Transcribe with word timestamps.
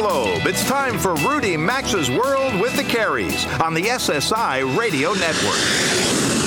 globe. 0.00 0.46
It's 0.46 0.64
time 0.64 0.98
for 0.98 1.14
Rudy 1.16 1.56
Maxa's 1.58 2.08
World 2.10 2.58
with 2.58 2.74
the 2.74 2.82
Careys 2.82 3.44
on 3.60 3.74
the 3.74 3.82
SSI 3.82 4.78
Radio 4.78 5.12
Network. 5.12 5.60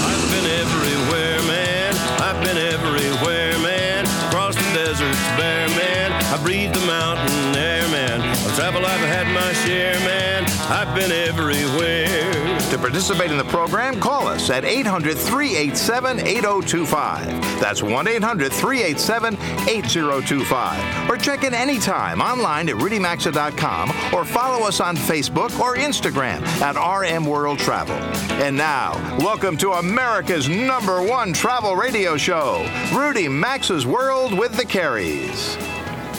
I've 0.01 0.31
been 0.31 0.49
everywhere, 0.49 1.39
man. 1.43 1.95
I've 2.19 2.43
been 2.43 2.57
everywhere, 2.57 3.59
man. 3.59 4.05
Across 4.29 4.55
the 4.55 4.73
deserts 4.73 5.19
bare, 5.37 5.67
man. 5.69 5.82
I 6.11 6.41
breathe 6.43 6.73
the 6.73 6.85
mountain 6.85 7.55
air, 7.55 7.87
man. 7.89 8.19
Travel, 8.55 8.85
I've 8.85 8.99
had 8.99 9.27
my 9.33 9.53
share, 9.65 9.93
man. 10.01 10.45
I've 10.69 10.93
been 10.95 11.11
everywhere. 11.11 12.59
To 12.71 12.77
participate 12.77 13.31
in 13.31 13.37
the 13.37 13.43
program, 13.45 13.99
call 13.99 14.27
us 14.27 14.49
at 14.49 14.65
800 14.65 15.17
387 15.17 16.19
8025. 16.19 17.59
That's 17.59 17.83
1 17.83 18.07
800 18.07 18.51
387 18.51 19.35
8025. 19.67 21.09
Or 21.09 21.17
check 21.17 21.43
in 21.43 21.53
anytime 21.53 22.21
online 22.21 22.69
at 22.69 22.75
rudymaxa.com 22.75 23.89
or 24.13 24.25
follow 24.25 24.67
us 24.67 24.79
on 24.79 24.95
Facebook 24.95 25.59
or 25.59 25.75
Instagram 25.75 26.41
at 26.61 26.75
RM 26.75 27.25
World 27.25 27.59
Travel. 27.59 27.95
And 28.41 28.57
now, 28.57 28.93
welcome 29.19 29.57
to 29.57 29.73
America's 29.73 30.49
number 30.49 31.01
one 31.01 31.33
travel 31.33 31.75
radio 31.75 32.17
show, 32.17 32.67
Rudy 32.93 33.27
Maxa's 33.27 33.85
World 33.85 34.37
with 34.37 34.55
the 34.55 34.65
Careys. 34.65 35.57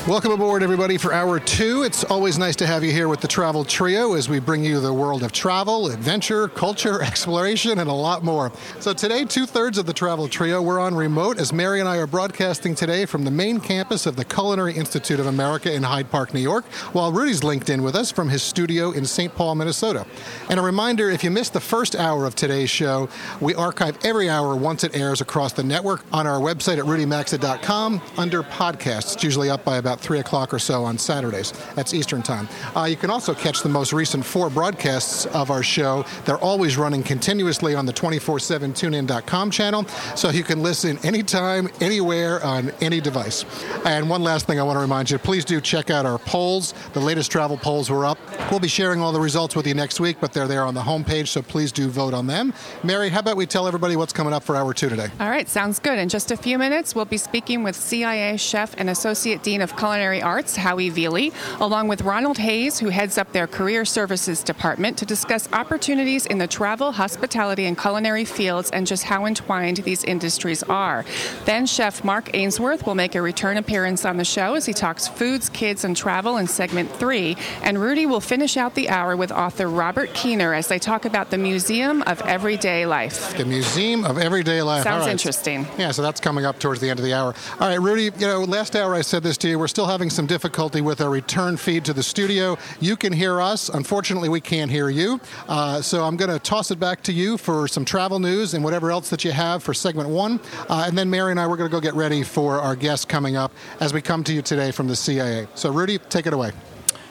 Welcome 0.07 0.33
aboard, 0.33 0.63
everybody, 0.63 0.99
for 0.99 1.15
hour 1.15 1.41
two. 1.41 1.83
It's 1.83 2.05
always 2.05 2.39
nice 2.39 2.57
to 2.57 2.67
have 2.67 2.85
you 2.85 2.93
here 2.93 3.09
with 3.09 3.23
the 3.23 3.27
Travel 3.27 3.65
Trio 3.65 4.13
as 4.13 4.29
we 4.29 4.39
bring 4.39 4.63
you 4.63 4.79
the 4.79 4.93
world 4.93 5.23
of 5.23 5.33
travel, 5.33 5.87
adventure, 5.87 6.47
culture, 6.49 7.03
exploration, 7.03 7.79
and 7.79 7.89
a 7.89 7.95
lot 7.95 8.23
more. 8.23 8.53
So, 8.81 8.93
today, 8.93 9.25
two 9.25 9.47
thirds 9.47 9.79
of 9.79 9.87
the 9.87 9.95
Travel 9.95 10.29
Trio, 10.29 10.61
we're 10.61 10.79
on 10.79 10.95
remote 10.95 11.39
as 11.41 11.55
Mary 11.55 11.81
and 11.81 11.89
I 11.89 11.97
are 11.97 12.07
broadcasting 12.07 12.75
today 12.75 13.07
from 13.07 13.25
the 13.25 13.31
main 13.31 13.61
campus 13.61 14.05
of 14.05 14.17
the 14.17 14.27
Culinary 14.27 14.75
Institute 14.75 15.21
of 15.21 15.27
America 15.27 15.73
in 15.73 15.83
Hyde 15.83 16.11
Park, 16.11 16.35
New 16.35 16.41
York, 16.41 16.67
while 16.93 17.11
Rudy's 17.11 17.43
linked 17.43 17.71
in 17.71 17.83
with 17.83 17.95
us 17.95 18.13
from 18.13 18.29
his 18.29 18.43
studio 18.43 18.91
in 18.91 19.07
St. 19.07 19.35
Paul, 19.35 19.55
Minnesota. 19.55 20.05
And 20.51 20.61
a 20.61 20.63
reminder 20.63 21.09
if 21.09 21.25
you 21.25 21.31
missed 21.31 21.55
the 21.55 21.61
first 21.61 21.97
hour 21.97 22.27
of 22.27 22.35
today's 22.35 22.69
show, 22.69 23.09
we 23.41 23.55
archive 23.55 23.97
every 24.05 24.29
hour 24.29 24.55
once 24.55 24.85
it 24.85 24.95
airs 24.95 25.23
across 25.23 25.55
the 25.55 25.65
network 25.65 26.05
on 26.13 26.27
our 26.27 26.41
website 26.41 26.77
at 26.77 26.85
rudymaxa.com 26.85 28.03
under 28.19 28.43
podcasts. 28.43 29.15
It's 29.15 29.25
usually 29.25 29.49
up 29.49 29.65
by 29.65 29.79
about 29.79 29.94
3 30.01 30.21
o'clock 30.21 30.53
or 30.53 30.59
so 30.59 30.85
on 30.85 30.99
Saturdays. 30.99 31.53
That's 31.75 31.95
Eastern 31.95 32.23
Time. 32.23 32.49
Uh, 32.77 32.85
you 32.85 32.97
can 32.97 33.11
also 33.11 33.35
catch 33.35 33.63
the 33.63 33.69
most 33.69 33.93
recent 33.93 34.25
four 34.25 34.51
broadcasts 34.51 35.27
of 35.27 35.51
our 35.51 35.63
show. 35.63 36.05
They're 36.25 36.39
always 36.39 36.77
running 36.77 37.03
continuously 37.03 37.75
on 37.75 37.87
the 37.87 37.93
24 37.93 38.39
7 38.39 38.73
tunein.com 38.73 39.51
channel, 39.51 39.85
so 40.15 40.31
you 40.31 40.45
can 40.45 40.63
listen 40.63 40.99
anytime, 41.05 41.69
anywhere, 41.81 42.45
on 42.45 42.71
any 42.81 43.01
device. 43.01 43.45
And 43.85 44.09
one 44.09 44.23
last 44.23 44.47
thing 44.47 44.61
I 44.61 44.63
want 44.63 44.77
to 44.77 44.81
remind 44.81 45.11
you 45.11 45.19
please 45.19 45.45
do 45.45 45.61
check 45.61 45.91
out 45.91 46.07
our 46.07 46.19
polls. 46.19 46.75
The 46.93 47.01
latest 47.01 47.31
travel 47.31 47.57
polls 47.57 47.91
were 47.91 48.05
up. 48.05 48.19
We'll 48.51 48.61
be 48.61 48.69
sharing 48.69 49.01
all 49.01 49.13
the 49.13 49.21
results 49.21 49.57
with 49.57 49.67
you 49.67 49.75
next 49.75 50.01
week, 50.01 50.19
but 50.21 50.33
they're 50.33 50.47
there 50.47 50.65
on 50.65 50.75
the 50.75 50.83
homepage, 50.83 51.29
so 51.29 51.43
please 51.43 51.73
do 51.73 51.89
vote 51.89 52.15
on 52.15 52.27
them. 52.27 52.53
Mary, 52.83 53.09
how 53.09 53.21
about 53.21 53.37
we 53.37 53.47
tell 53.47 53.67
everybody 53.67 53.97
what's 53.97 54.13
coming 54.13 54.33
up 54.33 54.43
for 54.43 54.57
hour 54.57 54.75
two 54.75 54.89
today? 54.89 55.09
All 55.19 55.31
right, 55.31 55.49
sounds 55.49 55.79
good. 55.79 55.99
In 55.99 56.09
just 56.09 56.31
a 56.31 56.37
few 56.37 56.59
minutes, 56.59 56.95
we'll 56.95 57.05
be 57.05 57.17
speaking 57.17 57.63
with 57.63 57.77
CIA 57.77 58.37
chef 58.37 58.75
and 58.77 58.91
associate 58.91 59.43
dean 59.43 59.61
of 59.61 59.75
culinary 59.85 60.23
arts, 60.23 60.57
Howie 60.57 60.89
Velie, 60.89 61.31
along 61.61 61.89
with 61.89 62.01
Ronald 62.01 62.39
Hayes, 62.39 62.79
who 62.79 62.89
heads 62.89 63.19
up 63.19 63.31
their 63.33 63.47
career 63.47 63.85
services 63.85 64.43
department, 64.43 64.97
to 64.97 65.05
discuss 65.05 65.47
opportunities 65.53 66.25
in 66.25 66.39
the 66.39 66.47
travel, 66.47 66.91
hospitality, 66.91 67.67
and 67.67 67.79
culinary 67.79 68.25
fields 68.25 68.71
and 68.71 68.87
just 68.87 69.03
how 69.03 69.27
entwined 69.27 69.77
these 69.79 70.03
industries 70.05 70.63
are. 70.63 71.05
Then 71.45 71.67
chef 71.67 72.03
Mark 72.03 72.31
Ainsworth 72.33 72.87
will 72.87 72.95
make 72.95 73.15
a 73.15 73.21
return 73.21 73.59
appearance 73.59 74.07
on 74.07 74.17
the 74.17 74.25
show 74.25 74.55
as 74.55 74.65
he 74.65 74.73
talks 74.73 75.07
foods, 75.07 75.51
kids, 75.51 75.85
and 75.85 75.95
travel 75.95 76.39
in 76.39 76.47
segment 76.47 76.91
three. 76.93 77.37
And 77.63 77.79
Rudy 77.79 78.07
will 78.07 78.23
finish 78.23 78.57
out 78.57 78.75
the 78.75 78.89
hour 78.89 79.19
with 79.19 79.31
author 79.33 79.69
Robert 79.69 80.15
Keener 80.15 80.55
as 80.55 80.67
they 80.69 80.79
talk 80.79 81.05
about 81.05 81.29
the 81.31 81.37
Museum 81.37 82.01
of 82.07 82.23
Everyday 82.23 82.87
Life. 82.87 83.37
The 83.37 83.45
Museum 83.45 84.07
of 84.07 84.17
Everyday 84.17 84.63
Life. 84.63 84.85
Sounds 84.85 85.03
right. 85.03 85.13
interesting. 85.13 85.67
Yeah, 85.77 85.91
so 85.91 86.01
that's 86.01 86.21
coming 86.23 86.47
up 86.47 86.59
towards 86.59 86.81
the 86.81 86.89
end 86.89 86.99
of 86.99 87.05
the 87.05 87.13
hour. 87.13 87.35
All 87.61 87.69
right, 87.69 87.79
Rudy, 87.79 88.05
you 88.05 88.27
know, 88.27 88.45
last 88.45 88.75
hour 88.75 88.95
I 88.95 89.03
said 89.03 89.23
this 89.23 89.37
to 89.39 89.49
you. 89.51 89.59
We're 89.59 89.74
still 89.75 89.87
having 89.87 90.09
some 90.09 90.25
difficulty 90.25 90.81
with 90.81 91.01
our 91.01 91.11
return 91.11 91.57
feed 91.57 91.85
to 91.85 91.93
the 91.93 92.01
studio. 92.01 92.57
You 92.79 92.95
can 92.95 93.13
hear 93.13 93.41
us. 93.41 93.69
Unfortunately, 93.69 94.29
we 94.29 94.41
can't 94.41 94.71
hear 94.71 94.89
you. 94.89 95.21
Uh, 95.49 95.83
so 95.83 96.05
I'm 96.05 96.17
going 96.17 96.31
to 96.31 96.39
toss 96.39 96.71
it 96.71 96.79
back 96.79 97.03
to 97.03 97.13
you 97.13 97.37
for 97.37 97.67
some 97.67 97.85
travel 97.85 98.21
news 98.21 98.55
and 98.55 98.63
whatever 98.63 98.93
else 98.93 99.11
that 99.11 99.25
you 99.25 99.33
have 99.33 99.65
for 99.65 99.75
segment 99.75 100.09
one. 100.09 100.39
Uh, 100.69 100.85
and 100.87 100.97
then 100.97 101.11
Mary 101.11 101.33
and 101.33 101.41
I, 101.41 101.49
we're 101.49 101.57
going 101.57 101.69
to 101.69 101.75
go 101.75 101.81
get 101.81 101.95
ready 101.95 102.23
for 102.23 102.61
our 102.61 102.77
guest 102.77 103.09
coming 103.09 103.35
up 103.35 103.51
as 103.81 103.93
we 103.93 104.01
come 104.01 104.23
to 104.23 104.33
you 104.33 104.43
today 104.43 104.71
from 104.71 104.87
the 104.87 104.95
CIA. 104.95 105.49
So, 105.57 105.73
Rudy, 105.73 105.99
take 105.99 106.29
it 106.29 106.33
away. 106.33 106.53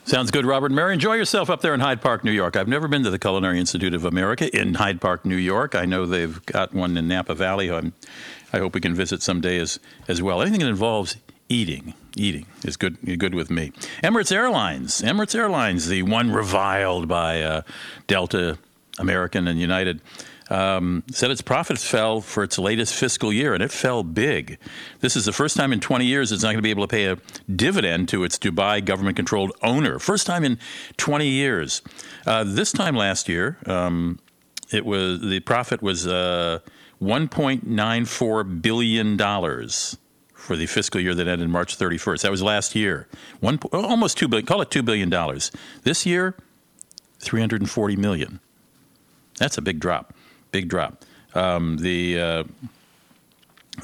Sounds 0.05 0.31
good, 0.31 0.45
Robert. 0.45 0.67
and 0.67 0.75
Mary, 0.77 0.93
enjoy 0.93 1.15
yourself 1.15 1.49
up 1.49 1.59
there 1.59 1.73
in 1.73 1.81
Hyde 1.81 1.99
Park, 1.99 2.23
New 2.23 2.31
York. 2.31 2.55
I've 2.55 2.69
never 2.69 2.87
been 2.87 3.03
to 3.03 3.09
the 3.09 3.19
Culinary 3.19 3.59
Institute 3.59 3.93
of 3.93 4.05
America 4.05 4.49
in 4.57 4.75
Hyde 4.75 5.01
Park, 5.01 5.25
New 5.25 5.35
York. 5.35 5.75
I 5.75 5.83
know 5.83 6.05
they've 6.05 6.45
got 6.45 6.73
one 6.73 6.95
in 6.95 7.09
Napa 7.09 7.35
Valley. 7.35 7.69
I'm, 7.69 7.91
I 8.53 8.59
hope 8.59 8.73
we 8.73 8.79
can 8.79 8.95
visit 8.95 9.21
someday 9.21 9.57
as, 9.57 9.81
as 10.07 10.21
well. 10.21 10.41
Anything 10.41 10.61
that 10.61 10.69
involves 10.69 11.17
eating, 11.49 11.93
eating 12.15 12.45
is 12.63 12.77
good, 12.77 12.97
good 13.19 13.35
with 13.35 13.49
me. 13.49 13.71
Emirates 14.03 14.31
Airlines, 14.31 15.01
Emirates 15.01 15.35
Airlines, 15.35 15.87
the 15.87 16.03
one 16.03 16.31
reviled 16.31 17.07
by 17.07 17.41
uh, 17.41 17.61
Delta, 18.07 18.57
American, 18.99 19.47
and 19.47 19.59
United. 19.59 20.01
Um, 20.49 21.03
said 21.09 21.31
its 21.31 21.41
profits 21.41 21.83
fell 21.85 22.19
for 22.21 22.43
its 22.43 22.59
latest 22.59 22.93
fiscal 22.93 23.31
year, 23.31 23.53
and 23.53 23.63
it 23.63 23.71
fell 23.71 24.03
big. 24.03 24.59
This 24.99 25.15
is 25.15 25.25
the 25.25 25.31
first 25.31 25.55
time 25.55 25.71
in 25.71 25.79
20 25.79 26.05
years 26.05 26.31
it's 26.31 26.43
not 26.43 26.49
going 26.49 26.57
to 26.57 26.61
be 26.61 26.69
able 26.69 26.83
to 26.83 26.91
pay 26.91 27.05
a 27.05 27.17
dividend 27.49 28.09
to 28.09 28.23
its 28.23 28.37
Dubai 28.37 28.83
government 28.83 29.15
controlled 29.15 29.53
owner. 29.63 29.99
First 29.99 30.27
time 30.27 30.43
in 30.43 30.59
20 30.97 31.27
years. 31.27 31.81
Uh, 32.27 32.43
this 32.43 32.71
time 32.71 32.95
last 32.95 33.29
year, 33.29 33.57
um, 33.65 34.19
it 34.71 34.85
was 34.85 35.21
the 35.21 35.39
profit 35.39 35.81
was 35.81 36.05
uh, 36.05 36.59
1.94 37.01 38.61
billion 38.61 39.17
dollars 39.17 39.97
for 40.43 40.57
the 40.57 40.65
fiscal 40.65 40.99
year 40.99 41.15
that 41.15 41.27
ended 41.27 41.47
March 41.49 41.77
31st. 41.77 42.21
That 42.21 42.31
was 42.31 42.43
last 42.43 42.75
year. 42.75 43.07
One 43.39 43.59
almost 43.71 44.17
two 44.17 44.27
billion. 44.27 44.45
Call 44.45 44.61
it 44.61 44.69
two 44.69 44.83
billion 44.83 45.09
dollars. 45.09 45.51
This 45.83 46.05
year, 46.05 46.35
340 47.19 47.95
million. 47.95 48.39
That's 49.39 49.57
a 49.57 49.61
big 49.61 49.79
drop. 49.79 50.13
Big 50.51 50.67
drop. 50.67 51.05
Um, 51.33 51.77
the 51.77 52.19
uh, 52.19 52.43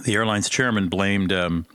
the 0.04 0.14
airline's 0.14 0.50
chairman 0.50 0.90
blamed 0.90 1.32
um, 1.32 1.66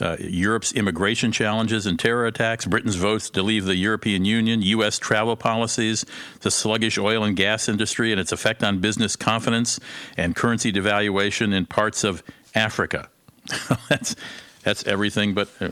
uh, 0.00 0.16
Europe's 0.20 0.72
immigration 0.72 1.32
challenges 1.32 1.86
and 1.86 1.98
terror 1.98 2.26
attacks, 2.26 2.66
Britain's 2.66 2.96
votes 2.96 3.30
to 3.30 3.42
leave 3.42 3.64
the 3.64 3.76
European 3.76 4.24
Union, 4.24 4.62
U.S. 4.62 4.98
travel 4.98 5.36
policies, 5.36 6.04
the 6.40 6.50
sluggish 6.50 6.96
oil 6.98 7.24
and 7.24 7.36
gas 7.36 7.68
industry 7.68 8.12
and 8.12 8.20
its 8.20 8.32
effect 8.32 8.62
on 8.62 8.78
business 8.80 9.16
confidence, 9.16 9.80
and 10.16 10.36
currency 10.36 10.72
devaluation 10.72 11.52
in 11.54 11.66
parts 11.66 12.04
of 12.04 12.22
Africa. 12.54 13.09
that's 13.88 14.16
that's 14.62 14.86
everything 14.86 15.34
but 15.34 15.48
uh, 15.60 15.70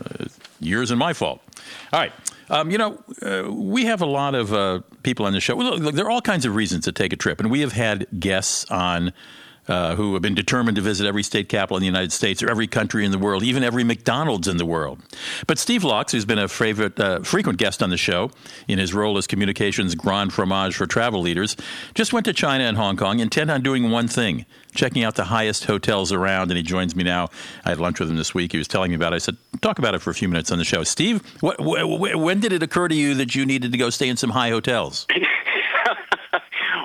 yours 0.59 0.91
and 0.91 0.99
my 0.99 1.13
fault. 1.13 1.41
All 1.93 1.99
right. 1.99 2.11
Um, 2.49 2.71
you 2.71 2.79
know, 2.79 2.99
uh, 3.21 3.51
we 3.51 3.85
have 3.85 4.01
a 4.01 4.07
lot 4.07 4.33
of 4.33 4.51
uh, 4.51 4.81
people 5.03 5.25
on 5.25 5.33
the 5.33 5.39
show. 5.39 5.55
Look, 5.55 5.79
look, 5.79 5.95
there 5.95 6.05
are 6.05 6.11
all 6.11 6.21
kinds 6.21 6.45
of 6.45 6.55
reasons 6.55 6.85
to 6.85 6.91
take 6.91 7.13
a 7.13 7.15
trip, 7.15 7.39
and 7.39 7.51
we 7.51 7.61
have 7.61 7.73
had 7.73 8.07
guests 8.19 8.65
on 8.71 9.13
uh, 9.69 9.95
who 9.95 10.13
have 10.13 10.21
been 10.21 10.35
determined 10.35 10.75
to 10.75 10.81
visit 10.81 11.07
every 11.07 11.23
state 11.23 11.47
capital 11.47 11.77
in 11.77 11.81
the 11.81 11.85
United 11.85 12.11
States 12.11 12.43
or 12.43 12.49
every 12.49 12.67
country 12.67 13.05
in 13.05 13.11
the 13.11 13.17
world, 13.17 13.43
even 13.43 13.63
every 13.63 13.83
McDonald's 13.83 14.47
in 14.47 14.57
the 14.57 14.65
world. 14.65 14.99
But 15.47 15.59
Steve 15.59 15.83
Loucks, 15.83 16.11
who's 16.11 16.25
been 16.25 16.39
a 16.39 16.47
favorite, 16.47 16.99
uh, 16.99 17.19
frequent 17.21 17.59
guest 17.59 17.81
on 17.81 17.89
the 17.89 17.97
show 17.97 18.31
in 18.67 18.79
his 18.79 18.93
role 18.93 19.17
as 19.17 19.27
communications 19.27 19.95
grand 19.95 20.33
fromage 20.33 20.75
for 20.75 20.87
travel 20.87 21.21
leaders, 21.21 21.55
just 21.93 22.11
went 22.11 22.25
to 22.25 22.33
China 22.33 22.65
and 22.65 22.75
Hong 22.75 22.97
Kong, 22.97 23.19
intent 23.19 23.49
on 23.51 23.61
doing 23.61 23.91
one 23.91 24.07
thing 24.07 24.45
checking 24.73 25.03
out 25.03 25.15
the 25.15 25.25
highest 25.25 25.65
hotels 25.65 26.11
around. 26.11 26.51
And 26.51 26.57
he 26.57 26.63
joins 26.63 26.95
me 26.95 27.03
now. 27.03 27.29
I 27.65 27.69
had 27.69 27.79
lunch 27.79 27.99
with 27.99 28.09
him 28.09 28.17
this 28.17 28.33
week. 28.33 28.51
He 28.51 28.57
was 28.57 28.67
telling 28.67 28.91
me 28.91 28.95
about 28.95 29.13
it. 29.13 29.17
I 29.17 29.19
said, 29.19 29.37
talk 29.61 29.79
about 29.79 29.95
it 29.95 29.99
for 29.99 30.09
a 30.09 30.13
few 30.13 30.27
minutes 30.27 30.51
on 30.51 30.57
the 30.57 30.63
show. 30.63 30.83
Steve, 30.83 31.21
what, 31.41 31.57
wh- 31.59 31.81
wh- 31.85 32.19
when 32.19 32.39
did 32.39 32.53
it 32.53 32.63
occur 32.63 32.87
to 32.87 32.95
you 32.95 33.13
that 33.15 33.35
you 33.35 33.45
needed 33.45 33.71
to 33.71 33.77
go 33.77 33.89
stay 33.89 34.09
in 34.09 34.17
some 34.17 34.29
high 34.31 34.49
hotels? 34.49 35.07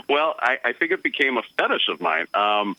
well, 0.09 0.35
I, 0.39 0.59
I 0.65 0.73
think 0.73 0.93
it 0.93 1.03
became 1.03 1.37
a 1.37 1.43
fetish 1.57 1.89
of 1.89 2.01
mine. 2.01 2.27
Um, 2.35 2.77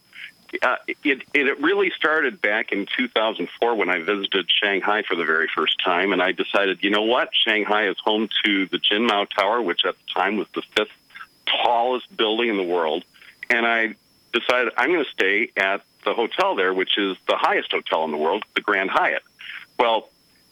uh, 0.61 0.75
it, 0.87 1.23
it 1.33 1.59
really 1.59 1.91
started 1.91 2.41
back 2.41 2.71
in 2.71 2.85
2004 2.97 3.75
when 3.75 3.89
I 3.89 3.99
visited 3.99 4.49
Shanghai 4.49 5.03
for 5.03 5.15
the 5.15 5.25
very 5.25 5.47
first 5.53 5.83
time, 5.83 6.13
and 6.13 6.21
I 6.21 6.31
decided, 6.31 6.83
you 6.83 6.89
know 6.89 7.01
what, 7.01 7.29
Shanghai 7.33 7.87
is 7.87 7.97
home 8.03 8.29
to 8.45 8.65
the 8.67 8.77
Jinmao 8.77 9.29
Tower, 9.29 9.61
which 9.61 9.85
at 9.85 9.95
the 9.95 10.13
time 10.13 10.37
was 10.37 10.47
the 10.53 10.61
fifth 10.75 10.91
tallest 11.45 12.15
building 12.15 12.49
in 12.49 12.57
the 12.57 12.63
world, 12.63 13.03
and 13.49 13.65
I 13.65 13.95
decided 14.33 14.73
I'm 14.77 14.91
going 14.91 15.03
to 15.03 15.11
stay 15.11 15.51
at 15.57 15.81
the 16.03 16.13
hotel 16.13 16.55
there, 16.55 16.73
which 16.73 16.97
is 16.97 17.17
the 17.27 17.37
highest 17.37 17.71
hotel 17.71 18.03
in 18.05 18.11
the 18.11 18.17
world, 18.17 18.43
the 18.53 18.61
Grand 18.61 18.89
Hyatt. 18.89 19.23
Well, 19.77 20.09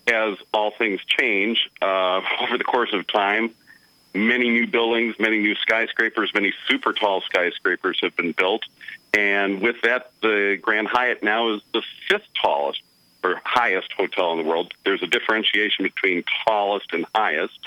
as 0.08 0.38
all 0.54 0.72
things 0.72 1.02
change 1.06 1.70
uh, 1.82 2.22
over 2.42 2.58
the 2.58 2.64
course 2.64 2.94
of 2.94 3.08
time, 3.08 3.52
many 4.14 4.50
new 4.50 4.68
buildings, 4.68 5.16
many 5.20 5.40
new 5.40 5.56
skyscrapers, 5.56 6.32
many 6.34 6.54
super 6.68 6.94
tall 6.94 7.22
skyscrapers 7.22 8.00
have 8.02 8.16
been 8.16 8.32
built. 8.32 8.64
And 9.14 9.62
with 9.62 9.82
that, 9.82 10.12
the 10.22 10.58
Grand 10.62 10.88
Hyatt 10.88 11.24
now 11.24 11.54
is 11.54 11.62
the 11.74 11.82
fifth 12.08 12.28
tallest 12.42 12.82
or 13.24 13.42
highest 13.44 13.92
hotel 13.94 14.32
in 14.34 14.40
the 14.40 14.44
world. 14.44 14.74
There's 14.84 15.02
a 15.02 15.08
differentiation 15.08 15.84
between 15.84 16.24
tallest 16.46 16.94
and 16.94 17.06
highest, 17.16 17.58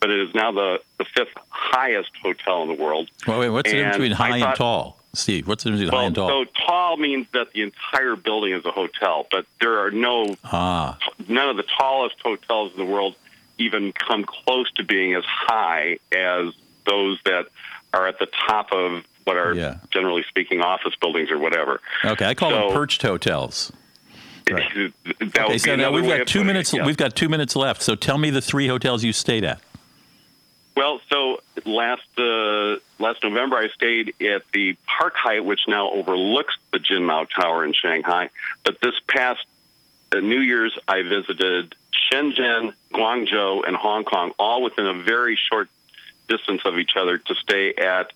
but 0.00 0.10
it 0.10 0.20
is 0.20 0.34
now 0.34 0.52
the, 0.52 0.80
the 0.98 1.04
fifth 1.04 1.34
highest 1.48 2.10
hotel 2.22 2.62
in 2.62 2.68
the 2.68 2.82
world. 2.82 3.10
Well, 3.26 3.40
wait, 3.40 3.50
what's 3.50 3.70
the 3.70 3.76
difference 3.76 3.96
between 3.96 4.12
high 4.12 4.38
I 4.38 4.48
and 4.48 4.56
tall? 4.56 4.98
Steve, 5.12 5.48
what's 5.48 5.64
the 5.64 5.70
difference 5.70 5.90
between 5.90 6.00
high 6.00 6.06
and 6.06 6.14
tall? 6.14 6.28
so 6.28 6.50
tall 6.66 6.96
means 6.96 7.26
that 7.32 7.52
the 7.52 7.62
entire 7.62 8.16
building 8.16 8.52
is 8.52 8.64
a 8.64 8.70
hotel, 8.70 9.26
but 9.30 9.46
there 9.60 9.80
are 9.80 9.90
no 9.90 10.36
ah, 10.44 10.98
none 11.28 11.48
of 11.48 11.56
the 11.56 11.64
tallest 11.64 12.16
hotels 12.22 12.72
in 12.72 12.78
the 12.78 12.84
world 12.84 13.14
even 13.58 13.92
come 13.92 14.24
close 14.24 14.70
to 14.72 14.84
being 14.84 15.14
as 15.14 15.24
high 15.24 15.98
as 16.12 16.52
those 16.86 17.18
that 17.24 17.46
are 17.92 18.06
at 18.06 18.18
the 18.18 18.26
top 18.46 18.72
of 18.72 19.04
what 19.24 19.36
are 19.36 19.54
Yeah. 19.54 19.78
generally 19.90 20.24
speaking 20.28 20.60
office 20.60 20.94
buildings 21.00 21.30
or 21.30 21.38
whatever. 21.38 21.80
okay. 22.04 22.26
I 22.26 22.34
call 22.34 22.50
them 22.50 22.72
perched 22.72 23.02
hotels. 23.02 23.72
Right. 24.48 24.92
Okay, 25.20 25.58
so 25.58 25.74
now 25.74 25.90
we've 25.90 26.04
got 26.06 26.18
two 26.18 26.38
putting 26.38 26.40
it, 26.40 26.44
minutes. 26.44 26.72
yeah. 26.72 26.86
We've 26.86 26.96
got 26.96 27.16
two 27.16 27.28
minutes 27.28 27.56
left. 27.56 27.82
So 27.82 27.96
tell 27.96 28.16
me 28.18 28.30
the 28.30 28.40
three 28.40 28.68
hotels 28.68 29.02
you 29.02 29.12
stayed 29.12 29.42
at. 29.44 29.60
Well, 30.76 31.00
so 31.10 31.40
last 31.64 32.02
uh, 32.18 32.76
last 33.00 33.24
November, 33.24 33.56
I 33.56 33.68
stayed 33.70 34.14
at 34.22 34.42
the 34.52 34.76
Park 34.86 35.14
Hyatt, 35.16 35.44
which 35.44 35.62
now 35.66 35.90
overlooks 35.90 36.54
the 36.70 36.78
Jinmao 36.78 37.28
Tower 37.30 37.64
in 37.64 37.72
Shanghai. 37.72 38.28
But 38.62 38.80
this 38.80 38.94
past 39.08 39.44
uh, 40.12 40.20
New 40.20 40.38
Year's, 40.40 40.78
I 40.86 41.02
visited 41.02 41.74
Shenzhen, 42.10 42.74
Guangzhou, 42.92 43.66
and 43.66 43.76
Hong 43.76 44.04
Kong, 44.04 44.32
all 44.38 44.62
within 44.62 44.86
a 44.86 45.02
very 45.02 45.36
short 45.36 45.68
distance 46.28 46.62
of 46.64 46.78
each 46.78 46.96
other, 46.96 47.18
to 47.18 47.34
stay 47.34 47.74
at 47.74 48.12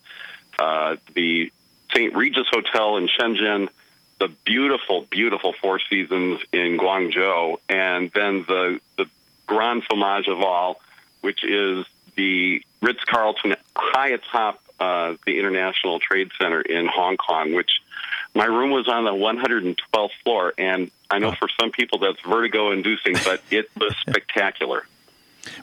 uh, 0.58 0.96
the 1.14 1.52
St. 1.92 2.14
Regis 2.14 2.46
Hotel 2.50 2.96
in 2.96 3.08
Shenzhen, 3.08 3.68
the 4.18 4.28
beautiful, 4.44 5.06
beautiful 5.10 5.54
Four 5.60 5.80
Seasons 5.80 6.40
in 6.52 6.78
Guangzhou, 6.78 7.56
and 7.68 8.10
then 8.12 8.44
the 8.46 8.80
the 8.96 9.06
Grand 9.46 9.82
Fromage 9.84 10.28
of 10.28 10.40
all, 10.40 10.80
which 11.22 11.42
is 11.42 11.84
the 12.16 12.62
Ritz 12.82 13.02
Carlton 13.04 13.56
high 13.74 14.10
atop 14.10 14.62
uh, 14.78 15.14
the 15.26 15.38
International 15.38 15.98
Trade 15.98 16.30
Center 16.40 16.60
in 16.60 16.86
Hong 16.86 17.16
Kong, 17.16 17.52
which 17.52 17.80
my 18.34 18.44
room 18.44 18.70
was 18.70 18.88
on 18.88 19.04
the 19.04 19.12
112th 19.12 20.10
floor. 20.22 20.54
And 20.56 20.90
I 21.10 21.18
know 21.18 21.32
for 21.32 21.48
some 21.60 21.70
people 21.70 21.98
that's 21.98 22.20
vertigo 22.20 22.70
inducing, 22.70 23.14
but 23.24 23.42
it 23.50 23.70
was 23.76 23.94
spectacular. 24.00 24.86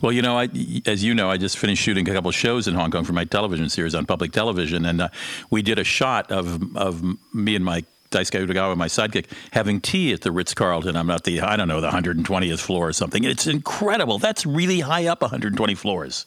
Well, 0.02 0.12
you 0.12 0.22
know, 0.22 0.38
I, 0.38 0.50
as 0.86 1.04
you 1.04 1.14
know, 1.14 1.30
I 1.30 1.38
just 1.38 1.58
finished 1.58 1.82
shooting 1.82 2.10
a 2.10 2.14
couple 2.14 2.30
of 2.30 2.36
shows 2.36 2.68
in 2.68 2.74
Hong 2.74 2.92
Kong 2.92 3.04
for 3.04 3.14
my 3.14 3.26
television 3.26 3.70
series 3.70 3.94
on 3.96 4.06
public 4.06 4.32
television, 4.32 4.86
and 4.86 5.02
uh, 5.02 5.10
we 5.50 5.62
did 5.62 5.80
a 5.80 5.84
shot 5.84 6.32
of 6.32 6.76
of 6.76 7.04
me 7.34 7.56
and 7.56 7.64
my 7.64 7.84
Daisuke 8.12 8.48
Utagawa, 8.48 8.72
and 8.72 8.80
my 8.80 8.88
sidekick, 8.88 9.26
having 9.52 9.82
tea 9.82 10.14
at 10.14 10.22
the 10.22 10.32
Ritz 10.32 10.54
Carlton. 10.54 10.96
I'm 10.96 11.08
not 11.08 11.24
the 11.24 11.42
I 11.42 11.56
don't 11.56 11.68
know 11.68 11.82
the 11.82 11.92
120th 11.92 12.60
floor 12.60 12.90
or 12.90 12.94
something. 12.94 13.24
It's 13.24 13.48
incredible. 13.48 14.18
That's 14.18 14.46
really 14.46 14.80
high 14.80 15.08
up, 15.08 15.22
120 15.22 15.76
floors. 15.76 16.26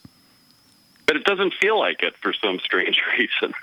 But 1.06 1.16
it 1.16 1.24
doesn't 1.24 1.54
feel 1.60 1.78
like 1.78 2.02
it 2.02 2.14
for 2.22 2.32
some 2.32 2.60
strange 2.60 3.00
reason. 3.18 3.54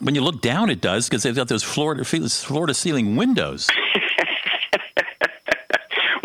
When 0.00 0.14
you 0.14 0.20
look 0.20 0.42
down, 0.42 0.70
it 0.70 0.80
does 0.80 1.08
because 1.08 1.22
they've 1.22 1.34
got 1.34 1.48
those 1.48 1.62
floor 1.62 1.94
to 1.94 2.04
floor 2.04 2.66
to 2.66 2.74
ceiling 2.74 3.16
windows. 3.16 3.68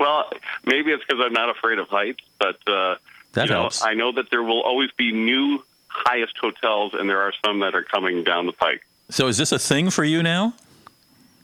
Well, 0.02 0.32
maybe 0.66 0.92
it's 0.92 1.04
because 1.08 1.24
I'm 1.24 1.32
not 1.32 1.52
afraid 1.52 1.78
of 1.78 1.88
heights, 1.88 2.24
but 2.40 2.58
uh, 2.68 2.96
That 3.34 3.46
you 3.46 3.52
know, 3.52 3.62
helps. 3.62 3.84
I 3.84 3.94
know 3.94 4.12
that 4.14 4.32
there 4.32 4.42
will 4.42 4.62
always 4.64 4.90
be 4.98 5.12
new 5.12 5.64
highest 5.90 6.36
hotels, 6.40 6.96
and 6.96 7.08
there 7.08 7.22
are 7.22 7.32
some 7.46 7.60
that 7.60 7.76
are 7.76 7.84
coming 7.84 8.24
down 8.24 8.48
the 8.48 8.52
pike. 8.52 8.82
So, 9.12 9.28
is 9.28 9.38
this 9.38 9.52
a 9.52 9.60
thing 9.60 9.92
for 9.92 10.04
you 10.04 10.24
now? 10.24 10.56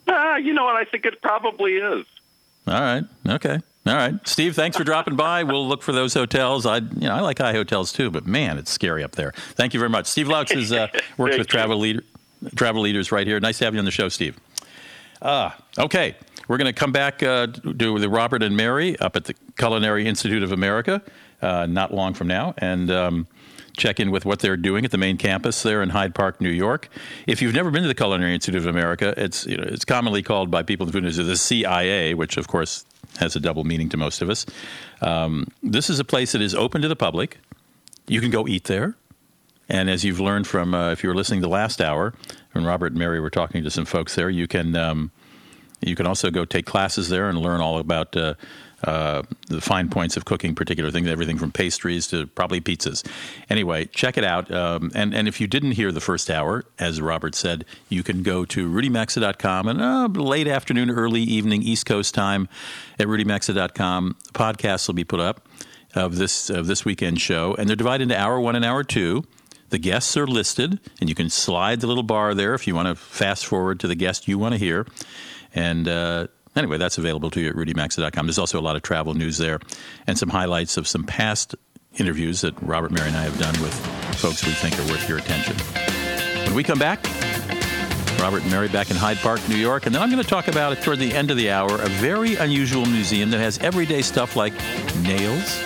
Ah, 0.07 0.38
you 0.38 0.54
know 0.54 0.65
what? 0.65 0.75
I 0.75 0.86
think 0.86 1.06
it 1.06 1.21
probably 1.21 1.75
is. 1.75 2.06
All 2.65 2.74
right. 2.74 3.04
Okay. 3.30 3.59
All 3.86 3.94
right. 3.94 4.15
Steve, 4.27 4.56
thanks 4.56 4.75
for 4.75 4.83
dropping 4.83 5.15
by. 5.15 5.44
We'll 5.44 5.68
look 5.68 5.83
for 5.83 5.92
those 5.92 6.15
hotels. 6.15 6.65
I, 6.65 6.77
you 6.77 7.07
know, 7.07 7.13
I 7.13 7.19
like 7.21 7.38
high 7.38 7.53
hotels 7.53 7.94
too, 7.94 8.10
but 8.10 8.25
man, 8.25 8.57
it's 8.57 8.71
scary 8.71 9.03
up 9.03 9.12
there. 9.12 9.33
Thank 9.53 9.75
you 9.75 9.80
very 9.80 9.89
much. 9.89 10.07
Steve 10.07 10.27
Loucks 10.27 10.51
has 10.53 10.71
uh, 10.71 10.88
worked 11.18 11.38
with 11.38 11.48
travel 11.48 11.77
leader, 11.77 12.03
travel 12.56 12.81
leaders 12.81 13.12
right 13.12 13.27
here. 13.27 13.39
Nice 13.39 13.60
to 13.60 13.65
have 13.65 13.75
you 13.75 13.80
on 13.80 13.86
the 13.86 13.92
show, 13.92 14.10
Steve. 14.10 14.36
Uh, 15.21 15.51
okay. 15.77 16.15
We're 16.47 16.57
going 16.57 16.73
to 16.73 16.79
come 16.79 16.93
back 16.93 17.23
uh, 17.23 17.47
do 17.47 17.99
the 17.99 18.09
Robert 18.09 18.41
and 18.41 18.55
Mary 18.55 18.97
up 18.99 19.17
at 19.17 19.25
the 19.25 19.35
Culinary 19.57 20.07
Institute 20.07 20.43
of 20.43 20.53
America 20.53 21.01
uh, 21.41 21.65
not 21.65 21.93
long 21.93 22.13
from 22.13 22.27
now, 22.27 22.53
and 22.57 22.89
um, 22.89 23.27
check 23.77 23.99
in 23.99 24.11
with 24.11 24.25
what 24.25 24.39
they're 24.39 24.57
doing 24.57 24.85
at 24.85 24.91
the 24.91 24.97
main 24.97 25.17
campus 25.17 25.61
there 25.61 25.83
in 25.83 25.89
Hyde 25.89 26.15
Park, 26.15 26.41
New 26.41 26.49
York. 26.49 26.89
If 27.27 27.41
you've 27.41 27.53
never 27.53 27.71
been 27.71 27.83
to 27.83 27.87
the 27.87 27.95
Culinary 27.95 28.33
Institute 28.33 28.59
of 28.61 28.65
America, 28.65 29.13
it's 29.17 29.45
you 29.45 29.57
know 29.57 29.63
it's 29.63 29.85
commonly 29.85 30.23
called 30.23 30.49
by 30.49 30.63
people 30.63 30.85
in 30.85 30.87
the 30.87 30.93
food 30.93 31.03
industry 31.03 31.25
the 31.25 31.37
CIA, 31.37 32.13
which 32.13 32.37
of 32.37 32.47
course 32.47 32.85
has 33.19 33.35
a 33.35 33.39
double 33.39 33.63
meaning 33.63 33.89
to 33.89 33.97
most 33.97 34.21
of 34.21 34.29
us. 34.29 34.45
Um, 35.01 35.47
this 35.63 35.89
is 35.89 35.99
a 35.99 36.05
place 36.05 36.31
that 36.31 36.41
is 36.41 36.55
open 36.55 36.81
to 36.81 36.87
the 36.87 36.95
public. 36.95 37.39
You 38.07 38.21
can 38.21 38.31
go 38.31 38.47
eat 38.47 38.65
there. 38.65 38.95
And 39.69 39.89
as 39.89 40.03
you've 40.03 40.19
learned 40.19 40.47
from, 40.47 40.73
uh, 40.73 40.91
if 40.91 41.03
you 41.03 41.09
were 41.09 41.15
listening 41.15 41.41
the 41.41 41.49
last 41.49 41.81
hour, 41.81 42.13
when 42.53 42.65
Robert 42.65 42.93
and 42.93 42.99
Mary 42.99 43.19
were 43.19 43.29
talking 43.29 43.63
to 43.63 43.69
some 43.69 43.85
folks 43.85 44.15
there, 44.15 44.29
you 44.29 44.47
can 44.47 44.75
um, 44.75 45.11
you 45.81 45.95
can 45.95 46.07
also 46.07 46.31
go 46.31 46.45
take 46.45 46.65
classes 46.65 47.09
there 47.09 47.29
and 47.29 47.37
learn 47.37 47.61
all 47.61 47.77
about 47.77 48.15
uh, 48.15 48.33
uh, 48.83 49.23
the 49.47 49.61
fine 49.61 49.89
points 49.89 50.17
of 50.17 50.25
cooking 50.25 50.55
particular 50.55 50.91
things, 50.91 51.07
everything 51.07 51.37
from 51.37 51.51
pastries 51.51 52.07
to 52.07 52.27
probably 52.27 52.61
pizzas. 52.61 53.05
Anyway, 53.49 53.85
check 53.85 54.17
it 54.17 54.23
out. 54.23 54.51
Um, 54.51 54.91
and, 54.93 55.13
and 55.13 55.27
if 55.27 55.41
you 55.41 55.47
didn't 55.47 55.71
hear 55.71 55.91
the 55.91 56.01
first 56.01 56.29
hour, 56.29 56.63
as 56.79 57.01
Robert 57.01 57.35
said, 57.35 57.65
you 57.89 58.03
can 58.03 58.23
go 58.23 58.45
to 58.45 58.69
rudymaxa.com 58.69 59.67
and 59.67 59.81
uh, 59.81 60.07
late 60.21 60.47
afternoon, 60.47 60.89
early 60.89 61.21
evening, 61.21 61.61
East 61.61 61.85
Coast 61.85 62.13
time 62.13 62.47
at 62.99 63.07
rudymaxa.com. 63.07 64.15
Podcasts 64.33 64.87
will 64.87 64.95
be 64.95 65.03
put 65.03 65.19
up 65.19 65.47
of 65.95 66.17
this 66.17 66.49
of 66.49 66.67
this 66.67 66.85
weekend 66.85 67.19
show, 67.19 67.55
and 67.55 67.67
they're 67.67 67.75
divided 67.75 68.03
into 68.03 68.19
hour 68.19 68.39
one 68.39 68.55
and 68.55 68.65
hour 68.65 68.83
two. 68.83 69.23
The 69.69 69.77
guests 69.77 70.15
are 70.15 70.27
listed, 70.27 70.79
and 70.99 71.09
you 71.09 71.15
can 71.15 71.29
slide 71.29 71.81
the 71.81 71.87
little 71.87 72.03
bar 72.03 72.33
there 72.33 72.53
if 72.53 72.67
you 72.67 72.75
want 72.75 72.87
to 72.87 72.95
fast 72.95 73.45
forward 73.45 73.79
to 73.81 73.87
the 73.87 73.95
guest 73.95 74.27
you 74.27 74.39
want 74.39 74.53
to 74.53 74.57
hear. 74.57 74.87
And 75.53 75.87
uh, 75.87 76.27
anyway, 76.55 76.77
that's 76.77 76.97
available 76.97 77.29
to 77.31 77.41
you 77.41 77.49
at 77.49 77.55
rudymaxa.com. 77.55 78.25
There's 78.25 78.39
also 78.39 78.59
a 78.59 78.61
lot 78.61 78.75
of 78.75 78.81
travel 78.81 79.13
news 79.13 79.37
there 79.37 79.59
and 80.05 80.17
some 80.17 80.29
highlights 80.29 80.77
of 80.77 80.87
some 80.87 81.03
past 81.03 81.55
interviews 81.97 82.41
that 82.41 82.61
Robert, 82.61 82.91
Mary, 82.91 83.07
and 83.07 83.17
I 83.17 83.24
have 83.24 83.38
done 83.39 83.59
with 83.62 83.74
folks 84.17 84.45
we 84.45 84.51
think 84.51 84.79
are 84.79 84.91
worth 84.91 85.07
your 85.09 85.17
attention. 85.17 85.57
When 86.45 86.55
we 86.55 86.63
come 86.63 86.79
back, 86.79 87.05
Robert 88.19 88.41
and 88.41 88.51
Mary 88.51 88.67
back 88.67 88.89
in 88.89 88.97
Hyde 88.97 89.17
Park, 89.17 89.47
New 89.47 89.55
York. 89.55 89.86
And 89.86 89.93
then 89.93 90.01
I'm 90.01 90.09
going 90.09 90.21
to 90.21 90.27
talk 90.27 90.47
about, 90.47 90.74
it 90.74 90.81
toward 90.81 91.00
the 91.00 91.13
end 91.13 91.29
of 91.31 91.38
the 91.38 91.51
hour, 91.51 91.69
a 91.81 91.89
very 91.89 92.36
unusual 92.36 92.86
museum 92.86 93.29
that 93.31 93.39
has 93.39 93.57
everyday 93.59 94.01
stuff 94.01 94.36
like 94.36 94.53
nails, 95.03 95.62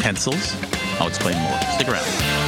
pencils. 0.00 0.56
I'll 1.00 1.08
explain 1.08 1.38
more. 1.38 1.60
Stick 1.72 1.88
around. 1.88 2.47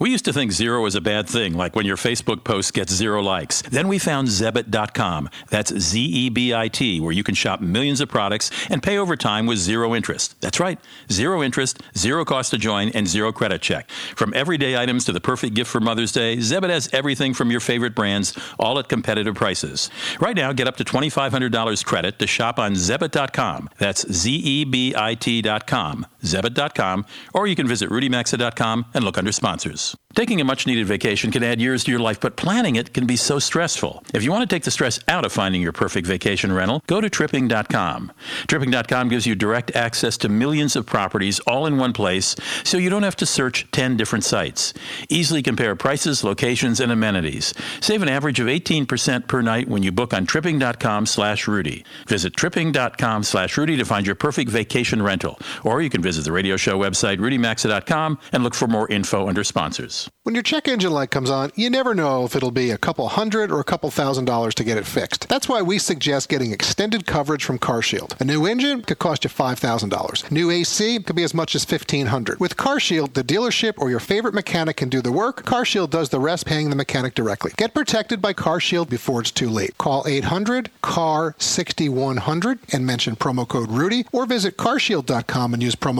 We 0.00 0.08
used 0.10 0.24
to 0.24 0.32
think 0.32 0.50
zero 0.52 0.82
was 0.82 0.94
a 0.94 1.00
bad 1.02 1.28
thing, 1.28 1.52
like 1.52 1.76
when 1.76 1.84
your 1.84 1.98
Facebook 1.98 2.42
post 2.42 2.72
gets 2.72 2.90
zero 2.90 3.20
likes. 3.20 3.60
Then 3.60 3.86
we 3.86 3.98
found 3.98 4.28
Zebit.com. 4.28 5.28
That's 5.50 5.78
Z 5.78 6.00
E 6.00 6.30
B 6.30 6.54
I 6.54 6.68
T, 6.68 7.00
where 7.00 7.12
you 7.12 7.22
can 7.22 7.34
shop 7.34 7.60
millions 7.60 8.00
of 8.00 8.08
products 8.08 8.50
and 8.70 8.82
pay 8.82 8.96
over 8.96 9.14
time 9.14 9.44
with 9.44 9.58
zero 9.58 9.94
interest. 9.94 10.40
That's 10.40 10.58
right, 10.58 10.80
zero 11.12 11.42
interest, 11.42 11.82
zero 11.98 12.24
cost 12.24 12.50
to 12.52 12.56
join, 12.56 12.88
and 12.88 13.06
zero 13.06 13.30
credit 13.30 13.60
check. 13.60 13.90
From 13.90 14.32
everyday 14.32 14.74
items 14.74 15.04
to 15.04 15.12
the 15.12 15.20
perfect 15.20 15.52
gift 15.52 15.70
for 15.70 15.80
Mother's 15.80 16.12
Day, 16.12 16.38
Zebit 16.38 16.70
has 16.70 16.88
everything 16.94 17.34
from 17.34 17.50
your 17.50 17.60
favorite 17.60 17.94
brands, 17.94 18.32
all 18.58 18.78
at 18.78 18.88
competitive 18.88 19.34
prices. 19.34 19.90
Right 20.18 20.34
now, 20.34 20.54
get 20.54 20.66
up 20.66 20.78
to 20.78 20.84
$2,500 20.84 21.84
credit 21.84 22.18
to 22.20 22.26
shop 22.26 22.58
on 22.58 22.72
Zebit.com. 22.72 23.68
That's 23.76 24.10
Z 24.10 24.32
E 24.32 24.64
B 24.64 24.94
I 24.96 25.14
T.com, 25.14 26.06
Zebit.com, 26.22 27.06
or 27.34 27.46
you 27.46 27.56
can 27.56 27.66
visit 27.66 27.90
RudyMaxa.com 27.90 28.86
and 28.94 29.04
look 29.04 29.18
under 29.18 29.32
sponsors. 29.32 29.96
Taking 30.16 30.40
a 30.40 30.44
much 30.44 30.66
needed 30.66 30.86
vacation 30.88 31.30
can 31.30 31.44
add 31.44 31.60
years 31.60 31.84
to 31.84 31.92
your 31.92 32.00
life, 32.00 32.18
but 32.18 32.36
planning 32.36 32.74
it 32.74 32.92
can 32.92 33.06
be 33.06 33.14
so 33.14 33.38
stressful. 33.38 34.02
If 34.12 34.24
you 34.24 34.32
want 34.32 34.48
to 34.48 34.52
take 34.52 34.64
the 34.64 34.72
stress 34.72 34.98
out 35.06 35.24
of 35.24 35.32
finding 35.32 35.62
your 35.62 35.70
perfect 35.70 36.04
vacation 36.04 36.52
rental, 36.52 36.82
go 36.88 37.00
to 37.00 37.08
tripping.com. 37.08 38.10
Tripping.com 38.48 39.08
gives 39.08 39.24
you 39.24 39.36
direct 39.36 39.76
access 39.76 40.16
to 40.18 40.28
millions 40.28 40.74
of 40.74 40.84
properties 40.84 41.38
all 41.40 41.64
in 41.64 41.78
one 41.78 41.92
place, 41.92 42.34
so 42.64 42.76
you 42.76 42.90
don't 42.90 43.04
have 43.04 43.14
to 43.16 43.26
search 43.26 43.70
10 43.70 43.96
different 43.96 44.24
sites. 44.24 44.74
Easily 45.08 45.44
compare 45.44 45.76
prices, 45.76 46.24
locations, 46.24 46.80
and 46.80 46.90
amenities. 46.90 47.54
Save 47.80 48.02
an 48.02 48.08
average 48.08 48.40
of 48.40 48.48
18% 48.48 49.28
per 49.28 49.42
night 49.42 49.68
when 49.68 49.84
you 49.84 49.92
book 49.92 50.12
on 50.12 50.26
tripping.com 50.26 51.06
slash 51.06 51.46
Rudy. 51.46 51.84
Visit 52.08 52.34
tripping.com 52.34 53.22
slash 53.22 53.56
Rudy 53.56 53.76
to 53.76 53.84
find 53.84 54.06
your 54.06 54.16
perfect 54.16 54.50
vacation 54.50 55.02
rental, 55.02 55.38
or 55.62 55.80
you 55.80 55.88
can 55.88 56.02
visit 56.02 56.09
visit 56.10 56.24
the 56.24 56.32
radio 56.32 56.56
show 56.56 56.76
website, 56.76 57.18
rudymaxa.com, 57.18 58.18
and 58.32 58.42
look 58.42 58.52
for 58.56 58.66
more 58.66 58.88
info 58.88 59.28
under 59.28 59.44
sponsors. 59.44 60.10
When 60.24 60.34
your 60.34 60.42
check 60.42 60.66
engine 60.66 60.90
light 60.92 61.12
comes 61.12 61.30
on, 61.30 61.52
you 61.54 61.70
never 61.70 61.94
know 61.94 62.24
if 62.24 62.34
it'll 62.34 62.50
be 62.50 62.70
a 62.72 62.78
couple 62.78 63.08
hundred 63.08 63.52
or 63.52 63.60
a 63.60 63.64
couple 63.64 63.90
thousand 63.90 64.24
dollars 64.24 64.54
to 64.56 64.64
get 64.64 64.76
it 64.76 64.86
fixed. 64.86 65.28
That's 65.28 65.48
why 65.48 65.62
we 65.62 65.78
suggest 65.78 66.28
getting 66.28 66.52
extended 66.52 67.06
coverage 67.06 67.44
from 67.44 67.58
CarShield. 67.58 68.20
A 68.20 68.24
new 68.24 68.44
engine 68.44 68.82
could 68.82 68.98
cost 68.98 69.22
you 69.24 69.30
$5,000. 69.30 70.30
New 70.30 70.50
AC 70.50 70.98
could 71.00 71.16
be 71.16 71.22
as 71.22 71.32
much 71.32 71.54
as 71.54 71.64
$1,500. 71.64 72.38
With 72.38 72.56
CarShield, 72.56 73.14
the 73.14 73.24
dealership 73.24 73.74
or 73.78 73.88
your 73.88 73.98
favorite 73.98 74.34
mechanic 74.34 74.76
can 74.76 74.88
do 74.88 75.00
the 75.00 75.12
work. 75.12 75.44
CarShield 75.46 75.90
does 75.90 76.08
the 76.08 76.20
rest, 76.20 76.44
paying 76.44 76.70
the 76.70 76.76
mechanic 76.76 77.14
directly. 77.14 77.52
Get 77.56 77.72
protected 77.72 78.20
by 78.20 78.34
CarShield 78.34 78.90
before 78.90 79.20
it's 79.20 79.30
too 79.30 79.48
late. 79.48 79.78
Call 79.78 80.04
800 80.06 80.70
CAR 80.82 81.34
6100 81.38 82.58
and 82.72 82.84
mention 82.84 83.16
promo 83.16 83.48
code 83.48 83.70
Rudy, 83.70 84.06
or 84.12 84.26
visit 84.26 84.56
carshield.com 84.58 85.54
and 85.54 85.62
use 85.62 85.76
promo 85.76 85.99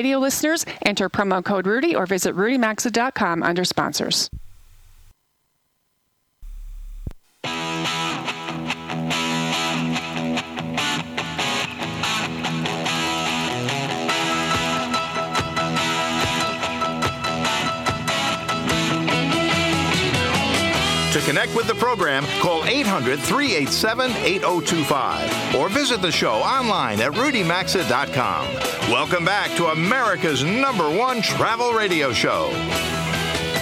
listeners, 0.19 0.65
enter 0.85 1.09
promo 1.09 1.43
code 1.43 1.67
Rudy, 1.67 1.95
or 1.95 2.05
visit 2.05 2.35
rudymaxa.com 2.35 3.43
under 3.43 3.63
sponsors. 3.63 4.29
Connect 21.31 21.55
with 21.55 21.65
the 21.65 21.75
program, 21.75 22.25
call 22.41 22.65
800 22.65 23.17
387 23.17 24.11
8025 24.11 25.55
or 25.55 25.69
visit 25.69 26.01
the 26.01 26.11
show 26.11 26.33
online 26.33 26.99
at 26.99 27.13
rudymaxa.com. 27.13 28.53
Welcome 28.91 29.23
back 29.23 29.55
to 29.55 29.67
America's 29.67 30.43
number 30.43 30.93
one 30.93 31.21
travel 31.21 31.71
radio 31.71 32.11
show. 32.11 32.51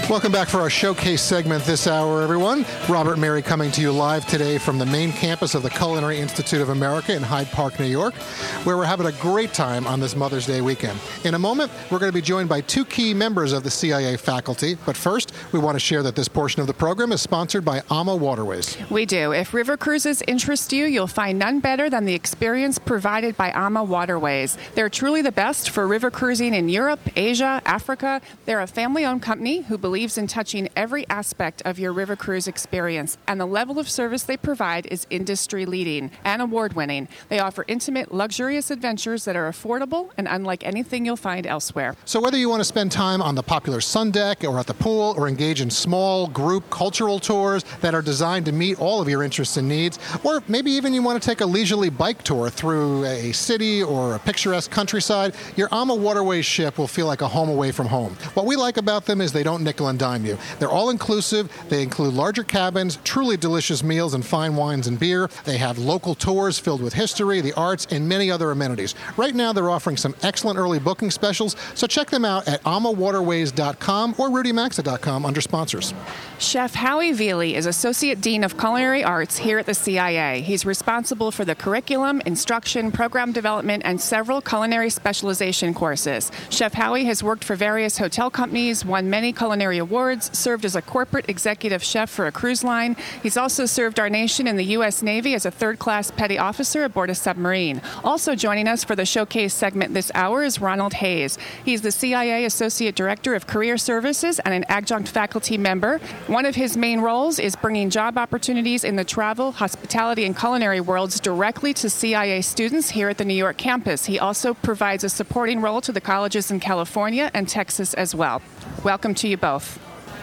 Welcome 0.10 0.32
back 0.32 0.48
for 0.48 0.60
our 0.60 0.72
showcase 0.72 1.22
segment 1.22 1.66
this 1.66 1.86
hour, 1.86 2.24
everyone. 2.24 2.66
Robert 2.90 3.20
Mary 3.20 3.44
coming 3.44 3.70
to 3.74 3.80
you 3.80 3.92
live 3.92 4.26
today 4.26 4.58
from 4.58 4.80
the 4.80 4.86
main 4.88 5.12
campus 5.12 5.54
of 5.54 5.62
the 5.62 5.70
Culinary 5.70 6.18
Institute 6.18 6.62
of 6.62 6.70
America 6.70 7.14
in 7.14 7.22
Hyde 7.22 7.46
Park, 7.52 7.80
New 7.80 7.86
York, 7.86 8.16
where 8.64 8.76
we're 8.76 8.86
having 8.86 9.06
a 9.06 9.12
great 9.12 9.54
time 9.54 9.86
on 9.86 10.00
this 10.00 10.16
Mother's 10.16 10.48
Day 10.48 10.62
weekend. 10.62 11.00
In 11.26 11.36
a 11.36 11.40
moment, 11.40 11.72
we're 11.92 12.00
going 12.00 12.12
to 12.12 12.18
be 12.18 12.24
joined 12.24 12.50
by 12.50 12.62
two 12.62 12.86
key 12.86 13.14
members 13.14 13.54
of 13.54 13.62
the 13.62 13.70
CIA 13.70 14.18
faculty. 14.18 14.76
But 14.84 14.98
first, 14.98 15.32
we 15.52 15.60
want 15.60 15.76
to 15.76 15.80
share 15.80 16.02
that 16.02 16.16
this 16.16 16.28
portion 16.28 16.60
of 16.60 16.66
the 16.66 16.74
program 16.74 17.12
is 17.12 17.22
sponsored 17.22 17.64
by 17.64 17.84
AMA 17.92 18.16
Waterways. 18.16 18.80
We 18.90 19.06
do. 19.06 19.32
If 19.32 19.54
river 19.54 19.78
cruises 19.78 20.24
interest 20.28 20.74
you, 20.74 20.86
you'll 20.86 21.06
find 21.06 21.38
none 21.38 21.60
better 21.60 21.88
than 21.88 22.06
the 22.06 22.16
experience 22.16 22.80
provided 22.80 23.38
by 23.38 23.52
AMA 23.52 23.84
Waterways. 23.84 24.58
They're 24.74 24.90
truly 24.90 25.22
the 25.22 25.32
best 25.32 25.70
for 25.70 25.88
river 25.88 26.10
cruising 26.10 26.56
in 26.56 26.68
Europe, 26.68 27.00
Asia, 27.16 27.62
Africa. 27.64 28.22
They're 28.46 28.62
a 28.62 28.66
family 28.66 29.06
owned 29.06 29.22
company 29.22 29.62
who 29.62 29.78
believes 29.78 29.99
in 30.00 30.28
touching 30.28 30.70
every 30.76 31.06
aspect 31.10 31.62
of 31.66 31.78
your 31.78 31.92
river 31.92 32.16
cruise 32.16 32.48
experience, 32.48 33.18
and 33.28 33.40
the 33.40 33.46
level 33.46 33.78
of 33.80 33.90
service 33.90 34.24
they 34.24 34.38
provide 34.38 34.86
is 34.86 35.06
industry 35.10 35.66
leading 35.66 36.10
and 36.24 36.42
award 36.42 36.72
winning. 36.74 37.10
They 37.28 37.40
offer 37.40 37.66
intimate, 37.68 38.14
luxurious 38.14 38.72
adventures 38.72 39.26
that 39.26 39.36
are 39.36 39.52
affordable 39.52 40.12
and 40.18 40.26
unlike 40.30 40.66
anything 40.66 41.06
you'll 41.06 41.18
find 41.18 41.46
elsewhere. 41.46 41.98
So, 42.06 42.22
whether 42.22 42.38
you 42.38 42.48
want 42.48 42.62
to 42.62 42.66
spend 42.66 42.94
time 42.94 43.22
on 43.22 43.36
the 43.36 43.44
popular 43.44 43.82
sun 43.82 44.12
deck 44.12 44.46
or 44.46 44.58
at 44.58 44.68
the 44.68 44.74
pool 44.74 45.14
or 45.18 45.28
engage 45.28 45.60
in 45.60 45.70
small 45.70 46.28
group 46.28 46.70
cultural 46.70 47.20
tours 47.20 47.66
that 47.82 47.94
are 47.94 48.02
designed 48.02 48.46
to 48.46 48.54
meet 48.54 48.80
all 48.80 49.02
of 49.02 49.10
your 49.10 49.22
interests 49.22 49.58
and 49.58 49.68
needs, 49.68 50.00
or 50.24 50.42
maybe 50.48 50.72
even 50.72 50.94
you 50.94 51.04
want 51.04 51.22
to 51.22 51.30
take 51.30 51.42
a 51.42 51.46
leisurely 51.46 51.90
bike 51.90 52.24
tour 52.24 52.50
through 52.50 53.04
a 53.04 53.34
city 53.34 53.84
or 53.84 54.16
a 54.16 54.20
picturesque 54.20 54.72
countryside, 54.72 55.36
your 55.58 55.68
AMA 55.74 55.94
Waterways 55.94 56.46
ship 56.46 56.78
will 56.78 56.88
feel 56.88 57.06
like 57.06 57.22
a 57.22 57.28
home 57.28 57.50
away 57.50 57.74
from 57.74 57.88
home. 57.88 58.16
What 58.34 58.46
we 58.46 58.56
like 58.56 58.78
about 58.78 59.06
them 59.06 59.20
is 59.20 59.34
they 59.34 59.44
don't 59.44 59.64
nickel 59.64 59.89
and 59.90 60.00
dime 60.00 60.26
you. 60.26 60.38
They're 60.60 60.70
all 60.70 60.90
inclusive. 60.90 61.52
They 61.70 61.84
include 61.84 62.14
larger 62.14 62.44
cabins, 62.44 63.00
truly 63.04 63.38
delicious 63.38 63.84
meals 63.84 64.14
and 64.14 64.26
fine 64.26 64.56
wines 64.56 64.88
and 64.88 65.00
beer. 65.00 65.30
They 65.46 65.58
have 65.58 65.78
local 65.78 66.16
tours 66.16 66.58
filled 66.60 66.82
with 66.82 66.94
history, 66.94 67.42
the 67.42 67.54
arts, 67.54 67.88
and 67.92 68.08
many 68.08 68.32
other 68.32 68.52
amenities. 68.52 68.96
Right 69.18 69.36
now, 69.36 69.54
they're 69.54 69.70
offering 69.70 69.98
some 69.98 70.16
excellent 70.24 70.58
early 70.58 70.80
booking 70.80 71.12
specials, 71.12 71.56
so 71.76 71.88
check 71.88 72.10
them 72.10 72.26
out 72.26 72.48
at 72.48 72.64
amawaterways.com 72.64 74.16
or 74.18 74.30
rudymaxa.com 74.30 75.26
under 75.26 75.42
sponsors. 75.42 75.94
Chef 76.38 76.74
Howie 76.74 77.12
Velie 77.12 77.56
is 77.56 77.66
Associate 77.66 78.20
Dean 78.20 78.44
of 78.44 78.58
Culinary 78.58 79.04
Arts 79.04 79.38
here 79.38 79.60
at 79.60 79.66
the 79.66 79.74
CIA. 79.74 80.42
He's 80.42 80.66
responsible 80.66 81.32
for 81.32 81.44
the 81.44 81.56
curriculum, 81.56 82.22
instruction, 82.26 82.92
program 82.92 83.32
development, 83.32 83.84
and 83.86 84.00
several 84.00 84.42
culinary 84.42 84.90
specialization 84.90 85.74
courses. 85.74 86.32
Chef 86.50 86.74
Howie 86.74 87.06
has 87.06 87.24
worked 87.24 87.44
for 87.44 87.56
various 87.56 87.98
hotel 87.98 88.30
companies, 88.30 88.86
won 88.86 89.10
many 89.10 89.34
culinary 89.34 89.79
awards, 89.80 90.38
served 90.38 90.66
as 90.66 90.76
a 90.76 90.82
corporate 90.82 91.28
executive 91.28 91.84
chef 91.84 92.10
for 92.10 92.28
a 92.28 92.32
cruise 92.32 92.64
line. 92.64 92.96
He's 93.24 93.38
also 93.38 93.66
served 93.66 94.00
our 94.00 94.10
nation 94.10 94.48
in 94.48 94.56
the 94.56 94.66
U.S. 94.66 95.02
Navy 95.02 95.34
as 95.34 95.46
a 95.46 95.52
third 95.52 95.80
class 95.80 96.12
petty 96.12 96.38
officer 96.38 96.84
aboard 96.84 97.10
a 97.10 97.16
submarine. 97.16 97.82
Also 98.04 98.36
joining 98.36 98.68
us 98.68 98.84
for 98.84 98.96
the 98.96 99.06
showcase 99.06 99.54
segment 99.54 99.94
this 99.94 100.12
hour 100.14 100.44
is 100.44 100.62
Ronald 100.62 100.94
Hayes. 100.94 101.38
He's 101.66 101.82
the 101.82 101.92
CIA 101.92 102.46
Associate 102.46 102.96
Director 102.96 103.36
of 103.36 103.48
Career 103.48 103.78
Services 103.78 104.40
and 104.40 104.54
an 104.54 104.66
adjunct 104.70 105.10
faculty 105.10 105.58
member. 105.58 106.00
One 106.28 106.46
of 106.46 106.56
his 106.56 106.78
main 106.78 107.02
roles 107.02 107.40
is 107.40 107.56
bringing 107.56 107.90
job 107.90 108.18
opportunities 108.18 108.84
in 108.84 108.96
the 108.96 109.04
travel, 109.04 109.52
hospitality, 109.52 110.26
and 110.26 110.38
culinary 110.38 110.82
worlds 110.82 111.20
directly 111.20 111.74
to 111.76 111.90
CIA 111.90 112.42
students 112.42 112.90
here 112.90 113.10
at 113.10 113.18
the 113.18 113.26
New 113.26 113.34
York 113.34 113.58
campus. 113.58 114.06
He 114.06 114.20
also 114.20 114.54
provides 114.54 115.04
a 115.04 115.10
supporting 115.10 115.62
role 115.62 115.82
to 115.82 115.92
the 115.92 116.02
colleges 116.02 116.52
in 116.52 116.60
California 116.60 117.30
and 117.34 117.48
Texas 117.48 117.94
as 117.94 118.16
well. 118.16 118.42
Welcome 118.84 119.14
to 119.16 119.28
you 119.28 119.38
both. 119.38 119.69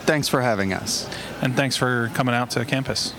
Thanks 0.07 0.29
for 0.29 0.41
having 0.41 0.73
us. 0.73 1.09
And 1.43 1.57
thanks 1.57 1.77
for 1.77 2.11
coming 2.15 2.35
out 2.35 2.51
to 2.51 2.65
campus. 2.65 3.13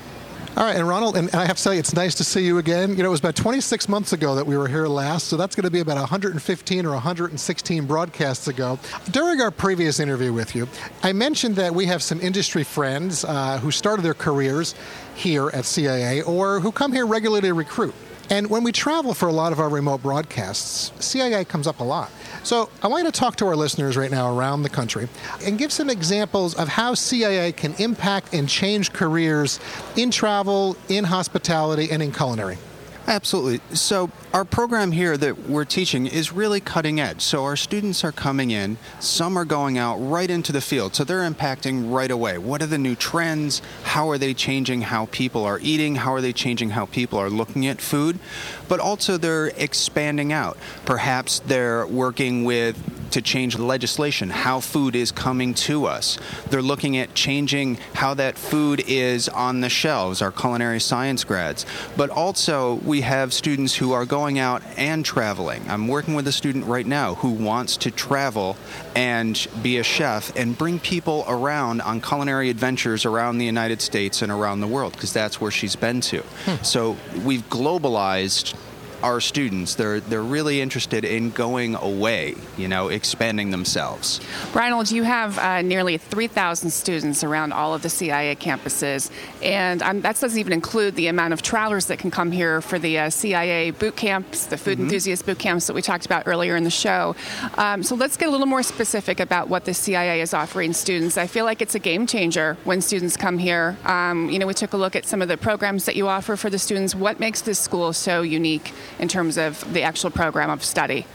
All 0.56 0.63
right, 0.63 0.75
and 0.75 0.88
Ronald, 0.88 1.15
and 1.17 1.29
I 1.36 1.46
have 1.46 1.58
to 1.58 1.63
tell 1.63 1.74
you, 1.74 1.79
it's 1.79 1.94
nice 1.94 2.15
to 2.15 2.24
see 2.24 2.44
you 2.44 2.58
again. 2.58 2.91
You 2.91 3.03
know, 3.03 3.10
it 3.10 3.12
was 3.12 3.20
about 3.20 3.36
26 3.36 3.88
months 3.89 4.13
ago 4.13 4.34
that 4.36 4.48
we 4.48 4.58
were 4.58 4.67
here 4.67 4.88
last, 4.88 5.27
so 5.27 5.38
that's 5.38 5.56
going 5.56 5.65
to 5.65 5.70
be 5.70 5.82
about 5.82 5.98
115 5.98 6.86
or 6.86 6.94
116 6.94 7.86
broadcasts 7.86 8.48
ago. 8.48 8.79
During 9.12 9.39
our 9.39 9.51
previous 9.51 10.00
interview 10.00 10.34
with 10.34 10.56
you, 10.56 10.67
I 11.03 11.13
mentioned 11.13 11.58
that 11.58 11.75
we 11.75 11.86
have 11.86 12.01
some 12.01 12.20
industry 12.22 12.63
friends 12.63 13.24
uh, 13.24 13.60
who 13.60 13.70
started 13.70 14.01
their 14.01 14.15
careers 14.15 14.74
here 15.13 15.50
at 15.50 15.65
CIA 15.65 16.24
or 16.24 16.60
who 16.62 16.72
come 16.72 16.91
here 16.91 17.06
regularly 17.06 17.41
to 17.41 17.53
recruit. 17.53 17.94
And 18.32 18.50
when 18.50 18.63
we 18.63 18.72
travel 18.72 19.13
for 19.13 19.27
a 19.27 19.34
lot 19.34 19.51
of 19.51 19.60
our 19.60 19.70
remote 19.70 20.01
broadcasts, 20.01 20.91
CIA 21.06 21.46
comes 21.46 21.67
up 21.67 21.82
a 21.82 21.84
lot. 21.84 22.10
So 22.44 22.70
I 22.82 22.88
want 22.88 23.03
you 23.06 23.12
to 23.12 23.20
talk 23.20 23.36
to 23.38 23.46
our 23.48 23.56
listeners 23.56 23.98
right 23.98 24.12
now 24.12 24.36
around 24.36 24.63
the 24.63 24.70
country 24.70 25.08
and 25.44 25.58
give 25.58 25.72
some 25.72 25.89
examples 25.89 26.56
of 26.56 26.67
how 26.67 26.94
CIA 26.94 27.51
can 27.51 27.74
impact 27.75 28.34
and 28.34 28.48
change 28.48 28.94
careers 28.94 29.60
in 29.96 30.12
travel, 30.12 30.77
in 30.89 31.03
hospitality, 31.03 31.89
and 31.91 32.01
in 32.01 32.12
culinary. 32.12 32.58
Absolutely. 33.07 33.61
So, 33.73 34.11
our 34.33 34.43
program 34.43 34.91
here 34.91 35.15
that 35.15 35.47
we're 35.47 35.63
teaching 35.63 36.07
is 36.07 36.33
really 36.33 36.59
cutting 36.59 36.99
edge. 36.99 37.21
So, 37.21 37.45
our 37.45 37.55
students 37.55 38.03
are 38.03 38.11
coming 38.11 38.51
in, 38.51 38.77
some 38.99 39.37
are 39.37 39.45
going 39.45 39.77
out 39.77 39.95
right 39.95 40.29
into 40.29 40.51
the 40.51 40.59
field. 40.59 40.93
So, 40.93 41.05
they're 41.05 41.27
impacting 41.27 41.89
right 41.89 42.11
away. 42.11 42.37
What 42.37 42.61
are 42.61 42.65
the 42.65 42.77
new 42.77 42.95
trends? 42.95 43.61
How 43.83 44.09
are 44.09 44.17
they 44.17 44.33
changing 44.33 44.81
how 44.81 45.05
people 45.05 45.45
are 45.45 45.57
eating? 45.61 45.95
How 45.95 46.13
are 46.13 46.21
they 46.21 46.33
changing 46.33 46.71
how 46.71 46.85
people 46.85 47.17
are 47.17 47.29
looking 47.29 47.65
at 47.65 47.79
food? 47.79 48.19
But 48.67 48.81
also, 48.81 49.15
they're 49.15 49.53
expanding 49.55 50.33
out. 50.33 50.57
Perhaps 50.85 51.39
they're 51.39 51.87
working 51.87 52.43
with 52.43 52.75
to 53.11 53.21
change 53.21 53.55
the 53.55 53.63
legislation, 53.63 54.29
how 54.29 54.59
food 54.59 54.95
is 54.95 55.11
coming 55.11 55.53
to 55.53 55.85
us. 55.85 56.17
They're 56.49 56.61
looking 56.61 56.97
at 56.97 57.13
changing 57.15 57.75
how 57.93 58.13
that 58.15 58.37
food 58.37 58.83
is 58.87 59.29
on 59.29 59.61
the 59.61 59.69
shelves, 59.69 60.21
our 60.21 60.31
culinary 60.31 60.79
science 60.79 61.23
grads. 61.23 61.65
But 61.95 62.09
also, 62.09 62.75
we 62.75 63.01
have 63.01 63.33
students 63.33 63.75
who 63.75 63.91
are 63.91 64.05
going 64.05 64.39
out 64.39 64.61
and 64.77 65.03
traveling. 65.03 65.63
I'm 65.69 65.87
working 65.87 66.15
with 66.15 66.27
a 66.27 66.31
student 66.31 66.65
right 66.65 66.85
now 66.85 67.15
who 67.15 67.31
wants 67.31 67.77
to 67.77 67.91
travel 67.91 68.57
and 68.95 69.47
be 69.61 69.77
a 69.77 69.83
chef 69.83 70.35
and 70.35 70.57
bring 70.57 70.79
people 70.79 71.23
around 71.27 71.81
on 71.81 72.01
culinary 72.01 72.49
adventures 72.49 73.05
around 73.05 73.37
the 73.37 73.45
United 73.45 73.81
States 73.81 74.21
and 74.21 74.31
around 74.31 74.61
the 74.61 74.67
world 74.67 74.93
because 74.93 75.13
that's 75.13 75.39
where 75.39 75.51
she's 75.51 75.75
been 75.75 76.01
to. 76.01 76.21
Hmm. 76.21 76.63
So 76.63 76.97
we've 77.23 77.47
globalized 77.49 78.55
our 79.04 79.20
students. 79.20 79.75
They're 79.75 80.00
they're 80.00 80.22
really 80.22 80.62
interested 80.62 81.06
in 81.06 81.32
going 81.32 81.75
away, 81.75 82.36
you 82.58 82.68
know, 82.68 82.88
expanding 82.88 83.51
themselves. 83.51 84.20
Ronald, 84.54 84.92
you 84.92 85.04
have 85.04 85.38
uh, 85.38 85.62
nearly 85.62 85.98
3,000 85.98 86.70
students 86.70 87.24
around 87.24 87.54
all 87.54 87.74
of 87.74 87.82
the 87.82 87.89
CIA 87.89 88.36
campuses, 88.36 89.12
and 89.42 89.82
um, 89.82 90.01
that 90.01 90.20
doesn't 90.20 90.39
even 90.39 90.54
include 90.54 90.96
the 90.96 91.08
amount 91.08 91.34
of 91.34 91.42
travelers 91.42 91.86
that 91.88 92.00
can 92.00 92.12
come 92.12 92.32
here 92.32 92.62
for 92.62 92.80
the 92.80 92.98
uh, 92.98 93.10
CIA 93.10 93.72
boot 93.72 93.96
camps, 93.96 94.46
the 94.46 94.58
food 94.58 94.74
mm-hmm. 94.74 94.84
enthusiast 94.84 95.25
boot 95.25 95.39
camps 95.39 95.68
that 95.68 95.74
we 95.74 95.82
talked 95.82 96.06
about 96.06 96.27
earlier 96.27 96.56
in 96.56 96.63
the 96.63 96.70
show. 96.70 97.16
Um, 97.58 97.84
so 97.84 97.96
let's 97.96 98.18
get 98.18 98.27
a 98.27 98.32
little 98.32 98.48
more 98.48 98.63
specific 98.63 99.20
about 99.20 99.48
what 99.50 99.66
the 99.66 99.74
CIA 99.74 100.22
is 100.22 100.34
offering 100.34 100.74
students. 100.74 101.18
I 101.18 101.27
feel 101.27 101.46
like 101.46 101.62
it's 101.62 101.75
a 101.75 101.80
game 101.80 102.08
changer 102.08 102.58
when 102.63 102.82
students 102.82 103.18
come 103.18 103.38
here. 103.38 103.77
Um, 103.86 104.30
you 104.30 104.39
know, 104.39 104.48
we 104.48 104.54
took 104.54 104.74
a 104.74 104.77
look 104.77 104.96
at 104.96 105.06
some 105.06 105.22
of 105.22 105.27
the 105.27 105.38
programs 105.38 105.86
that 105.86 105.96
you 105.96 106.08
offer 106.08 106.36
for 106.36 106.50
the 106.50 106.60
students. 106.60 106.96
What 106.96 107.20
makes 107.20 107.42
this 107.42 107.60
school 107.60 107.94
so 107.94 108.22
unique 108.22 108.74
in 109.00 109.08
terms 109.08 109.38
of 109.38 109.74
the 109.74 109.84
actual 109.84 110.12
program 110.12 110.50
of 110.50 110.63
study? 110.63 111.06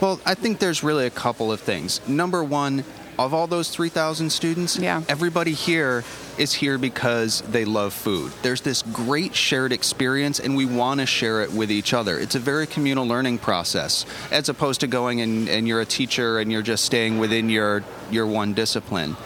Well, 0.00 0.20
I 0.26 0.34
think 0.34 0.58
there's 0.58 0.82
really 0.82 1.06
a 1.06 1.10
couple 1.10 1.52
of 1.52 1.60
things. 1.60 2.06
Number 2.08 2.42
one, 2.42 2.84
of 3.18 3.34
all 3.34 3.46
those 3.46 3.68
3,000 3.70 4.30
students, 4.30 4.78
yeah. 4.78 5.02
everybody 5.08 5.52
here 5.52 6.04
is 6.40 6.54
here 6.54 6.78
because 6.78 7.42
they 7.42 7.66
love 7.66 7.92
food. 7.92 8.32
There's 8.40 8.62
this 8.62 8.80
great 8.80 9.34
shared 9.34 9.72
experience, 9.72 10.40
and 10.40 10.56
we 10.56 10.64
want 10.64 11.00
to 11.00 11.06
share 11.06 11.42
it 11.42 11.52
with 11.52 11.70
each 11.70 11.92
other. 11.92 12.18
It's 12.18 12.34
a 12.34 12.38
very 12.38 12.66
communal 12.66 13.06
learning 13.06 13.38
process, 13.38 14.06
as 14.30 14.48
opposed 14.48 14.80
to 14.80 14.86
going 14.86 15.20
and, 15.20 15.50
and 15.50 15.68
you're 15.68 15.82
a 15.82 15.86
teacher 15.86 16.38
and 16.38 16.50
you're 16.50 16.62
just 16.62 16.86
staying 16.86 17.18
within 17.18 17.50
your 17.50 17.84
your 18.10 18.26
one 18.26 18.54
discipline. 18.54 19.16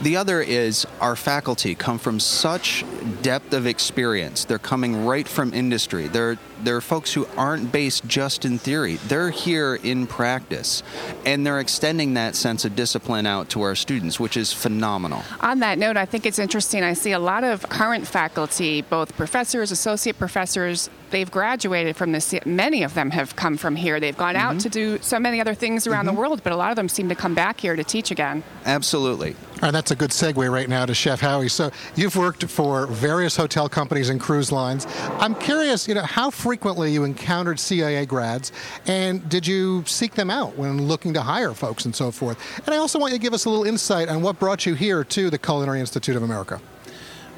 The 0.00 0.16
other 0.16 0.40
is 0.40 0.84
our 1.00 1.14
faculty 1.14 1.76
come 1.76 1.98
from 1.98 2.18
such 2.18 2.84
depth 3.20 3.52
of 3.52 3.66
experience. 3.66 4.44
They're 4.46 4.58
coming 4.58 5.04
right 5.04 5.28
from 5.28 5.52
industry. 5.54 6.08
They're 6.08 6.38
they're 6.64 6.80
folks 6.80 7.12
who 7.12 7.26
aren't 7.36 7.72
based 7.72 8.06
just 8.06 8.44
in 8.44 8.58
theory. 8.58 8.94
They're 9.08 9.30
here 9.30 9.74
in 9.74 10.06
practice, 10.06 10.82
and 11.26 11.44
they're 11.44 11.60
extending 11.60 12.14
that 12.14 12.34
sense 12.34 12.64
of 12.64 12.76
discipline 12.76 13.26
out 13.26 13.50
to 13.50 13.62
our 13.62 13.74
students, 13.74 14.18
which 14.18 14.36
is 14.36 14.52
phenomenal. 14.52 15.22
On 15.40 15.58
that 15.58 15.78
note, 15.78 15.96
I 15.96 16.06
think 16.06 16.24
it's 16.24 16.38
interesting. 16.38 16.61
I 16.84 16.94
see 16.94 17.12
a 17.12 17.18
lot 17.18 17.44
of 17.44 17.68
current 17.68 18.06
faculty, 18.06 18.82
both 18.82 19.16
professors, 19.16 19.70
associate 19.70 20.18
professors, 20.18 20.88
they've 21.10 21.30
graduated 21.30 21.96
from 21.96 22.12
this. 22.12 22.34
Many 22.44 22.82
of 22.82 22.94
them 22.94 23.10
have 23.10 23.36
come 23.36 23.56
from 23.56 23.76
here. 23.76 24.00
They've 24.00 24.16
gone 24.16 24.34
mm-hmm. 24.34 24.56
out 24.56 24.60
to 24.60 24.68
do 24.68 24.98
so 25.00 25.18
many 25.18 25.40
other 25.40 25.54
things 25.54 25.86
around 25.86 26.06
mm-hmm. 26.06 26.14
the 26.14 26.20
world, 26.20 26.42
but 26.42 26.52
a 26.52 26.56
lot 26.56 26.70
of 26.70 26.76
them 26.76 26.88
seem 26.88 27.08
to 27.08 27.14
come 27.14 27.34
back 27.34 27.60
here 27.60 27.76
to 27.76 27.84
teach 27.84 28.10
again. 28.10 28.42
Absolutely. 28.64 29.36
All 29.62 29.68
right, 29.68 29.72
that's 29.72 29.92
a 29.92 29.94
good 29.94 30.10
segue 30.10 30.50
right 30.50 30.68
now 30.68 30.84
to 30.86 30.92
Chef 30.92 31.20
Howie. 31.20 31.48
So 31.48 31.70
you've 31.94 32.16
worked 32.16 32.42
for 32.46 32.88
various 32.88 33.36
hotel 33.36 33.68
companies 33.68 34.08
and 34.08 34.20
cruise 34.20 34.50
lines. 34.50 34.88
I'm 35.20 35.36
curious, 35.36 35.86
you 35.86 35.94
know, 35.94 36.02
how 36.02 36.30
frequently 36.30 36.90
you 36.92 37.04
encountered 37.04 37.60
CIA 37.60 38.04
grads, 38.04 38.50
and 38.88 39.28
did 39.28 39.46
you 39.46 39.84
seek 39.86 40.14
them 40.16 40.30
out 40.30 40.58
when 40.58 40.88
looking 40.88 41.14
to 41.14 41.22
hire 41.22 41.54
folks 41.54 41.84
and 41.84 41.94
so 41.94 42.10
forth? 42.10 42.40
And 42.66 42.74
I 42.74 42.78
also 42.78 42.98
want 42.98 43.12
you 43.12 43.20
to 43.20 43.22
give 43.22 43.34
us 43.34 43.44
a 43.44 43.50
little 43.50 43.64
insight 43.64 44.08
on 44.08 44.20
what 44.20 44.40
brought 44.40 44.66
you 44.66 44.74
here 44.74 45.04
to 45.04 45.30
the 45.30 45.38
Culinary 45.38 45.78
Institute 45.78 46.16
of 46.16 46.24
America. 46.24 46.60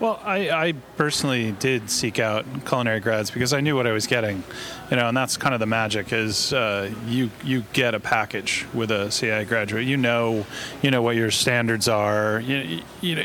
Well, 0.00 0.20
I, 0.24 0.50
I, 0.50 0.72
personally 0.96 1.52
did 1.52 1.88
seek 1.88 2.18
out 2.18 2.44
culinary 2.66 2.98
grads 2.98 3.30
because 3.30 3.52
I 3.52 3.60
knew 3.60 3.76
what 3.76 3.86
I 3.86 3.92
was 3.92 4.08
getting, 4.08 4.42
you 4.90 4.96
know, 4.96 5.06
and 5.06 5.16
that's 5.16 5.36
kind 5.36 5.54
of 5.54 5.60
the 5.60 5.66
magic 5.66 6.12
is 6.12 6.52
uh, 6.52 6.90
you 7.06 7.30
you 7.44 7.64
get 7.72 7.94
a 7.94 8.00
package 8.00 8.66
with 8.74 8.90
a 8.90 9.10
CIA 9.12 9.44
graduate. 9.44 9.84
You 9.84 9.96
know, 9.96 10.46
you 10.82 10.90
know 10.90 11.00
what 11.00 11.14
your 11.14 11.30
standards 11.30 11.86
are. 11.86 12.40
You, 12.40 12.80
you 13.00 13.14
know, 13.14 13.22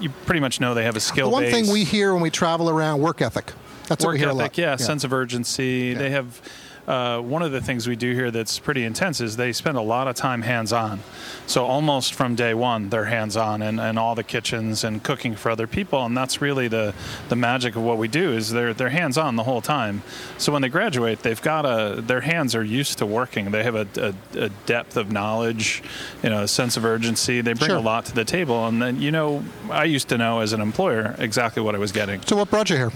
you 0.00 0.10
pretty 0.24 0.40
much 0.40 0.60
know 0.60 0.74
they 0.74 0.84
have 0.84 0.96
a 0.96 1.00
skill. 1.00 1.28
The 1.28 1.32
one 1.32 1.42
base. 1.42 1.52
thing 1.52 1.72
we 1.72 1.82
hear 1.82 2.12
when 2.12 2.22
we 2.22 2.30
travel 2.30 2.70
around 2.70 3.00
work 3.00 3.20
ethic. 3.20 3.52
That's 3.88 4.04
work 4.04 4.10
what 4.10 4.12
we 4.12 4.18
hear 4.18 4.28
ethic, 4.28 4.38
a 4.38 4.42
lot. 4.42 4.58
Yeah, 4.58 4.70
yeah, 4.70 4.76
sense 4.76 5.02
of 5.02 5.12
urgency. 5.12 5.90
Yeah. 5.92 5.98
They 5.98 6.10
have 6.10 6.40
uh, 6.86 7.20
one 7.20 7.42
of 7.42 7.52
the 7.52 7.60
things 7.60 7.86
we 7.86 7.94
do 7.94 8.12
here 8.12 8.30
that's 8.30 8.58
pretty 8.58 8.84
intense 8.84 9.20
is 9.20 9.36
they 9.36 9.52
spend 9.52 9.76
a 9.76 9.82
lot 9.82 10.08
of 10.08 10.16
time 10.16 10.42
hands 10.42 10.72
on. 10.72 11.00
So 11.46 11.64
almost 11.64 12.14
from 12.14 12.34
day 12.34 12.54
one, 12.54 12.88
they're 12.88 13.04
hands 13.04 13.36
on 13.36 13.62
and, 13.62 13.80
and 13.80 13.98
all 13.98 14.14
the 14.14 14.24
kitchens 14.24 14.82
and 14.82 15.02
cooking 15.02 15.36
for 15.36 15.50
other 15.50 15.66
people. 15.66 16.04
And 16.04 16.16
that's 16.16 16.40
really 16.40 16.66
the, 16.68 16.94
the 17.28 17.36
magic 17.36 17.76
of 17.76 17.82
what 17.82 17.98
we 17.98 18.08
do 18.08 18.32
is 18.32 18.50
they're, 18.50 18.74
they're 18.74 18.88
hands 18.88 19.16
on 19.16 19.36
the 19.36 19.44
whole 19.44 19.60
time. 19.60 20.02
So 20.38 20.52
when 20.52 20.62
they 20.62 20.68
graduate, 20.68 21.20
they've 21.20 21.40
got 21.40 21.64
a, 21.64 22.00
their 22.00 22.22
hands 22.22 22.54
are 22.54 22.64
used 22.64 22.98
to 22.98 23.06
working. 23.06 23.52
They 23.52 23.62
have 23.62 23.76
a, 23.76 23.86
a, 23.96 24.38
a 24.38 24.48
depth 24.66 24.96
of 24.96 25.12
knowledge, 25.12 25.82
you 26.22 26.30
know, 26.30 26.42
a 26.42 26.48
sense 26.48 26.76
of 26.76 26.84
urgency. 26.84 27.40
They 27.40 27.52
bring 27.52 27.70
sure. 27.70 27.78
a 27.78 27.80
lot 27.80 28.06
to 28.06 28.14
the 28.14 28.24
table. 28.24 28.66
And 28.66 28.82
then, 28.82 29.00
you 29.00 29.12
know, 29.12 29.44
I 29.70 29.84
used 29.84 30.08
to 30.08 30.18
know 30.18 30.40
as 30.40 30.52
an 30.52 30.60
employer 30.60 31.14
exactly 31.18 31.62
what 31.62 31.74
I 31.74 31.78
was 31.78 31.92
getting. 31.92 32.22
So 32.22 32.36
what 32.36 32.50
brought 32.50 32.70
you 32.70 32.76
here? 32.76 32.92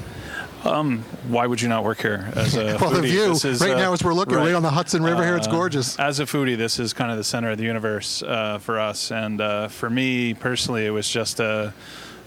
Um, 0.67 1.01
why 1.29 1.47
would 1.47 1.61
you 1.61 1.69
not 1.69 1.85
work 1.85 2.01
here 2.01 2.31
as 2.35 2.57
a 2.57 2.65
well, 2.81 2.91
foodie? 2.91 2.95
the 2.95 3.03
view 3.03 3.31
is, 3.33 3.45
right 3.61 3.73
uh, 3.73 3.79
now 3.79 3.93
as 3.93 4.03
we're 4.03 4.15
looking 4.15 4.37
right, 4.37 4.47
right 4.47 4.55
on 4.55 4.63
the 4.63 4.71
Hudson 4.71 5.03
River 5.03 5.25
here, 5.25 5.37
it's 5.37 5.47
uh, 5.49 5.53
gorgeous. 5.53 5.99
As 5.99 6.21
a 6.21 6.25
foodie, 6.25 6.57
this 6.57 6.79
is 6.79 6.93
kind 6.93 7.11
of 7.11 7.17
the 7.17 7.25
center 7.25 7.51
of 7.51 7.59
the 7.59 7.65
universe 7.65 8.23
uh, 8.23 8.59
for 8.59 8.79
us, 8.81 9.11
and 9.11 9.41
uh, 9.41 9.69
for 9.69 9.89
me 9.89 10.35
personally, 10.35 10.87
it 10.87 10.91
was 10.91 11.09
just 11.09 11.41
a 11.41 11.73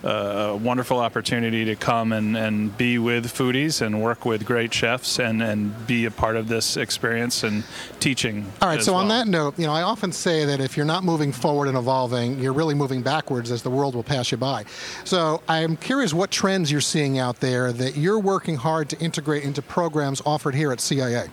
a 0.03 0.55
wonderful 0.55 0.99
opportunity 0.99 1.65
to 1.65 1.75
come 1.75 2.11
and, 2.11 2.37
and 2.37 2.77
be 2.77 2.97
with 2.97 3.25
foodies 3.27 3.81
and 3.81 4.01
work 4.01 4.25
with 4.25 4.45
great 4.45 4.73
chefs 4.73 5.19
and, 5.19 5.41
and 5.41 5.87
be 5.87 6.05
a 6.05 6.11
part 6.11 6.35
of 6.35 6.47
this 6.47 6.77
experience 6.77 7.43
and 7.43 7.63
teaching. 7.99 8.45
All 8.61 8.69
right, 8.69 8.81
so 8.81 8.93
well. 8.93 9.01
on 9.01 9.07
that 9.09 9.27
note, 9.27 9.57
you 9.59 9.65
know, 9.65 9.73
I 9.73 9.81
often 9.81 10.11
say 10.11 10.45
that 10.45 10.59
if 10.59 10.77
you're 10.77 10.85
not 10.85 11.03
moving 11.03 11.31
forward 11.31 11.67
and 11.67 11.77
evolving, 11.77 12.39
you're 12.39 12.53
really 12.53 12.75
moving 12.75 13.01
backwards 13.01 13.51
as 13.51 13.63
the 13.63 13.69
world 13.69 13.95
will 13.95 14.03
pass 14.03 14.31
you 14.31 14.37
by. 14.37 14.65
So 15.03 15.41
I'm 15.47 15.77
curious 15.77 16.13
what 16.13 16.31
trends 16.31 16.71
you're 16.71 16.81
seeing 16.81 17.19
out 17.19 17.39
there 17.39 17.71
that 17.73 17.97
you're 17.97 18.19
working 18.19 18.55
hard 18.55 18.89
to 18.89 18.99
integrate 18.99 19.43
into 19.43 19.61
programs 19.61 20.21
offered 20.25 20.55
here 20.55 20.71
at 20.71 20.79
CIA. 20.79 21.29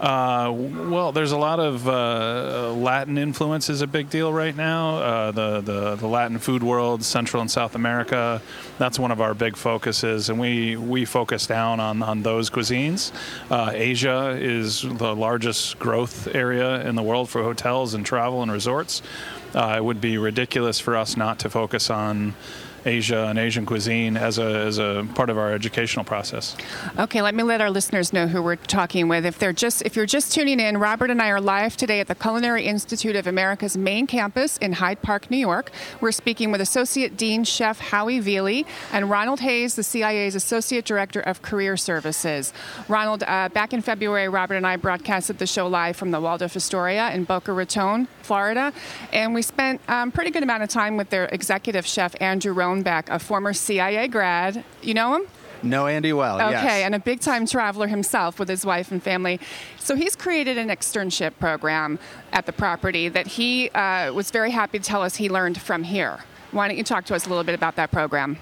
Uh, 0.00 0.52
well, 0.54 1.10
there's 1.10 1.32
a 1.32 1.36
lot 1.36 1.58
of 1.58 1.88
uh, 1.88 2.72
Latin 2.72 3.18
influence 3.18 3.68
is 3.68 3.82
a 3.82 3.86
big 3.86 4.08
deal 4.10 4.32
right 4.32 4.54
now. 4.54 4.98
Uh, 4.98 5.30
the, 5.32 5.60
the, 5.60 5.96
the 5.96 6.06
Latin 6.06 6.38
food 6.38 6.62
world, 6.62 7.02
Central 7.02 7.40
and 7.40 7.50
South 7.50 7.74
America, 7.74 8.40
that's 8.78 8.98
one 8.98 9.10
of 9.10 9.20
our 9.20 9.34
big 9.34 9.56
focuses, 9.56 10.30
and 10.30 10.38
we 10.38 10.76
we 10.76 11.04
focus 11.04 11.46
down 11.46 11.80
on 11.80 12.02
on 12.02 12.22
those 12.22 12.48
cuisines. 12.48 13.10
Uh, 13.50 13.72
Asia 13.74 14.36
is 14.38 14.82
the 14.82 15.16
largest 15.16 15.78
growth 15.80 16.28
area 16.32 16.86
in 16.88 16.94
the 16.94 17.02
world 17.02 17.28
for 17.28 17.42
hotels 17.42 17.94
and 17.94 18.06
travel 18.06 18.42
and 18.42 18.52
resorts. 18.52 19.02
Uh, 19.54 19.74
it 19.78 19.84
would 19.84 20.00
be 20.00 20.16
ridiculous 20.16 20.78
for 20.78 20.96
us 20.96 21.16
not 21.16 21.40
to 21.40 21.50
focus 21.50 21.90
on 21.90 22.34
Asia 22.84 23.26
and 23.26 23.38
Asian 23.38 23.66
cuisine 23.66 24.16
as 24.16 24.38
a, 24.38 24.44
as 24.44 24.78
a 24.78 25.06
part 25.14 25.30
of 25.30 25.38
our 25.38 25.52
educational 25.52 26.04
process. 26.04 26.56
Okay, 26.98 27.22
let 27.22 27.34
me 27.34 27.42
let 27.42 27.60
our 27.60 27.70
listeners 27.70 28.12
know 28.12 28.26
who 28.26 28.42
we're 28.42 28.56
talking 28.56 29.08
with. 29.08 29.24
If 29.24 29.38
they're 29.38 29.52
just 29.52 29.82
if 29.82 29.96
you're 29.96 30.06
just 30.06 30.32
tuning 30.32 30.60
in, 30.60 30.78
Robert 30.78 31.10
and 31.10 31.20
I 31.20 31.30
are 31.30 31.40
live 31.40 31.76
today 31.76 32.00
at 32.00 32.08
the 32.08 32.14
Culinary 32.14 32.64
Institute 32.64 33.16
of 33.16 33.26
America's 33.26 33.76
main 33.76 34.06
campus 34.06 34.56
in 34.58 34.74
Hyde 34.74 35.02
Park, 35.02 35.30
New 35.30 35.36
York. 35.36 35.70
We're 36.00 36.12
speaking 36.12 36.52
with 36.52 36.60
Associate 36.60 37.16
Dean 37.16 37.44
Chef 37.44 37.78
Howie 37.78 38.20
Velie 38.20 38.66
and 38.92 39.10
Ronald 39.10 39.40
Hayes, 39.40 39.74
the 39.74 39.82
CIA's 39.82 40.34
Associate 40.34 40.84
Director 40.84 41.20
of 41.20 41.42
Career 41.42 41.76
Services. 41.76 42.52
Ronald, 42.88 43.24
uh, 43.26 43.48
back 43.48 43.72
in 43.72 43.82
February, 43.82 44.28
Robert 44.28 44.54
and 44.54 44.66
I 44.66 44.76
broadcasted 44.76 45.38
the 45.38 45.46
show 45.46 45.66
live 45.66 45.96
from 45.96 46.10
the 46.10 46.20
Waldorf 46.20 46.56
Astoria 46.56 47.10
in 47.12 47.24
Boca 47.24 47.52
Raton, 47.52 48.08
Florida, 48.22 48.72
and 49.12 49.34
we 49.34 49.42
spent 49.42 49.80
a 49.88 49.94
um, 49.94 50.12
pretty 50.12 50.30
good 50.30 50.42
amount 50.42 50.62
of 50.62 50.68
time 50.68 50.96
with 50.96 51.10
their 51.10 51.26
executive 51.26 51.86
chef 51.86 52.14
Andrew 52.20 52.52
Roan 52.52 52.67
Roenbeck, 52.68 53.08
a 53.08 53.18
former 53.18 53.52
CIA 53.52 54.08
grad. 54.08 54.64
You 54.82 54.94
know 54.94 55.16
him? 55.16 55.22
Know 55.62 55.86
Andy 55.86 56.12
well. 56.12 56.36
Okay, 56.36 56.52
yes. 56.52 56.84
and 56.84 56.94
a 56.94 57.00
big 57.00 57.20
time 57.20 57.44
traveler 57.46 57.88
himself 57.88 58.38
with 58.38 58.48
his 58.48 58.64
wife 58.64 58.92
and 58.92 59.02
family. 59.02 59.40
So 59.78 59.96
he's 59.96 60.14
created 60.14 60.56
an 60.56 60.68
externship 60.68 61.32
program 61.40 61.98
at 62.32 62.46
the 62.46 62.52
property 62.52 63.08
that 63.08 63.26
he 63.26 63.70
uh, 63.70 64.12
was 64.12 64.30
very 64.30 64.52
happy 64.52 64.78
to 64.78 64.84
tell 64.84 65.02
us 65.02 65.16
he 65.16 65.28
learned 65.28 65.60
from 65.60 65.82
here. 65.82 66.20
Why 66.52 66.68
don't 66.68 66.76
you 66.76 66.84
talk 66.84 67.04
to 67.06 67.14
us 67.14 67.26
a 67.26 67.28
little 67.28 67.44
bit 67.44 67.54
about 67.54 67.76
that 67.76 67.90
program? 67.90 68.38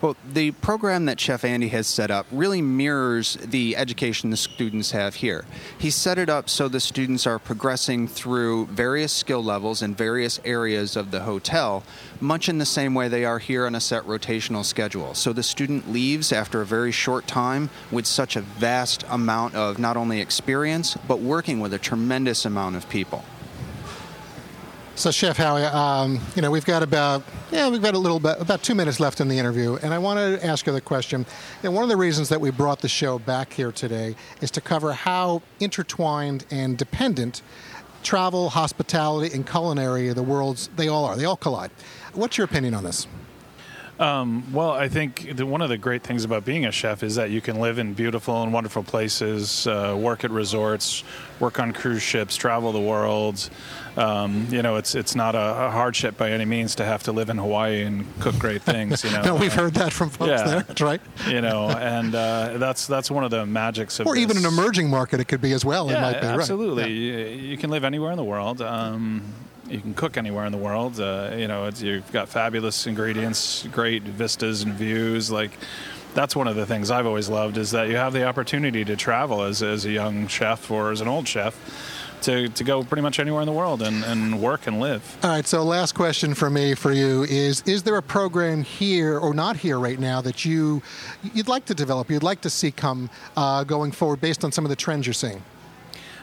Well, 0.00 0.16
the 0.32 0.52
program 0.52 1.06
that 1.06 1.18
Chef 1.18 1.44
Andy 1.44 1.68
has 1.68 1.88
set 1.88 2.08
up 2.08 2.26
really 2.30 2.62
mirrors 2.62 3.36
the 3.44 3.76
education 3.76 4.30
the 4.30 4.36
students 4.36 4.92
have 4.92 5.16
here. 5.16 5.44
He 5.76 5.90
set 5.90 6.18
it 6.18 6.28
up 6.28 6.48
so 6.48 6.68
the 6.68 6.78
students 6.78 7.26
are 7.26 7.40
progressing 7.40 8.06
through 8.06 8.66
various 8.66 9.12
skill 9.12 9.42
levels 9.42 9.82
in 9.82 9.96
various 9.96 10.38
areas 10.44 10.94
of 10.94 11.10
the 11.10 11.20
hotel, 11.20 11.82
much 12.20 12.48
in 12.48 12.58
the 12.58 12.64
same 12.64 12.94
way 12.94 13.08
they 13.08 13.24
are 13.24 13.40
here 13.40 13.66
on 13.66 13.74
a 13.74 13.80
set 13.80 14.04
rotational 14.04 14.64
schedule. 14.64 15.14
So 15.14 15.32
the 15.32 15.42
student 15.42 15.90
leaves 15.90 16.30
after 16.30 16.60
a 16.60 16.66
very 16.66 16.92
short 16.92 17.26
time 17.26 17.68
with 17.90 18.06
such 18.06 18.36
a 18.36 18.40
vast 18.40 19.04
amount 19.08 19.56
of 19.56 19.80
not 19.80 19.96
only 19.96 20.20
experience, 20.20 20.96
but 21.08 21.18
working 21.18 21.58
with 21.58 21.74
a 21.74 21.78
tremendous 21.78 22.44
amount 22.44 22.76
of 22.76 22.88
people. 22.88 23.24
So, 24.98 25.12
Chef 25.12 25.36
Howie, 25.36 25.62
um, 25.62 26.18
you 26.34 26.42
know, 26.42 26.50
we've 26.50 26.64
got 26.64 26.82
about 26.82 27.22
yeah, 27.52 27.68
we've 27.68 27.80
got 27.80 27.94
a 27.94 27.98
little 27.98 28.18
bit 28.18 28.40
about 28.40 28.64
two 28.64 28.74
minutes 28.74 28.98
left 28.98 29.20
in 29.20 29.28
the 29.28 29.38
interview, 29.38 29.78
and 29.80 29.94
I 29.94 29.98
wanted 29.98 30.40
to 30.40 30.44
ask 30.44 30.66
you 30.66 30.72
the 30.72 30.80
question. 30.80 31.24
And 31.62 31.72
one 31.72 31.84
of 31.84 31.88
the 31.88 31.96
reasons 31.96 32.28
that 32.30 32.40
we 32.40 32.50
brought 32.50 32.80
the 32.80 32.88
show 32.88 33.20
back 33.20 33.52
here 33.52 33.70
today 33.70 34.16
is 34.40 34.50
to 34.50 34.60
cover 34.60 34.92
how 34.92 35.42
intertwined 35.60 36.46
and 36.50 36.76
dependent 36.76 37.42
travel, 38.02 38.48
hospitality, 38.48 39.32
and 39.32 39.46
culinary 39.46 40.08
are 40.08 40.14
the 40.14 40.22
world's 40.24 40.68
they 40.74 40.88
all 40.88 41.04
are. 41.04 41.14
They 41.14 41.26
all 41.26 41.36
collide. 41.36 41.70
What's 42.14 42.36
your 42.36 42.46
opinion 42.46 42.74
on 42.74 42.82
this? 42.82 43.06
Um, 43.98 44.52
well, 44.52 44.70
I 44.70 44.88
think 44.88 45.36
the, 45.36 45.44
one 45.44 45.60
of 45.60 45.70
the 45.70 45.78
great 45.78 46.04
things 46.04 46.24
about 46.24 46.44
being 46.44 46.66
a 46.66 46.72
chef 46.72 47.02
is 47.02 47.16
that 47.16 47.30
you 47.30 47.40
can 47.40 47.58
live 47.58 47.78
in 47.78 47.94
beautiful 47.94 48.44
and 48.44 48.52
wonderful 48.52 48.84
places, 48.84 49.66
uh, 49.66 49.96
work 49.98 50.24
at 50.24 50.30
resorts, 50.30 51.02
work 51.40 51.58
on 51.58 51.72
cruise 51.72 52.02
ships, 52.02 52.36
travel 52.36 52.70
the 52.70 52.80
world. 52.80 53.50
Um, 53.98 54.46
you 54.50 54.62
know, 54.62 54.76
it's 54.76 54.94
it's 54.94 55.16
not 55.16 55.34
a, 55.34 55.66
a, 55.66 55.70
hardship 55.70 56.16
by 56.16 56.30
any 56.30 56.44
means 56.44 56.76
to 56.76 56.84
have 56.84 57.02
to 57.04 57.12
live 57.12 57.30
in 57.30 57.38
Hawaii 57.38 57.82
and 57.82 58.06
cook 58.20 58.38
great 58.38 58.62
things. 58.62 59.02
You 59.02 59.10
know, 59.12 59.22
no, 59.22 59.34
we've 59.34 59.52
heard 59.52 59.74
that 59.74 59.92
from 59.92 60.10
folks 60.10 60.30
yeah. 60.30 60.46
there. 60.46 60.60
That's 60.60 60.80
right. 60.80 61.00
You 61.26 61.40
know, 61.40 61.68
and 61.68 62.14
uh, 62.14 62.58
that's 62.58 62.86
that's 62.86 63.10
one 63.10 63.24
of 63.24 63.32
the 63.32 63.44
magics 63.44 63.98
of. 63.98 64.06
Or 64.06 64.14
this. 64.14 64.22
even 64.22 64.36
an 64.36 64.46
emerging 64.46 64.88
market, 64.88 65.18
it 65.18 65.24
could 65.24 65.40
be 65.40 65.52
as 65.52 65.64
well. 65.64 65.90
Yeah, 65.90 65.98
it 65.98 66.00
might 66.00 66.20
be 66.20 66.26
absolutely. 66.28 66.84
Right. 66.84 66.92
Yeah. 66.92 67.16
You, 67.16 67.48
you, 67.48 67.56
can 67.58 67.70
live 67.70 67.82
anywhere 67.82 68.12
in 68.12 68.16
the 68.16 68.24
world. 68.24 68.62
Um, 68.62 69.34
you 69.68 69.80
can 69.80 69.94
cook 69.94 70.16
anywhere 70.16 70.46
in 70.46 70.52
the 70.52 70.58
world. 70.58 71.00
Uh, 71.00 71.32
you 71.36 71.48
know, 71.48 71.68
you've 71.68 72.10
got 72.12 72.28
fabulous 72.28 72.86
ingredients, 72.86 73.66
great 73.72 74.04
vistas 74.04 74.62
and 74.62 74.74
views. 74.74 75.28
Like 75.28 75.50
that's 76.14 76.34
one 76.36 76.48
of 76.48 76.56
the 76.56 76.66
things 76.66 76.90
I've 76.90 77.06
always 77.06 77.28
loved 77.28 77.56
is 77.58 77.72
that 77.72 77.88
you 77.88 77.96
have 77.96 78.12
the 78.12 78.24
opportunity 78.24 78.84
to 78.84 78.96
travel 78.96 79.42
as, 79.42 79.62
as 79.62 79.84
a 79.84 79.90
young 79.90 80.26
chef 80.26 80.70
or 80.70 80.92
as 80.92 81.00
an 81.00 81.08
old 81.08 81.28
chef. 81.28 81.56
To, 82.22 82.48
to 82.48 82.64
go 82.64 82.82
pretty 82.82 83.02
much 83.02 83.20
anywhere 83.20 83.40
in 83.40 83.46
the 83.46 83.52
world 83.52 83.80
and, 83.80 84.04
and 84.04 84.42
work 84.42 84.66
and 84.66 84.80
live. 84.80 85.16
All 85.22 85.30
right, 85.30 85.46
so 85.46 85.62
last 85.62 85.94
question 85.94 86.34
for 86.34 86.50
me 86.50 86.74
for 86.74 86.92
you 86.92 87.22
is 87.24 87.62
is 87.62 87.84
there 87.84 87.96
a 87.96 88.02
program 88.02 88.62
here 88.62 89.18
or 89.18 89.32
not 89.32 89.56
here 89.56 89.78
right 89.78 89.98
now 89.98 90.20
that 90.22 90.44
you 90.44 90.82
you'd 91.32 91.48
like 91.48 91.64
to 91.66 91.74
develop, 91.74 92.10
you'd 92.10 92.22
like 92.22 92.40
to 92.42 92.50
see 92.50 92.70
come 92.70 93.08
uh, 93.36 93.64
going 93.64 93.92
forward 93.92 94.20
based 94.20 94.44
on 94.44 94.52
some 94.52 94.64
of 94.64 94.68
the 94.68 94.76
trends 94.76 95.06
you're 95.06 95.14
seeing? 95.14 95.42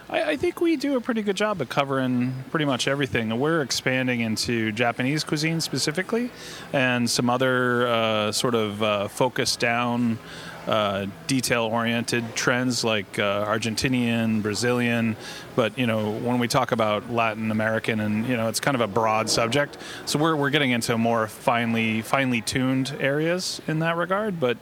I, 0.08 0.22
I, 0.22 0.36
think 0.36 0.60
we 0.60 0.76
do 0.76 0.96
a 0.96 1.00
pretty 1.00 1.22
good 1.22 1.36
job 1.36 1.60
of 1.60 1.68
covering 1.68 2.32
pretty 2.50 2.64
much 2.64 2.86
everything. 2.86 3.36
We're 3.40 3.62
expanding 3.62 4.20
into 4.20 4.70
Japanese 4.70 5.24
cuisine 5.24 5.60
specifically, 5.60 6.30
and 6.72 7.10
some 7.10 7.28
other 7.28 7.88
uh, 7.88 8.32
sort 8.32 8.54
of 8.54 8.82
uh, 8.82 9.08
focused 9.08 9.58
down. 9.58 10.18
Uh, 10.66 11.06
detail-oriented 11.28 12.34
trends 12.34 12.82
like 12.82 13.20
uh, 13.20 13.46
Argentinian, 13.46 14.42
Brazilian, 14.42 15.16
but 15.54 15.78
you 15.78 15.86
know 15.86 16.10
when 16.10 16.40
we 16.40 16.48
talk 16.48 16.72
about 16.72 17.08
Latin 17.08 17.52
American, 17.52 18.00
and 18.00 18.26
you 18.26 18.36
know 18.36 18.48
it's 18.48 18.58
kind 18.58 18.74
of 18.74 18.80
a 18.80 18.88
broad 18.88 19.30
subject. 19.30 19.78
So 20.06 20.18
we're 20.18 20.34
we're 20.34 20.50
getting 20.50 20.72
into 20.72 20.98
more 20.98 21.28
finely 21.28 22.02
finely 22.02 22.40
tuned 22.40 22.96
areas 22.98 23.60
in 23.68 23.78
that 23.80 23.96
regard, 23.96 24.40
but. 24.40 24.58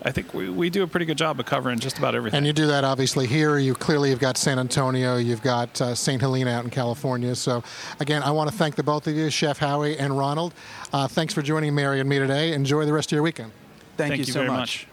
I 0.00 0.12
think 0.12 0.32
we, 0.32 0.48
we 0.48 0.70
do 0.70 0.84
a 0.84 0.86
pretty 0.86 1.06
good 1.06 1.18
job 1.18 1.40
of 1.40 1.46
covering 1.46 1.80
just 1.80 1.98
about 1.98 2.14
everything. 2.14 2.38
And 2.38 2.46
you 2.46 2.52
do 2.52 2.68
that 2.68 2.84
obviously 2.84 3.26
here. 3.26 3.58
You 3.58 3.74
clearly 3.74 4.10
have 4.10 4.20
got 4.20 4.36
San 4.36 4.58
Antonio, 4.60 5.16
you've 5.16 5.42
got 5.42 5.80
uh, 5.80 5.94
St. 5.94 6.20
Helena 6.20 6.52
out 6.52 6.62
in 6.62 6.70
California. 6.70 7.34
So 7.34 7.64
again, 7.98 8.22
I 8.22 8.30
want 8.30 8.48
to 8.48 8.56
thank 8.56 8.76
the 8.76 8.84
both 8.84 9.08
of 9.08 9.16
you, 9.16 9.28
Chef 9.28 9.58
Howie 9.58 9.98
and 9.98 10.16
Ronald. 10.16 10.54
Uh, 10.92 11.08
thanks 11.08 11.34
for 11.34 11.42
joining 11.42 11.74
Mary 11.74 11.98
and 11.98 12.08
me 12.08 12.20
today. 12.20 12.52
Enjoy 12.52 12.84
the 12.86 12.92
rest 12.92 13.08
of 13.10 13.16
your 13.16 13.24
weekend. 13.24 13.50
Thank, 13.96 14.10
thank 14.10 14.20
you, 14.20 14.26
you, 14.26 14.32
so 14.32 14.40
very 14.40 14.50
much. 14.50 14.86
much. 14.86 14.87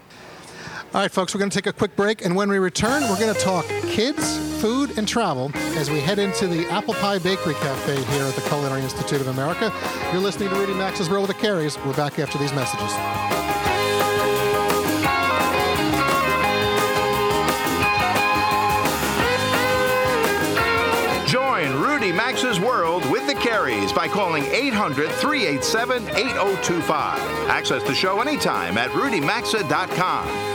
All 0.96 1.02
right, 1.02 1.12
folks, 1.12 1.36
we're 1.36 1.40
going 1.40 1.50
to 1.50 1.62
take 1.62 1.68
a 1.68 1.74
quick 1.74 1.94
break, 1.98 2.24
and 2.24 2.38
when 2.38 2.50
we 2.50 2.58
return, 2.58 3.02
we're 3.10 3.20
going 3.20 3.36
to 3.36 3.42
talk 3.42 3.68
kids, 3.90 4.38
food, 4.62 4.98
and 4.98 5.06
travel 5.06 5.52
as 5.78 5.92
we 5.92 6.00
head 6.00 6.20
into 6.20 6.48
the 6.48 6.66
Apple 6.68 6.94
Pie 6.94 7.20
Bakery 7.20 7.54
Cafe 7.56 8.02
here 8.02 8.24
at 8.24 8.34
the 8.34 8.40
Culinary 8.48 8.80
Institute 8.80 9.20
of 9.20 9.28
America. 9.28 9.74
You're 10.14 10.22
listening 10.22 10.48
to 10.52 10.56
Rudy 10.56 10.72
Maxa's 10.72 11.10
World 11.10 11.30
of 11.30 11.36
the 11.36 11.46
Careys. 11.46 11.76
We're 11.86 11.98
back 11.98 12.18
after 12.18 12.38
these 12.38 12.54
messages. 12.54 12.90
Join 21.30 21.74
Rudy 21.82 22.14
Maxa's 22.14 22.62
World 22.62 23.04
with 23.12 23.28
the 23.28 23.36
Careys 23.36 23.94
by 23.94 24.08
calling 24.08 24.46
800 24.46 25.12
387 25.12 26.08
8025. 26.08 27.20
Access 27.50 27.84
the 27.84 27.94
show 27.94 28.22
anytime 28.22 28.78
at 28.78 28.92
rudymaxa.com. 28.92 30.55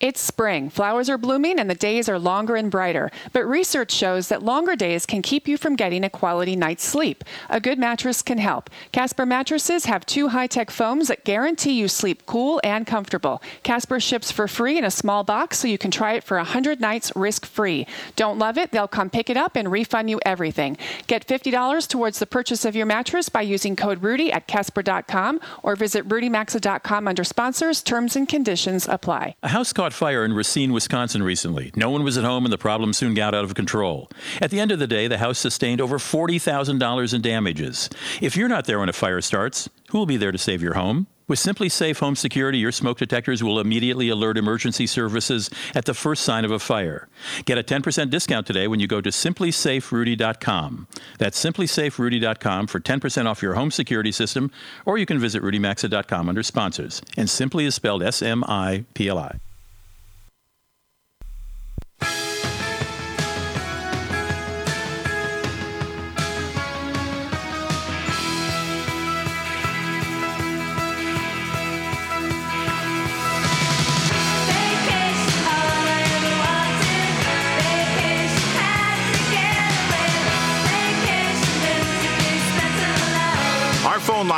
It's 0.00 0.18
spring. 0.18 0.70
Flowers 0.70 1.10
are 1.10 1.18
blooming 1.18 1.58
and 1.58 1.68
the 1.68 1.74
days 1.74 2.08
are 2.08 2.18
longer 2.18 2.56
and 2.56 2.70
brighter. 2.70 3.10
But 3.34 3.44
research 3.44 3.92
shows 3.92 4.28
that 4.28 4.42
longer 4.42 4.74
days 4.74 5.04
can 5.04 5.20
keep 5.20 5.46
you 5.46 5.58
from 5.58 5.76
getting 5.76 6.04
a 6.04 6.08
quality 6.08 6.56
night's 6.56 6.84
sleep. 6.84 7.22
A 7.50 7.60
good 7.60 7.78
mattress 7.78 8.22
can 8.22 8.38
help. 8.38 8.70
Casper 8.92 9.26
mattresses 9.26 9.84
have 9.84 10.06
two 10.06 10.28
high 10.28 10.46
tech 10.46 10.70
foams 10.70 11.08
that 11.08 11.24
guarantee 11.24 11.72
you 11.72 11.86
sleep 11.86 12.24
cool 12.24 12.62
and 12.64 12.86
comfortable. 12.86 13.42
Casper 13.62 14.00
ships 14.00 14.32
for 14.32 14.48
free 14.48 14.78
in 14.78 14.84
a 14.84 14.90
small 14.90 15.22
box 15.22 15.58
so 15.58 15.68
you 15.68 15.76
can 15.76 15.90
try 15.90 16.14
it 16.14 16.24
for 16.24 16.38
100 16.38 16.80
nights 16.80 17.12
risk 17.14 17.44
free. 17.44 17.86
Don't 18.16 18.38
love 18.38 18.56
it? 18.56 18.70
They'll 18.70 18.88
come 18.88 19.10
pick 19.10 19.28
it 19.28 19.36
up 19.36 19.54
and 19.54 19.70
refund 19.70 20.08
you 20.08 20.18
everything. 20.24 20.78
Get 21.08 21.26
$50 21.26 21.86
towards 21.86 22.18
the 22.20 22.26
purchase 22.26 22.64
of 22.64 22.74
your 22.74 22.86
mattress 22.86 23.28
by 23.28 23.42
using 23.42 23.76
code 23.76 24.02
Rudy 24.02 24.32
at 24.32 24.46
Casper.com 24.46 25.40
or 25.62 25.76
visit 25.76 26.08
RudyMaxa.com 26.08 27.06
under 27.06 27.22
sponsors. 27.22 27.82
Terms 27.82 28.16
and 28.16 28.26
conditions 28.26 28.88
apply. 28.88 29.34
A 29.42 29.48
house 29.48 29.74
fire 29.92 30.24
in 30.24 30.32
Racine, 30.32 30.72
Wisconsin 30.72 31.22
recently. 31.22 31.72
No 31.76 31.90
one 31.90 32.04
was 32.04 32.18
at 32.18 32.24
home 32.24 32.44
and 32.44 32.52
the 32.52 32.58
problem 32.58 32.92
soon 32.92 33.14
got 33.14 33.34
out 33.34 33.44
of 33.44 33.54
control. 33.54 34.10
At 34.40 34.50
the 34.50 34.60
end 34.60 34.72
of 34.72 34.78
the 34.78 34.86
day, 34.86 35.08
the 35.08 35.18
house 35.18 35.38
sustained 35.38 35.80
over 35.80 35.98
$40,000 35.98 37.14
in 37.14 37.22
damages. 37.22 37.90
If 38.20 38.36
you're 38.36 38.48
not 38.48 38.66
there 38.66 38.78
when 38.78 38.88
a 38.88 38.92
fire 38.92 39.20
starts, 39.20 39.68
who 39.90 39.98
will 39.98 40.06
be 40.06 40.16
there 40.16 40.32
to 40.32 40.38
save 40.38 40.62
your 40.62 40.74
home? 40.74 41.06
With 41.30 41.38
SimpliSafe 41.38 42.00
Home 42.00 42.16
Security, 42.16 42.58
your 42.58 42.72
smoke 42.72 42.98
detectors 42.98 43.40
will 43.40 43.60
immediately 43.60 44.08
alert 44.08 44.36
emergency 44.36 44.84
services 44.88 45.48
at 45.76 45.84
the 45.84 45.94
first 45.94 46.24
sign 46.24 46.44
of 46.44 46.50
a 46.50 46.58
fire. 46.58 47.06
Get 47.44 47.56
a 47.56 47.62
10% 47.62 48.10
discount 48.10 48.48
today 48.48 48.66
when 48.66 48.80
you 48.80 48.88
go 48.88 49.00
to 49.00 49.10
simplisaferudy.com. 49.10 50.88
That's 51.18 51.44
simplisaferudy.com 51.44 52.66
for 52.66 52.80
10% 52.80 53.26
off 53.26 53.42
your 53.42 53.54
home 53.54 53.70
security 53.70 54.10
system, 54.10 54.50
or 54.84 54.98
you 54.98 55.06
can 55.06 55.20
visit 55.20 55.40
rudymaxa.com 55.40 56.28
under 56.28 56.42
sponsors. 56.42 57.00
And 57.16 57.30
Simply 57.30 57.64
is 57.64 57.76
spelled 57.76 58.02
S 58.02 58.22
M 58.22 58.42
I 58.48 58.84
P 58.94 59.06
L 59.06 59.18
I. 59.18 59.38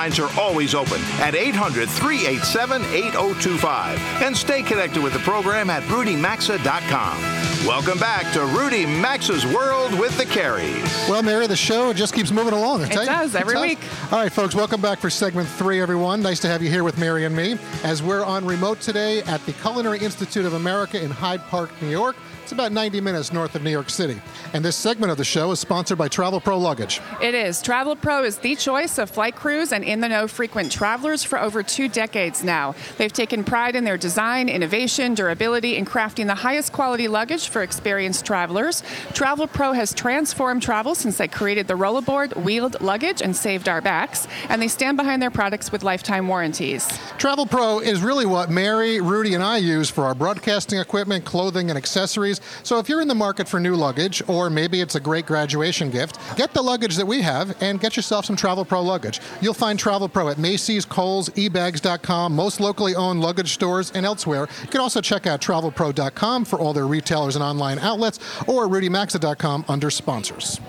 lines 0.02 0.18
are 0.18 0.40
always 0.40 0.74
open 0.74 1.00
at 1.20 1.36
800 1.36 1.88
387 1.88 2.82
8025. 2.82 3.98
And 4.22 4.36
stay 4.36 4.62
connected 4.62 5.00
with 5.00 5.12
the 5.12 5.20
program 5.20 5.70
at 5.70 5.84
rudymaxa.com. 5.84 7.41
Welcome 7.66 8.00
back 8.00 8.32
to 8.32 8.44
Rudy 8.44 8.84
Maxa's 8.86 9.46
World 9.46 9.96
with 9.96 10.18
the 10.18 10.24
Careys. 10.24 11.08
Well, 11.08 11.22
Mary, 11.22 11.46
the 11.46 11.54
show 11.54 11.92
just 11.92 12.12
keeps 12.12 12.32
moving 12.32 12.54
along. 12.54 12.82
It 12.82 12.90
does, 12.90 13.36
every 13.36 13.60
week. 13.60 13.78
All 14.10 14.18
right, 14.18 14.32
folks, 14.32 14.56
welcome 14.56 14.80
back 14.80 14.98
for 14.98 15.08
segment 15.08 15.48
three, 15.48 15.80
everyone. 15.80 16.22
Nice 16.22 16.40
to 16.40 16.48
have 16.48 16.60
you 16.60 16.68
here 16.68 16.82
with 16.82 16.98
Mary 16.98 17.24
and 17.24 17.36
me 17.36 17.56
as 17.84 18.02
we're 18.02 18.24
on 18.24 18.44
remote 18.44 18.80
today 18.80 19.22
at 19.22 19.46
the 19.46 19.52
Culinary 19.52 20.00
Institute 20.00 20.44
of 20.44 20.54
America 20.54 21.00
in 21.00 21.12
Hyde 21.12 21.40
Park, 21.42 21.70
New 21.80 21.88
York. 21.88 22.16
It's 22.42 22.50
about 22.50 22.72
90 22.72 23.00
minutes 23.00 23.32
north 23.32 23.54
of 23.54 23.62
New 23.62 23.70
York 23.70 23.88
City. 23.88 24.20
And 24.52 24.64
this 24.64 24.74
segment 24.74 25.12
of 25.12 25.16
the 25.16 25.24
show 25.24 25.52
is 25.52 25.60
sponsored 25.60 25.96
by 25.96 26.08
Travel 26.08 26.40
Pro 26.40 26.58
Luggage. 26.58 27.00
It 27.22 27.34
is. 27.34 27.62
Travel 27.62 27.94
Pro 27.94 28.24
is 28.24 28.38
the 28.38 28.56
choice 28.56 28.98
of 28.98 29.08
flight 29.08 29.36
crews 29.36 29.72
and 29.72 29.84
in 29.84 30.00
the 30.00 30.08
know 30.08 30.26
frequent 30.26 30.72
travelers 30.72 31.22
for 31.22 31.40
over 31.40 31.62
two 31.62 31.88
decades 31.88 32.42
now. 32.42 32.74
They've 32.98 33.12
taken 33.12 33.44
pride 33.44 33.76
in 33.76 33.84
their 33.84 33.96
design, 33.96 34.48
innovation, 34.48 35.14
durability, 35.14 35.76
and 35.76 35.86
crafting 35.86 36.26
the 36.26 36.34
highest 36.34 36.72
quality 36.72 37.06
luggage 37.06 37.48
for 37.52 37.62
experienced 37.62 38.24
travelers. 38.24 38.82
Travel 39.12 39.46
Pro 39.46 39.72
has 39.72 39.94
transformed 39.94 40.62
travel 40.62 40.94
since 40.94 41.18
they 41.18 41.28
created 41.28 41.68
the 41.68 41.74
rollerboard, 41.74 42.36
wheeled 42.42 42.80
luggage, 42.80 43.22
and 43.22 43.36
saved 43.36 43.68
our 43.68 43.80
backs. 43.80 44.26
And 44.48 44.60
they 44.60 44.68
stand 44.68 44.96
behind 44.96 45.22
their 45.22 45.30
products 45.30 45.70
with 45.70 45.82
lifetime 45.82 46.26
warranties. 46.26 46.88
Travel 47.18 47.46
Pro 47.46 47.78
is 47.78 48.00
really 48.00 48.26
what 48.26 48.50
Mary, 48.50 49.00
Rudy, 49.00 49.34
and 49.34 49.42
I 49.42 49.58
use 49.58 49.90
for 49.90 50.04
our 50.04 50.14
broadcasting 50.14 50.78
equipment, 50.78 51.24
clothing, 51.24 51.70
and 51.70 51.76
accessories. 51.76 52.40
So 52.62 52.78
if 52.78 52.88
you're 52.88 53.00
in 53.00 53.08
the 53.08 53.14
market 53.14 53.48
for 53.48 53.60
new 53.60 53.76
luggage, 53.76 54.22
or 54.28 54.50
maybe 54.50 54.80
it's 54.80 54.94
a 54.94 55.00
great 55.00 55.26
graduation 55.26 55.90
gift, 55.90 56.18
get 56.36 56.54
the 56.54 56.62
luggage 56.62 56.96
that 56.96 57.06
we 57.06 57.22
have 57.22 57.54
and 57.62 57.80
get 57.80 57.96
yourself 57.96 58.24
some 58.24 58.36
Travel 58.36 58.64
Pro 58.64 58.82
luggage. 58.82 59.20
You'll 59.40 59.54
find 59.54 59.78
Travel 59.78 60.08
Pro 60.08 60.28
at 60.28 60.38
Macy's, 60.38 60.84
Kohl's, 60.84 61.28
ebags.com, 61.30 62.34
most 62.34 62.60
locally 62.60 62.94
owned 62.94 63.20
luggage 63.20 63.52
stores, 63.52 63.92
and 63.92 64.06
elsewhere. 64.06 64.48
You 64.62 64.68
can 64.68 64.80
also 64.80 65.00
check 65.00 65.26
out 65.26 65.40
travelpro.com 65.40 66.44
for 66.44 66.58
all 66.58 66.72
their 66.72 66.86
retailers 66.86 67.36
and 67.36 67.41
online 67.42 67.78
outlets, 67.78 68.18
or 68.46 68.66
rudymaxa.com 68.66 69.64
under 69.68 69.90
sponsors. 69.90 70.60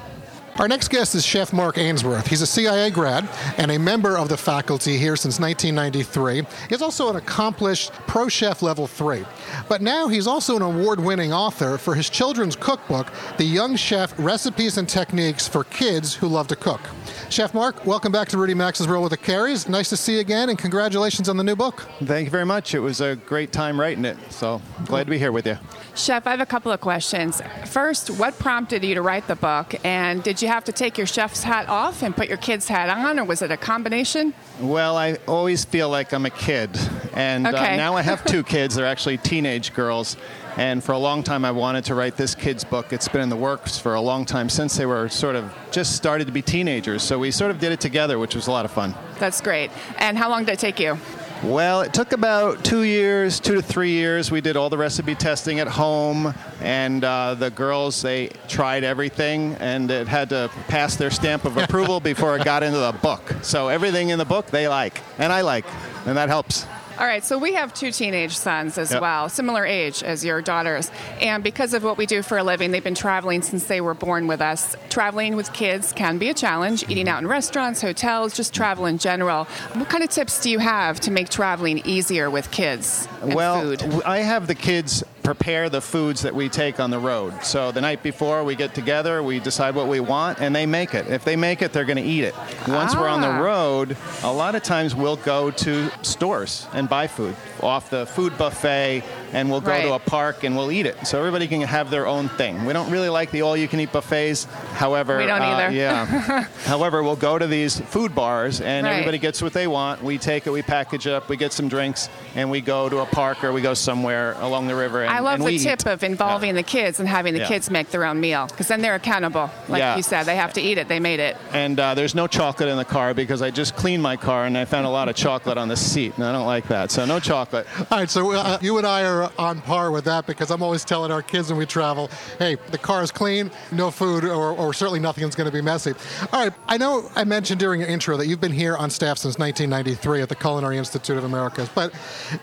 Our 0.59 0.67
next 0.67 0.89
guest 0.89 1.15
is 1.15 1.25
Chef 1.25 1.51
Mark 1.51 1.79
Ainsworth. 1.79 2.27
He's 2.27 2.43
a 2.43 2.47
CIA 2.47 2.91
grad 2.91 3.27
and 3.57 3.71
a 3.71 3.79
member 3.79 4.19
of 4.19 4.29
the 4.29 4.37
faculty 4.37 4.97
here 4.97 5.15
since 5.15 5.39
1993. 5.39 6.43
He's 6.69 6.81
also 6.83 7.09
an 7.09 7.15
accomplished 7.15 7.91
pro 8.05 8.29
chef 8.29 8.61
level 8.61 8.85
three. 8.85 9.25
But 9.67 9.81
now 9.81 10.07
he's 10.07 10.27
also 10.27 10.55
an 10.55 10.61
award 10.61 10.99
winning 10.99 11.33
author 11.33 11.79
for 11.79 11.95
his 11.95 12.07
children's 12.07 12.55
cookbook, 12.55 13.07
The 13.37 13.45
Young 13.45 13.75
Chef 13.75 14.13
Recipes 14.19 14.77
and 14.77 14.87
Techniques 14.87 15.47
for 15.47 15.63
Kids 15.63 16.13
Who 16.13 16.27
Love 16.27 16.47
to 16.49 16.55
Cook. 16.55 16.81
Chef 17.29 17.55
Mark, 17.55 17.83
welcome 17.87 18.11
back 18.11 18.27
to 18.27 18.37
Rudy 18.37 18.53
Maxa's 18.53 18.87
World 18.87 19.01
with 19.01 19.11
the 19.11 19.17
Careys. 19.17 19.67
Nice 19.67 19.89
to 19.89 19.97
see 19.97 20.15
you 20.15 20.19
again, 20.19 20.49
and 20.49 20.59
congratulations 20.59 21.29
on 21.29 21.35
the 21.35 21.43
new 21.43 21.55
book. 21.55 21.87
Thank 22.03 22.25
you 22.25 22.31
very 22.31 22.45
much. 22.45 22.75
It 22.75 22.79
was 22.79 23.01
a 23.01 23.15
great 23.15 23.51
time 23.51 23.79
writing 23.79 24.05
it, 24.05 24.17
so 24.29 24.61
glad 24.85 25.05
to 25.05 25.09
be 25.09 25.17
here 25.17 25.31
with 25.31 25.47
you. 25.47 25.57
Chef, 25.95 26.27
I 26.27 26.31
have 26.31 26.41
a 26.41 26.45
couple 26.45 26.71
of 26.71 26.79
questions. 26.79 27.41
First, 27.65 28.11
what 28.11 28.37
prompted 28.37 28.83
you 28.83 28.93
to 28.93 29.01
write 29.01 29.27
the 29.27 29.35
book? 29.35 29.73
And 29.83 30.21
did 30.21 30.42
you 30.42 30.42
have 30.47 30.63
to 30.65 30.71
take 30.71 30.97
your 30.97 31.07
chef's 31.07 31.43
hat 31.43 31.69
off 31.69 32.03
and 32.03 32.15
put 32.15 32.27
your 32.27 32.37
kid's 32.37 32.67
hat 32.67 32.89
on, 32.89 33.19
or 33.19 33.23
was 33.23 33.41
it 33.41 33.51
a 33.51 33.57
combination? 33.57 34.33
Well, 34.59 34.97
I 34.97 35.17
always 35.27 35.65
feel 35.65 35.89
like 35.89 36.13
I'm 36.13 36.25
a 36.25 36.29
kid. 36.29 36.69
And 37.13 37.47
okay. 37.47 37.73
uh, 37.73 37.77
now 37.77 37.95
I 37.95 38.01
have 38.01 38.23
two 38.25 38.43
kids. 38.55 38.75
They're 38.75 38.85
actually 38.85 39.17
teenage 39.17 39.73
girls. 39.73 40.17
And 40.55 40.83
for 40.83 40.91
a 40.91 40.97
long 40.97 41.23
time, 41.23 41.45
I 41.45 41.51
wanted 41.51 41.83
to 41.85 41.95
write 41.95 42.15
this 42.15 42.35
kid's 42.35 42.63
book. 42.63 42.93
It's 42.93 43.07
been 43.07 43.21
in 43.21 43.29
the 43.29 43.35
works 43.35 43.79
for 43.79 43.95
a 43.95 44.01
long 44.01 44.23
time 44.23 44.49
since 44.49 44.77
they 44.77 44.85
were 44.85 45.09
sort 45.09 45.35
of 45.35 45.51
just 45.71 45.95
started 45.95 46.27
to 46.27 46.33
be 46.33 46.43
teenagers. 46.43 47.01
So 47.01 47.17
we 47.17 47.31
sort 47.31 47.49
of 47.49 47.59
did 47.59 47.71
it 47.71 47.79
together, 47.79 48.19
which 48.19 48.35
was 48.35 48.45
a 48.47 48.51
lot 48.51 48.63
of 48.63 48.71
fun. 48.71 48.93
That's 49.17 49.41
great. 49.41 49.71
And 49.97 50.15
how 50.15 50.29
long 50.29 50.45
did 50.45 50.53
it 50.53 50.59
take 50.59 50.79
you? 50.79 50.99
Well, 51.43 51.81
it 51.81 51.93
took 51.93 52.13
about 52.13 52.63
two 52.63 52.83
years, 52.83 53.41
two 53.41 53.55
to 53.55 53.61
three 53.61 53.91
years. 53.91 54.31
We 54.31 54.39
did 54.39 54.55
all 54.55 54.69
the 54.69 54.77
recipe 54.77 55.13
testing 55.13 55.59
at 55.59 55.67
home, 55.67 56.33
and 56.61 57.03
uh, 57.03 57.33
the 57.33 57.49
girls 57.49 58.01
they 58.01 58.29
tried 58.47 58.85
everything, 58.85 59.55
and 59.59 59.91
it 59.91 60.07
had 60.07 60.29
to 60.29 60.49
pass 60.69 60.95
their 60.95 61.11
stamp 61.11 61.43
of 61.43 61.57
approval 61.57 61.99
before 61.99 62.37
it 62.37 62.45
got 62.45 62.63
into 62.63 62.79
the 62.79 62.93
book. 62.93 63.35
So 63.41 63.67
everything 63.67 64.07
in 64.07 64.19
the 64.19 64.25
book 64.25 64.45
they 64.47 64.69
like, 64.69 65.01
and 65.17 65.33
I 65.33 65.41
like, 65.41 65.65
and 66.05 66.15
that 66.15 66.29
helps. 66.29 66.65
All 66.99 67.07
right, 67.07 67.23
so 67.23 67.39
we 67.39 67.53
have 67.53 67.73
two 67.73 67.91
teenage 67.91 68.37
sons 68.37 68.77
as 68.77 68.91
Yep. 68.91 69.01
well, 69.01 69.29
similar 69.29 69.65
age 69.65 70.03
as 70.03 70.23
your 70.23 70.41
daughters. 70.41 70.91
And 71.19 71.43
because 71.43 71.73
of 71.73 71.83
what 71.83 71.97
we 71.97 72.05
do 72.05 72.21
for 72.21 72.37
a 72.37 72.43
living, 72.43 72.71
they've 72.71 72.83
been 72.83 72.93
traveling 72.93 73.41
since 73.41 73.65
they 73.65 73.81
were 73.81 73.95
born 73.95 74.27
with 74.27 74.41
us. 74.41 74.75
Traveling 74.89 75.35
with 75.35 75.51
kids 75.53 75.91
can 75.91 76.19
be 76.19 76.29
a 76.29 76.35
challenge, 76.35 76.83
eating 76.83 77.07
mm-hmm. 77.07 77.15
out 77.15 77.21
in 77.23 77.27
restaurants, 77.27 77.81
hotels, 77.81 78.35
just 78.35 78.53
travel 78.53 78.85
in 78.85 78.99
general. 78.99 79.45
What 79.73 79.89
kind 79.89 80.03
of 80.03 80.11
tips 80.11 80.39
do 80.41 80.51
you 80.51 80.59
have 80.59 80.99
to 81.01 81.11
make 81.11 81.29
traveling 81.29 81.81
easier 81.83 82.29
with 82.29 82.51
kids 82.51 83.07
and 83.21 83.33
well, 83.33 83.59
food? 83.59 83.83
I 84.05 84.19
have 84.19 84.45
the 84.45 84.55
kids 84.55 85.03
prepare 85.23 85.69
the 85.69 85.81
foods 85.81 86.21
that 86.21 86.35
we 86.35 86.49
take 86.49 86.79
on 86.79 86.89
the 86.91 86.99
road. 86.99 87.43
So 87.43 87.71
the 87.71 87.81
night 87.81 88.03
before 88.03 88.43
we 88.43 88.55
get 88.55 88.75
together, 88.75 89.23
we 89.23 89.39
decide 89.39 89.73
what 89.73 89.87
we 89.87 89.99
want, 89.99 90.39
and 90.41 90.53
they 90.55 90.65
make 90.65 90.93
it. 90.93 91.07
If 91.07 91.23
they 91.23 91.35
make 91.35 91.61
it, 91.61 91.71
they're 91.73 91.85
going 91.85 91.97
to 91.97 92.03
eat 92.03 92.25
it. 92.25 92.35
Once 92.67 92.95
we're 92.95 93.07
on 93.07 93.21
the 93.21 93.27
Ah. 93.27 93.39
road, 93.39 93.95
a 94.23 94.31
lot 94.31 94.55
of 94.55 94.63
times 94.63 94.93
we'll 94.93 95.15
go 95.15 95.49
to 95.51 95.89
stores 96.01 96.67
and 96.73 96.89
buy 96.89 97.07
food 97.07 97.35
off 97.61 97.89
the 97.89 98.05
food 98.05 98.37
buffet, 98.37 99.01
and 99.33 99.49
we'll 99.49 99.61
go 99.61 99.81
to 99.81 99.93
a 99.93 99.99
park 99.99 100.43
and 100.43 100.55
we'll 100.55 100.71
eat 100.71 100.85
it. 100.85 101.05
So 101.07 101.17
everybody 101.19 101.47
can 101.47 101.61
have 101.61 101.89
their 101.89 102.07
own 102.07 102.29
thing. 102.29 102.65
We 102.65 102.73
don't 102.73 102.91
really 102.91 103.09
like 103.09 103.31
the 103.31 103.41
all-you-can-eat 103.41 103.91
buffets. 103.91 104.45
However, 104.73 105.17
We 105.17 105.25
don't 105.25 105.41
uh, 105.41 105.45
either. 105.45 105.75
yeah. 105.75 106.05
However, 106.65 107.03
we'll 107.03 107.15
go 107.15 107.37
to 107.37 107.47
these 107.47 107.79
food 107.79 108.13
bars, 108.15 108.61
and 108.61 108.85
Right. 108.85 108.93
everybody 108.93 109.17
gets 109.17 109.41
what 109.41 109.53
they 109.53 109.67
want. 109.67 110.03
We 110.03 110.17
take 110.17 110.47
it, 110.47 110.51
we 110.51 110.61
package 110.61 111.07
it 111.07 111.13
up, 111.13 111.29
we 111.29 111.37
get 111.37 111.51
some 111.53 111.67
drinks, 111.67 112.09
and 112.35 112.49
we 112.51 112.61
go 112.61 112.89
to 112.89 112.99
a 112.99 113.05
park 113.05 113.43
or 113.43 113.51
we 113.51 113.61
go 113.61 113.73
somewhere 113.73 114.35
along 114.39 114.67
the 114.67 114.75
river. 114.75 115.01
And, 115.03 115.11
I 115.11 115.19
love 115.19 115.35
and 115.35 115.43
the 115.43 115.45
we 115.45 115.57
tip 115.59 115.79
eat. 115.81 115.85
of 115.87 116.03
involving 116.03 116.55
the 116.55 116.63
kids 116.63 116.99
and 116.99 117.09
having 117.09 117.33
the 117.33 117.41
Yeah. 117.41 117.47
kids 117.47 117.69
make 117.69 117.89
their 117.91 118.05
own 118.05 118.19
meal 118.19 118.47
because 118.47 118.67
then 118.67 118.81
they're 118.81 118.95
accountable. 118.95 119.49
Like 119.67 119.79
Yeah. 119.79 119.95
you 119.97 120.03
said, 120.03 120.23
they 120.23 120.35
have 120.35 120.53
to 120.53 120.61
eat 120.61 120.77
it. 120.77 120.87
They 120.87 120.99
made 120.99 121.19
it. 121.19 121.37
And 121.51 121.79
uh, 121.79 121.93
there's 121.95 122.15
no 122.15 122.27
chocolate 122.27 122.69
in 122.69 122.77
the 122.77 122.85
car 122.85 123.13
because 123.13 123.41
I 123.41 123.49
just 123.51 123.75
cleaned 123.75 124.03
my 124.03 124.15
car 124.17 124.45
and 124.45 124.57
I 124.57 124.65
found 124.65 124.85
a 124.85 124.89
lot 124.89 125.09
of 125.09 125.15
chocolate 125.15 125.57
on 125.57 125.67
the 125.67 125.75
seat, 125.77 126.13
and 126.15 126.23
I 126.25 126.31
don't 126.31 126.45
like 126.45 126.67
that. 126.67 126.91
So 126.91 127.05
no 127.05 127.19
chocolate. 127.19 127.65
All 127.91 127.99
right, 127.99 128.09
so 128.09 128.31
uh, 128.31 128.57
you 128.61 128.77
and 128.77 128.85
I 128.87 129.03
are 129.05 129.22
on 129.37 129.61
par 129.61 129.91
with 129.91 130.05
that 130.05 130.25
because 130.25 130.51
I'm 130.51 130.61
always 130.61 130.83
telling 130.83 131.11
our 131.11 131.21
kids 131.21 131.49
when 131.49 131.57
we 131.57 131.65
travel, 131.65 132.09
hey, 132.39 132.57
the 132.71 132.77
car 132.77 133.03
is 133.03 133.11
clean, 133.11 133.51
no 133.71 133.91
food, 133.91 134.23
or, 134.23 134.51
or 134.51 134.73
certainly 134.73 134.99
nothing's 134.99 135.35
going 135.35 135.49
to 135.49 135.53
be 135.53 135.61
messy. 135.61 135.93
All 136.31 136.43
right, 136.43 136.53
I 136.67 136.77
know 136.77 137.09
I 137.15 137.23
mentioned 137.23 137.59
during 137.59 137.81
your 137.81 137.89
intro 137.89 138.17
that 138.17 138.27
you've 138.27 138.41
been 138.41 138.51
here 138.51 138.75
on 138.75 138.89
staff 138.89 139.17
since 139.17 139.37
1993 139.37 140.21
at 140.21 140.29
the 140.29 140.35
Culinary 140.35 140.77
Institute 140.77 141.17
of 141.17 141.23
Americas, 141.23 141.69
but 141.69 141.93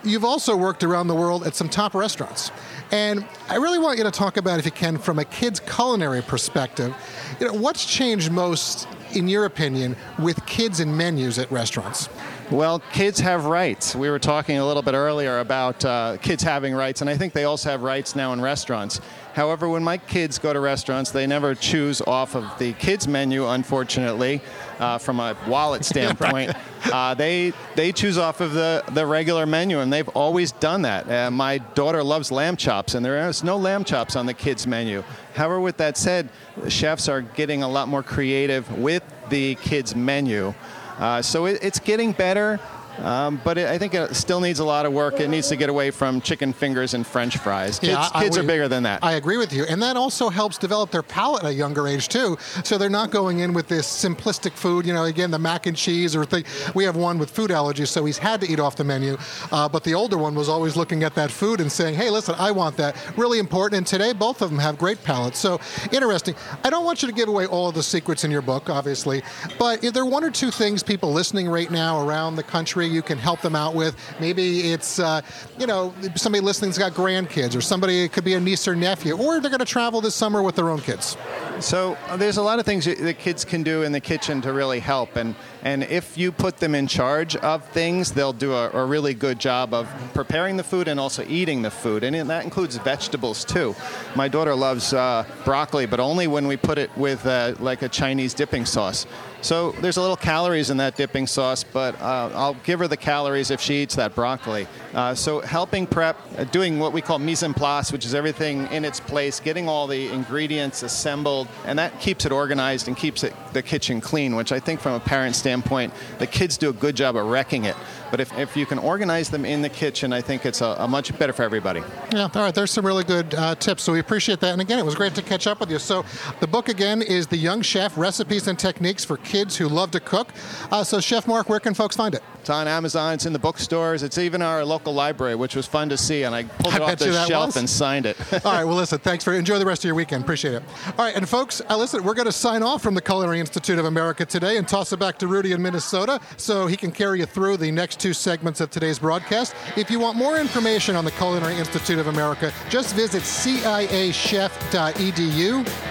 you've 0.03 0.25
also 0.25 0.55
worked 0.55 0.83
around 0.83 1.07
the 1.07 1.15
world 1.15 1.45
at 1.45 1.55
some 1.55 1.69
top 1.69 1.93
restaurants. 1.93 2.51
And 2.91 3.25
I 3.49 3.55
really 3.55 3.79
want 3.79 3.97
you 3.97 4.03
to 4.03 4.11
talk 4.11 4.37
about, 4.37 4.59
if 4.59 4.65
you 4.65 4.71
can, 4.71 4.97
from 4.97 5.19
a 5.19 5.25
kid's 5.25 5.59
culinary 5.59 6.21
perspective, 6.21 6.93
you 7.39 7.47
know, 7.47 7.53
what's 7.53 7.85
changed 7.85 8.31
most, 8.31 8.87
in 9.13 9.27
your 9.27 9.45
opinion, 9.45 9.95
with 10.19 10.45
kids 10.45 10.79
and 10.79 10.97
menus 10.97 11.39
at 11.39 11.49
restaurants? 11.51 12.09
Well, 12.51 12.79
kids 12.91 13.21
have 13.21 13.45
rights. 13.45 13.95
We 13.95 14.09
were 14.09 14.19
talking 14.19 14.57
a 14.57 14.67
little 14.67 14.83
bit 14.83 14.93
earlier 14.93 15.39
about 15.39 15.85
uh, 15.85 16.17
kids 16.17 16.43
having 16.43 16.75
rights, 16.75 16.99
and 16.99 17.09
I 17.09 17.15
think 17.15 17.31
they 17.31 17.45
also 17.45 17.69
have 17.69 17.81
rights 17.81 18.13
now 18.13 18.33
in 18.33 18.41
restaurants. 18.41 18.99
However, 19.33 19.69
when 19.69 19.85
my 19.85 19.97
kids 19.97 20.37
go 20.37 20.51
to 20.51 20.59
restaurants, 20.59 21.11
they 21.11 21.25
never 21.25 21.55
choose 21.55 22.01
off 22.01 22.35
of 22.35 22.43
the 22.59 22.73
kids' 22.73 23.07
menu, 23.07 23.47
unfortunately, 23.47 24.41
uh, 24.79 24.97
from 24.97 25.21
a 25.21 25.37
wallet 25.47 25.85
standpoint. 25.93 26.51
uh, 26.91 27.13
they 27.13 27.53
they 27.77 27.93
choose 27.93 28.17
off 28.17 28.41
of 28.41 28.51
the, 28.51 28.83
the 28.91 29.05
regular 29.07 29.45
menu, 29.45 29.79
and 29.79 29.91
they've 29.91 30.09
always 30.09 30.51
done 30.51 30.81
that. 30.81 31.09
Uh, 31.09 31.31
my 31.31 31.57
daughter 31.57 32.03
loves 32.03 32.33
lamb 32.33 32.57
chops, 32.57 32.95
and 32.95 33.05
there 33.05 33.29
is 33.29 33.45
no 33.45 33.55
lamb 33.55 33.85
chops 33.85 34.17
on 34.17 34.25
the 34.25 34.33
kids' 34.33 34.67
menu. 34.67 35.05
However, 35.35 35.61
with 35.61 35.77
that 35.77 35.95
said, 35.95 36.27
chefs 36.67 37.07
are 37.07 37.21
getting 37.21 37.63
a 37.63 37.69
lot 37.69 37.87
more 37.87 38.03
creative 38.03 38.69
with 38.77 39.03
the 39.29 39.55
kids' 39.55 39.95
menu. 39.95 40.53
Uh, 41.01 41.19
so 41.19 41.47
it, 41.47 41.57
it's 41.63 41.79
getting 41.79 42.11
better, 42.11 42.59
um, 42.99 43.41
but 43.43 43.57
it, 43.57 43.67
I 43.67 43.77
think 43.77 43.93
it 43.93 44.15
still 44.15 44.39
needs 44.39 44.59
a 44.59 44.63
lot 44.65 44.85
of 44.85 44.93
work. 44.93 45.19
It 45.19 45.29
needs 45.29 45.47
to 45.49 45.55
get 45.55 45.69
away 45.69 45.91
from 45.91 46.21
chicken 46.21 46.53
fingers 46.53 46.93
and 46.93 47.05
French 47.05 47.37
fries. 47.37 47.79
Kids, 47.79 47.91
Yeah, 47.93 48.09
I- 48.13 48.23
kids 48.23 48.37
are 48.37 48.41
we- 48.41 48.47
bigger 48.47 48.67
than 48.67 48.83
that. 48.83 48.99
I 49.03 49.13
agree 49.13 49.37
with 49.37 49.53
you. 49.53 49.65
And 49.69 49.81
that 49.81 49.97
also 49.97 50.29
helps 50.29 50.57
develop 50.57 50.91
their 50.91 51.03
palate 51.03 51.43
at 51.43 51.49
a 51.49 51.53
younger 51.53 51.87
age, 51.87 52.09
too. 52.09 52.37
So 52.63 52.77
they're 52.77 52.89
not 52.89 53.11
going 53.11 53.39
in 53.39 53.53
with 53.53 53.67
this 53.67 53.87
simplistic 53.87 54.51
food, 54.53 54.85
you 54.85 54.93
know, 54.93 55.05
again, 55.05 55.31
the 55.31 55.39
mac 55.39 55.65
and 55.67 55.75
cheese 55.77 56.15
or 56.15 56.25
thing. 56.25 56.43
We 56.75 56.83
have 56.83 56.95
one 56.95 57.17
with 57.17 57.29
food 57.31 57.49
allergies, 57.51 57.87
so 57.87 58.05
he's 58.05 58.17
had 58.17 58.41
to 58.41 58.49
eat 58.51 58.59
off 58.59 58.75
the 58.75 58.83
menu. 58.83 59.17
Uh, 59.51 59.67
but 59.69 59.83
the 59.83 59.93
older 59.93 60.17
one 60.17 60.35
was 60.35 60.49
always 60.49 60.75
looking 60.75 61.03
at 61.03 61.15
that 61.15 61.31
food 61.31 61.61
and 61.61 61.71
saying, 61.71 61.95
hey, 61.95 62.09
listen, 62.09 62.35
I 62.37 62.51
want 62.51 62.77
that. 62.77 62.95
Really 63.17 63.39
important. 63.39 63.77
And 63.77 63.87
today, 63.87 64.13
both 64.13 64.41
of 64.41 64.49
them 64.49 64.59
have 64.59 64.77
great 64.77 65.03
palates. 65.03 65.39
So 65.39 65.59
interesting. 65.91 66.35
I 66.63 66.69
don't 66.69 66.85
want 66.85 67.01
you 67.01 67.07
to 67.07 67.13
give 67.13 67.29
away 67.29 67.45
all 67.45 67.69
of 67.69 67.75
the 67.75 67.83
secrets 67.83 68.23
in 68.23 68.31
your 68.31 68.41
book, 68.41 68.69
obviously. 68.69 69.21
But 69.57 69.83
if 69.83 69.93
there 69.93 70.03
are 70.03 70.05
one 70.09 70.23
or 70.23 70.31
two 70.31 70.51
things 70.51 70.83
people 70.83 71.11
listening 71.11 71.47
right 71.49 71.69
now 71.71 72.05
around 72.05 72.35
the 72.35 72.43
country 72.43 72.80
you 72.87 73.01
can 73.01 73.17
help 73.17 73.41
them 73.41 73.55
out 73.55 73.75
with, 73.75 73.95
maybe 74.19 74.71
it's, 74.71 74.99
uh, 74.99 75.21
you 75.59 75.67
know, 75.67 75.93
somebody 76.15 76.43
listening's 76.43 76.77
got 76.77 76.93
grandkids 76.93 77.55
or 77.55 77.61
somebody, 77.61 78.07
could 78.09 78.23
be 78.23 78.33
a 78.33 78.39
niece 78.39 78.67
or 78.67 78.75
nephew, 78.75 79.17
or 79.17 79.39
they're 79.39 79.49
going 79.51 79.59
to 79.59 79.65
travel 79.65 80.01
this 80.01 80.15
summer 80.15 80.41
with 80.41 80.55
their 80.55 80.69
own 80.69 80.79
kids. 80.79 81.17
So 81.59 81.95
uh, 82.07 82.17
there's 82.17 82.37
a 82.37 82.41
lot 82.41 82.59
of 82.59 82.65
things 82.65 82.85
that 82.85 83.19
kids 83.19 83.45
can 83.45 83.61
do 83.61 83.83
in 83.83 83.91
the 83.91 83.99
kitchen 83.99 84.41
to 84.41 84.53
really 84.53 84.79
help, 84.79 85.15
and 85.15 85.35
and 85.63 85.83
if 85.83 86.17
you 86.17 86.31
put 86.31 86.57
them 86.57 86.73
in 86.73 86.87
charge 86.87 87.35
of 87.35 87.63
things, 87.69 88.11
they'll 88.11 88.33
do 88.33 88.53
a, 88.53 88.71
a 88.71 88.83
really 88.83 89.13
good 89.13 89.39
job 89.39 89.75
of 89.75 89.87
preparing 90.15 90.57
the 90.57 90.63
food 90.63 90.87
and 90.87 90.99
also 90.99 91.23
eating 91.27 91.61
the 91.61 91.69
food, 91.69 92.03
and 92.03 92.29
that 92.29 92.43
includes 92.43 92.77
vegetables 92.77 93.45
too. 93.45 93.75
My 94.15 94.27
daughter 94.27 94.55
loves 94.55 94.91
uh, 94.91 95.23
broccoli, 95.45 95.85
but 95.85 95.99
only 95.99 96.25
when 96.25 96.47
we 96.47 96.57
put 96.57 96.79
it 96.79 96.89
with 96.97 97.23
uh, 97.27 97.53
like 97.59 97.83
a 97.83 97.89
Chinese 97.89 98.33
dipping 98.33 98.65
sauce. 98.65 99.05
So 99.41 99.71
there's 99.71 99.97
a 99.97 100.01
little 100.01 100.15
calories 100.15 100.69
in 100.69 100.77
that 100.77 100.95
dipping 100.95 101.25
sauce, 101.25 101.63
but 101.63 101.99
uh, 101.99 102.29
I'll 102.35 102.53
give 102.63 102.77
her 102.79 102.87
the 102.87 102.97
calories 102.97 103.49
if 103.49 103.59
she 103.59 103.81
eats 103.81 103.95
that 103.95 104.13
broccoli. 104.13 104.67
Uh, 104.93 105.15
so 105.15 105.39
helping 105.39 105.87
prep, 105.87 106.15
uh, 106.37 106.43
doing 106.45 106.77
what 106.77 106.93
we 106.93 107.01
call 107.01 107.17
mise 107.17 107.41
en 107.41 107.55
place, 107.55 107.91
which 107.91 108.05
is 108.05 108.13
everything 108.13 108.67
in 108.67 108.85
its 108.85 108.99
place, 108.99 109.39
getting 109.39 109.67
all 109.67 109.87
the 109.87 110.09
ingredients 110.09 110.83
assembled, 110.83 111.47
and 111.65 111.79
that 111.79 111.99
keeps 111.99 112.23
it 112.25 112.31
organized 112.31 112.87
and 112.87 112.95
keeps 112.95 113.23
it, 113.23 113.33
the 113.53 113.63
kitchen 113.63 113.99
clean, 113.99 114.35
which 114.35 114.51
I 114.51 114.59
think 114.59 114.79
from 114.79 114.93
a 114.93 114.99
parent 114.99 115.35
standpoint, 115.35 115.91
the 116.19 116.27
kids 116.27 116.55
do 116.57 116.69
a 116.69 116.73
good 116.73 116.95
job 116.95 117.15
of 117.15 117.25
wrecking 117.25 117.65
it. 117.65 117.75
But 118.11 118.19
if, 118.19 118.37
if 118.37 118.55
you 118.55 118.65
can 118.65 118.77
organize 118.77 119.29
them 119.29 119.45
in 119.45 119.61
the 119.61 119.69
kitchen, 119.69 120.13
I 120.13 120.21
think 120.21 120.45
it's 120.45 120.61
a, 120.61 120.75
a 120.79 120.87
much 120.87 121.17
better 121.17 121.33
for 121.33 121.43
everybody. 121.43 121.81
Yeah, 122.11 122.29
all 122.35 122.43
right. 122.43 122.53
There's 122.53 122.71
some 122.71 122.85
really 122.85 123.05
good 123.05 123.33
uh, 123.33 123.55
tips, 123.55 123.83
so 123.83 123.93
we 123.93 123.99
appreciate 123.99 124.41
that. 124.41 124.51
And 124.51 124.61
again, 124.61 124.77
it 124.77 124.85
was 124.85 124.95
great 124.95 125.15
to 125.15 125.21
catch 125.21 125.47
up 125.47 125.61
with 125.61 125.71
you. 125.71 125.79
So, 125.79 126.03
the 126.41 126.47
book 126.47 126.67
again 126.67 127.01
is 127.01 127.27
The 127.27 127.37
Young 127.37 127.61
Chef 127.61 127.97
Recipes 127.97 128.47
and 128.47 128.59
Techniques 128.59 129.05
for 129.05 129.15
Kids 129.17 129.30
Kids 129.31 129.55
who 129.55 129.69
Love 129.69 129.91
to 129.91 130.01
Cook. 130.01 130.27
Uh, 130.71 130.83
so, 130.83 130.99
Chef 130.99 131.25
Mark, 131.25 131.47
where 131.47 131.61
can 131.61 131.73
folks 131.73 131.95
find 131.95 132.13
it? 132.13 132.21
It's 132.41 132.49
on 132.49 132.67
Amazon. 132.67 133.13
It's 133.13 133.27
in 133.27 133.33
the 133.33 133.39
bookstores. 133.39 134.01
It's 134.01 134.17
even 134.17 134.41
our 134.41 134.65
local 134.65 134.95
library, 134.95 135.35
which 135.35 135.55
was 135.55 135.67
fun 135.67 135.89
to 135.89 135.97
see. 135.97 136.23
And 136.23 136.33
I 136.33 136.41
pulled 136.43 136.73
I 136.73 136.77
it 136.77 136.81
off 136.81 136.97
the 136.97 137.25
shelf 137.27 137.45
was. 137.49 137.57
and 137.57 137.69
signed 137.69 138.07
it. 138.07 138.17
All 138.45 138.51
right, 138.51 138.63
well, 138.63 138.75
listen, 138.75 138.97
thanks 138.97 139.23
for 139.23 139.31
enjoy 139.33 139.59
the 139.59 139.65
rest 139.65 139.81
of 139.81 139.85
your 139.85 139.93
weekend. 139.93 140.23
Appreciate 140.23 140.55
it. 140.55 140.63
All 140.97 141.05
right, 141.05 141.15
and 141.15 141.29
folks, 141.29 141.61
uh, 141.69 141.77
listen, 141.77 142.03
we're 142.03 142.15
going 142.15 142.25
to 142.25 142.31
sign 142.31 142.63
off 142.63 142.81
from 142.81 142.95
the 142.95 143.01
Culinary 143.01 143.39
Institute 143.39 143.77
of 143.77 143.85
America 143.85 144.25
today 144.25 144.57
and 144.57 144.67
toss 144.67 144.91
it 144.91 144.97
back 144.97 145.19
to 145.19 145.27
Rudy 145.27 145.51
in 145.51 145.61
Minnesota 145.61 146.19
so 146.35 146.65
he 146.65 146.75
can 146.75 146.91
carry 146.91 147.19
you 147.19 147.27
through 147.27 147.57
the 147.57 147.69
next 147.69 147.99
two 147.99 148.11
segments 148.11 148.59
of 148.59 148.71
today's 148.71 148.97
broadcast. 148.97 149.53
If 149.77 149.91
you 149.91 149.99
want 149.99 150.17
more 150.17 150.39
information 150.39 150.95
on 150.95 151.05
the 151.05 151.11
Culinary 151.11 151.57
Institute 151.57 151.99
of 151.99 152.07
America, 152.07 152.51
just 152.69 152.95
visit 152.95 153.21
ciachef.edu. 153.21 154.71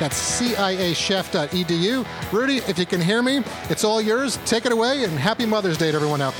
That's 0.01 0.41
ciachef.edu. 0.41 2.33
Rudy, 2.33 2.57
if 2.57 2.77
you 2.77 2.87
can 2.87 3.01
hear 3.01 3.23
me, 3.23 3.45
it's 3.69 3.85
all 3.85 4.03
yours. 4.03 4.39
Take 4.47 4.67
it 4.67 4.73
away, 4.73 5.05
and 5.05 5.13
happy 5.13 5.47
Mother's 5.47 5.79
Day 5.79 5.93
to 5.93 5.97
everyone 5.97 6.21
out 6.21 6.35
there. 6.37 6.40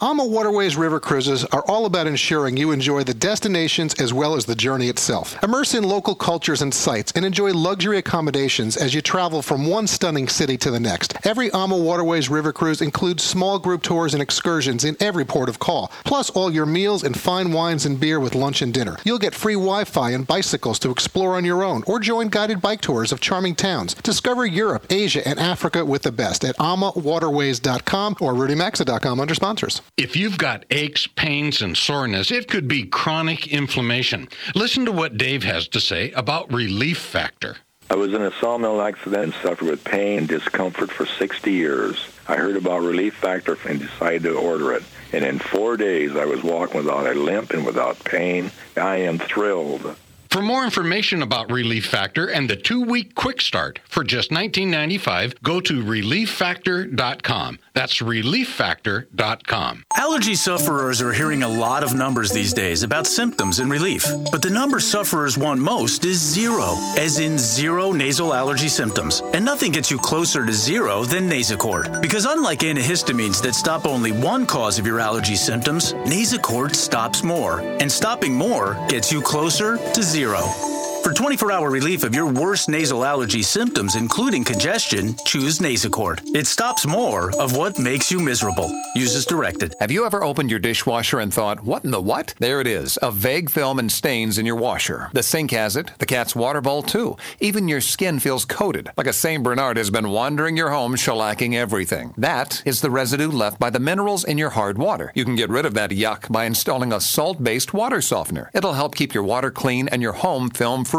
AMA 0.00 0.24
Waterways 0.24 0.76
River 0.76 1.00
Cruises 1.00 1.44
are 1.46 1.64
all 1.66 1.84
about 1.84 2.06
ensuring 2.06 2.56
you 2.56 2.70
enjoy 2.70 3.02
the 3.02 3.12
destinations 3.12 3.94
as 3.94 4.14
well 4.14 4.36
as 4.36 4.46
the 4.46 4.54
journey 4.54 4.88
itself. 4.88 5.36
Immerse 5.42 5.74
in 5.74 5.82
local 5.82 6.14
cultures 6.14 6.62
and 6.62 6.72
sites 6.72 7.10
and 7.16 7.24
enjoy 7.24 7.52
luxury 7.52 7.98
accommodations 7.98 8.76
as 8.76 8.94
you 8.94 9.02
travel 9.02 9.42
from 9.42 9.66
one 9.66 9.88
stunning 9.88 10.28
city 10.28 10.56
to 10.58 10.70
the 10.70 10.78
next. 10.78 11.16
Every 11.26 11.50
AMA 11.52 11.76
Waterways 11.76 12.28
River 12.28 12.52
Cruise 12.52 12.80
includes 12.80 13.24
small 13.24 13.58
group 13.58 13.82
tours 13.82 14.14
and 14.14 14.22
excursions 14.22 14.84
in 14.84 14.96
every 15.00 15.24
port 15.24 15.48
of 15.48 15.58
call, 15.58 15.90
plus 16.04 16.30
all 16.30 16.48
your 16.54 16.64
meals 16.64 17.02
and 17.02 17.18
fine 17.18 17.50
wines 17.50 17.84
and 17.84 17.98
beer 17.98 18.20
with 18.20 18.36
lunch 18.36 18.62
and 18.62 18.72
dinner. 18.72 18.98
You'll 19.02 19.18
get 19.18 19.34
free 19.34 19.54
Wi 19.54 19.82
Fi 19.82 20.12
and 20.12 20.24
bicycles 20.24 20.78
to 20.78 20.92
explore 20.92 21.34
on 21.34 21.44
your 21.44 21.64
own 21.64 21.82
or 21.88 21.98
join 21.98 22.28
guided 22.28 22.62
bike 22.62 22.82
tours 22.82 23.10
of 23.10 23.18
charming 23.18 23.56
towns. 23.56 23.94
Discover 23.94 24.46
Europe, 24.46 24.86
Asia, 24.90 25.26
and 25.26 25.40
Africa 25.40 25.84
with 25.84 26.02
the 26.02 26.12
best 26.12 26.44
at 26.44 26.56
amawaterways.com 26.58 28.16
or 28.20 28.34
rudymaxa.com 28.34 29.18
under 29.18 29.34
sponsors. 29.34 29.82
If 29.98 30.14
you've 30.14 30.38
got 30.38 30.64
aches, 30.70 31.08
pains, 31.08 31.60
and 31.60 31.76
soreness, 31.76 32.30
it 32.30 32.46
could 32.46 32.68
be 32.68 32.84
chronic 32.84 33.48
inflammation. 33.48 34.28
Listen 34.54 34.84
to 34.84 34.92
what 34.92 35.16
Dave 35.16 35.42
has 35.42 35.66
to 35.68 35.80
say 35.80 36.12
about 36.12 36.52
Relief 36.52 36.98
Factor. 36.98 37.56
I 37.90 37.96
was 37.96 38.14
in 38.14 38.22
a 38.22 38.30
sawmill 38.38 38.80
accident 38.80 39.24
and 39.24 39.34
suffered 39.34 39.68
with 39.68 39.82
pain 39.82 40.18
and 40.18 40.28
discomfort 40.28 40.92
for 40.92 41.04
60 41.04 41.50
years. 41.50 41.98
I 42.28 42.36
heard 42.36 42.54
about 42.54 42.82
Relief 42.82 43.14
Factor 43.14 43.58
and 43.66 43.80
decided 43.80 44.22
to 44.22 44.38
order 44.38 44.72
it. 44.72 44.84
And 45.12 45.24
in 45.24 45.40
four 45.40 45.76
days, 45.76 46.14
I 46.14 46.26
was 46.26 46.44
walking 46.44 46.76
without 46.76 47.08
a 47.08 47.14
limp 47.14 47.50
and 47.50 47.66
without 47.66 47.98
pain. 48.04 48.52
I 48.76 48.98
am 48.98 49.18
thrilled. 49.18 49.96
For 50.30 50.42
more 50.42 50.64
information 50.64 51.22
about 51.22 51.50
Relief 51.50 51.86
Factor 51.86 52.26
and 52.26 52.50
the 52.50 52.56
two-week 52.56 53.14
quick 53.14 53.40
start 53.40 53.80
for 53.88 54.04
just 54.04 54.30
$19.95, 54.30 55.42
go 55.42 55.58
to 55.60 55.82
relieffactor.com. 55.82 57.58
That's 57.72 58.02
relieffactor.com. 58.02 59.84
Allergy 59.96 60.34
sufferers 60.34 61.00
are 61.00 61.14
hearing 61.14 61.42
a 61.44 61.48
lot 61.48 61.82
of 61.82 61.94
numbers 61.94 62.30
these 62.30 62.52
days 62.52 62.82
about 62.82 63.06
symptoms 63.06 63.58
and 63.58 63.70
relief. 63.70 64.04
But 64.30 64.42
the 64.42 64.50
number 64.50 64.80
sufferers 64.80 65.38
want 65.38 65.60
most 65.60 66.04
is 66.04 66.20
zero, 66.20 66.74
as 66.98 67.20
in 67.20 67.38
zero 67.38 67.92
nasal 67.92 68.34
allergy 68.34 68.68
symptoms. 68.68 69.22
And 69.32 69.46
nothing 69.46 69.72
gets 69.72 69.90
you 69.90 69.96
closer 69.96 70.44
to 70.44 70.52
zero 70.52 71.04
than 71.04 71.28
Nasacort. 71.28 72.02
Because 72.02 72.26
unlike 72.26 72.60
antihistamines 72.60 73.40
that 73.42 73.54
stop 73.54 73.86
only 73.86 74.12
one 74.12 74.44
cause 74.44 74.78
of 74.78 74.86
your 74.86 75.00
allergy 75.00 75.36
symptoms, 75.36 75.94
Nasacort 76.04 76.74
stops 76.74 77.22
more. 77.22 77.60
And 77.60 77.90
stopping 77.90 78.34
more 78.34 78.76
gets 78.88 79.10
you 79.10 79.22
closer 79.22 79.78
to 79.78 80.02
zero 80.02 80.17
zero. 80.18 80.87
For 81.08 81.14
24 81.14 81.50
hour 81.50 81.70
relief 81.70 82.04
of 82.04 82.14
your 82.14 82.26
worst 82.30 82.68
nasal 82.68 83.02
allergy 83.02 83.40
symptoms, 83.40 83.96
including 83.96 84.44
congestion, 84.44 85.16
choose 85.24 85.58
Nasacort. 85.58 86.20
It 86.36 86.46
stops 86.46 86.86
more 86.86 87.34
of 87.40 87.56
what 87.56 87.78
makes 87.78 88.12
you 88.12 88.18
miserable. 88.18 88.70
Use 88.94 89.16
as 89.16 89.24
directed. 89.24 89.74
Have 89.80 89.90
you 89.90 90.04
ever 90.04 90.22
opened 90.22 90.50
your 90.50 90.60
dishwasher 90.60 91.20
and 91.20 91.32
thought, 91.32 91.64
what 91.64 91.82
in 91.82 91.92
the 91.92 91.98
what? 92.00 92.34
There 92.40 92.60
it 92.60 92.66
is, 92.66 92.98
a 93.00 93.10
vague 93.10 93.48
film 93.48 93.78
and 93.78 93.90
stains 93.90 94.36
in 94.36 94.44
your 94.44 94.56
washer. 94.56 95.08
The 95.14 95.22
sink 95.22 95.50
has 95.52 95.76
it, 95.76 95.92
the 95.96 96.04
cat's 96.04 96.36
water 96.36 96.60
bowl 96.60 96.82
too. 96.82 97.16
Even 97.40 97.68
your 97.68 97.80
skin 97.80 98.18
feels 98.18 98.44
coated, 98.44 98.90
like 98.98 99.06
a 99.06 99.14
St. 99.14 99.42
Bernard 99.42 99.78
has 99.78 99.88
been 99.88 100.10
wandering 100.10 100.58
your 100.58 100.68
home 100.68 100.94
shellacking 100.94 101.54
everything. 101.54 102.12
That 102.18 102.62
is 102.66 102.82
the 102.82 102.90
residue 102.90 103.30
left 103.30 103.58
by 103.58 103.70
the 103.70 103.80
minerals 103.80 104.24
in 104.24 104.36
your 104.36 104.50
hard 104.50 104.76
water. 104.76 105.10
You 105.14 105.24
can 105.24 105.36
get 105.36 105.48
rid 105.48 105.64
of 105.64 105.72
that 105.72 105.88
yuck 105.88 106.30
by 106.30 106.44
installing 106.44 106.92
a 106.92 107.00
salt 107.00 107.42
based 107.42 107.72
water 107.72 108.02
softener. 108.02 108.50
It'll 108.52 108.74
help 108.74 108.94
keep 108.94 109.14
your 109.14 109.24
water 109.24 109.50
clean 109.50 109.88
and 109.88 110.02
your 110.02 110.12
home 110.12 110.50
film 110.50 110.84
free. 110.84 110.97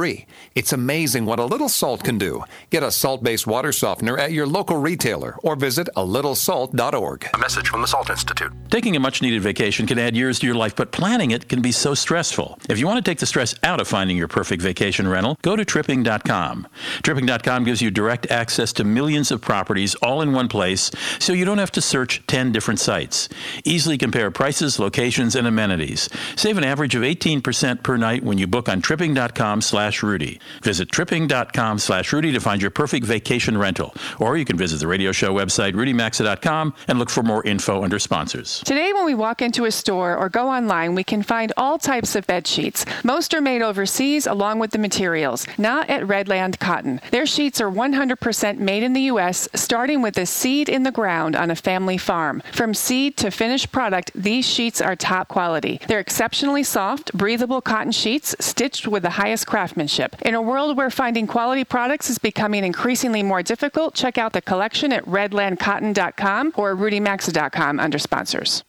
It's 0.56 0.72
amazing 0.74 1.26
what 1.26 1.40
a 1.40 1.46
little 1.46 1.70
salt 1.70 2.04
can 2.04 2.18
do. 2.18 2.44
Get 2.70 2.84
a 2.84 2.92
salt 2.92 3.24
based 3.24 3.46
water 3.46 3.72
softener 3.72 4.18
at 4.18 4.32
your 4.32 4.48
local 4.48 4.78
retailer 4.78 5.36
or 5.44 5.56
visit 5.56 5.90
a 5.96 6.02
littlesalt.org. 6.02 7.30
A 7.34 7.38
message 7.38 7.68
from 7.68 7.82
the 7.82 7.88
Salt 7.88 8.10
Institute. 8.10 8.52
Taking 8.70 8.96
a 8.96 9.00
much 9.00 9.22
needed 9.22 9.42
vacation 9.42 9.88
can 9.88 10.00
add 10.00 10.16
years 10.16 10.40
to 10.40 10.46
your 10.46 10.56
life, 10.56 10.76
but 10.76 10.92
planning 10.92 11.32
it 11.32 11.50
can 11.50 11.62
be 11.62 11.72
so 11.72 11.94
stressful. 11.94 12.58
If 12.70 12.80
you 12.80 12.88
want 12.88 13.04
to 13.04 13.10
take 13.10 13.20
the 13.20 13.26
stress 13.26 13.54
out 13.64 13.82
of 13.82 13.88
finding 13.88 14.16
your 14.16 14.28
perfect 14.28 14.62
vacation 14.62 15.08
rental, 15.08 15.38
go 15.42 15.56
to 15.56 15.66
tripping.com. 15.66 16.68
Tripping.com 17.04 17.64
gives 17.66 17.82
you 17.82 17.92
direct 17.92 18.30
access 18.32 18.72
to 18.74 18.84
millions 18.84 19.32
of 19.32 19.42
properties 19.42 19.96
all 19.96 20.22
in 20.22 20.32
one 20.34 20.48
place, 20.48 20.92
so 21.20 21.34
you 21.34 21.46
don't 21.46 21.58
have 21.58 21.72
to 21.74 21.82
search 21.82 22.26
10 22.28 22.52
different 22.52 22.80
sites. 22.80 23.28
Easily 23.66 23.98
compare 23.98 24.32
prices, 24.32 24.80
locations, 24.80 25.36
and 25.36 25.48
amenities. 25.48 26.10
Save 26.36 26.58
an 26.58 26.64
average 26.64 26.96
of 26.96 27.04
18% 27.04 27.84
per 27.84 27.98
night 27.98 28.24
when 28.24 28.38
you 28.38 28.48
book 28.48 28.70
on 28.70 28.82
tripping.com 28.82 29.62
slash 29.80 30.04
Rudy. 30.04 30.42
Visit 30.62 30.92
tripping.com 30.92 31.80
slash 31.80 32.12
Rudy 32.12 32.34
to 32.34 32.42
find 32.42 32.62
your 32.62 32.70
perfect 32.70 33.06
vacation 33.06 33.58
rental. 33.58 33.94
Or 34.20 34.36
you 34.36 34.44
can 34.44 34.58
visit 34.58 34.82
the 34.82 34.88
radio 34.88 35.14
show 35.14 35.34
website, 35.34 35.72
rudymaxa.com, 35.72 36.74
and 36.90 37.00
look 37.00 37.10
for 37.10 37.24
more 37.24 37.42
info 37.46 37.82
under 37.82 37.98
sponsors. 37.98 38.62
Today, 38.66 38.92
when 38.92 39.06
we 39.06 39.16
walk 39.16 39.42
into 39.42 39.64
a 39.64 39.72
store 39.72 40.18
or 40.18 40.28
go 40.28 40.50
online, 40.50 40.96
we 40.96 41.06
can 41.06 41.24
find 41.24 41.54
all 41.56 41.78
types 41.78 42.18
of 42.18 42.28
bed 42.28 42.46
sheets. 42.46 42.86
Most 43.06 43.34
are 43.34 43.40
made 43.40 43.62
overseas 43.62 44.28
along 44.28 44.60
with 44.60 44.72
the 44.72 44.80
materials, 44.80 45.48
not 45.58 45.90
at 45.90 46.04
Redland 46.04 46.60
Cotton. 46.60 47.00
Their 47.12 47.26
sheets 47.26 47.62
are 47.62 47.72
100% 47.72 48.58
made 48.58 48.84
in 48.84 48.92
the 48.92 49.08
U.S., 49.14 49.48
starting 49.56 50.02
with 50.02 50.18
a 50.18 50.26
seed 50.26 50.68
in 50.68 50.84
the 50.84 50.92
ground 50.92 51.38
on 51.38 51.52
a 51.52 51.56
family 51.56 51.98
farm. 51.98 52.44
From 52.52 52.74
seed 52.74 53.16
to 53.16 53.32
finished 53.32 53.72
product, 53.72 54.12
these 54.14 54.46
sheets 54.46 54.82
are 54.82 54.98
top 54.98 55.30
quality. 55.30 55.80
They're 55.88 56.02
exceptionally 56.02 56.64
soft, 56.64 57.14
breathable 57.14 57.62
cotton 57.62 57.94
sheets 57.94 58.36
stitched 58.42 58.86
with 58.86 59.04
the 59.04 59.12
highest 59.12 59.48
craftsmanship. 59.70 60.22
In 60.24 60.36
a 60.36 60.42
world 60.42 60.78
where 60.78 60.90
finding 60.90 61.28
quality 61.28 61.64
products 61.64 62.10
is 62.10 62.18
becoming 62.18 62.64
increasingly 62.64 63.24
more 63.24 63.44
difficult, 63.44 63.94
check 63.94 64.18
out 64.18 64.34
the 64.34 64.42
collection 64.42 64.92
at 64.92 65.06
redlandcotton.com 65.06 66.54
or 66.56 66.76
rudymaxa.com 66.76 67.80
under 67.80 68.00
sponsors. 68.00 68.64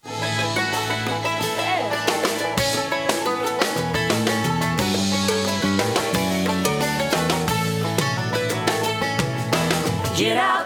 Get 10.17 10.37
out 10.37 10.60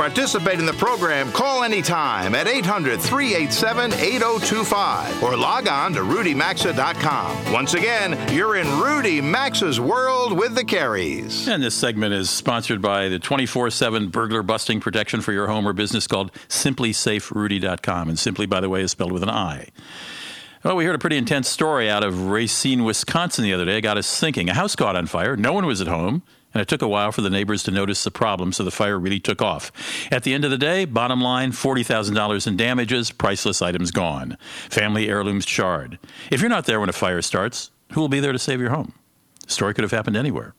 participate 0.00 0.58
in 0.58 0.64
the 0.64 0.72
program, 0.72 1.30
call 1.30 1.62
anytime 1.62 2.34
at 2.34 2.48
800 2.48 2.98
387 3.02 3.92
8025 3.92 5.22
or 5.22 5.36
log 5.36 5.68
on 5.68 5.92
to 5.92 6.00
rudymaxa.com. 6.00 7.52
Once 7.52 7.74
again, 7.74 8.16
you're 8.34 8.56
in 8.56 8.66
Rudy 8.80 9.20
Maxa's 9.20 9.78
world 9.78 10.32
with 10.32 10.54
the 10.54 10.64
Careys. 10.64 11.46
And 11.46 11.62
this 11.62 11.74
segment 11.74 12.14
is 12.14 12.30
sponsored 12.30 12.80
by 12.80 13.10
the 13.10 13.18
24 13.18 13.68
7 13.68 14.08
burglar 14.08 14.42
busting 14.42 14.80
protection 14.80 15.20
for 15.20 15.32
your 15.32 15.48
home 15.48 15.68
or 15.68 15.74
business 15.74 16.06
called 16.06 16.32
simplisaferudy.com. 16.48 18.08
And 18.08 18.18
simply, 18.18 18.46
by 18.46 18.60
the 18.60 18.70
way, 18.70 18.80
is 18.80 18.92
spelled 18.92 19.12
with 19.12 19.22
an 19.22 19.28
I. 19.28 19.68
Well, 20.64 20.76
we 20.76 20.86
heard 20.86 20.94
a 20.94 20.98
pretty 20.98 21.18
intense 21.18 21.46
story 21.46 21.90
out 21.90 22.04
of 22.04 22.28
Racine, 22.28 22.84
Wisconsin 22.84 23.44
the 23.44 23.52
other 23.52 23.66
day. 23.66 23.76
It 23.76 23.82
got 23.82 23.98
us 23.98 24.18
thinking. 24.18 24.48
A 24.48 24.54
house 24.54 24.74
caught 24.74 24.96
on 24.96 25.04
fire. 25.04 25.36
No 25.36 25.52
one 25.52 25.66
was 25.66 25.82
at 25.82 25.88
home. 25.88 26.22
And 26.52 26.60
it 26.60 26.68
took 26.68 26.82
a 26.82 26.88
while 26.88 27.12
for 27.12 27.20
the 27.20 27.30
neighbors 27.30 27.62
to 27.64 27.70
notice 27.70 28.02
the 28.02 28.10
problem, 28.10 28.52
so 28.52 28.64
the 28.64 28.70
fire 28.70 28.98
really 28.98 29.20
took 29.20 29.40
off. 29.40 29.70
At 30.10 30.24
the 30.24 30.34
end 30.34 30.44
of 30.44 30.50
the 30.50 30.58
day, 30.58 30.84
bottom 30.84 31.20
line 31.20 31.52
$40,000 31.52 32.46
in 32.46 32.56
damages, 32.56 33.12
priceless 33.12 33.62
items 33.62 33.90
gone. 33.90 34.36
Family 34.68 35.08
heirlooms 35.08 35.46
charred. 35.46 35.98
If 36.30 36.40
you're 36.40 36.50
not 36.50 36.66
there 36.66 36.80
when 36.80 36.88
a 36.88 36.92
fire 36.92 37.22
starts, 37.22 37.70
who 37.92 38.00
will 38.00 38.08
be 38.08 38.20
there 38.20 38.32
to 38.32 38.38
save 38.38 38.60
your 38.60 38.70
home? 38.70 38.94
The 39.46 39.52
story 39.52 39.74
could 39.74 39.84
have 39.84 39.90
happened 39.90 40.16
anywhere. 40.16 40.54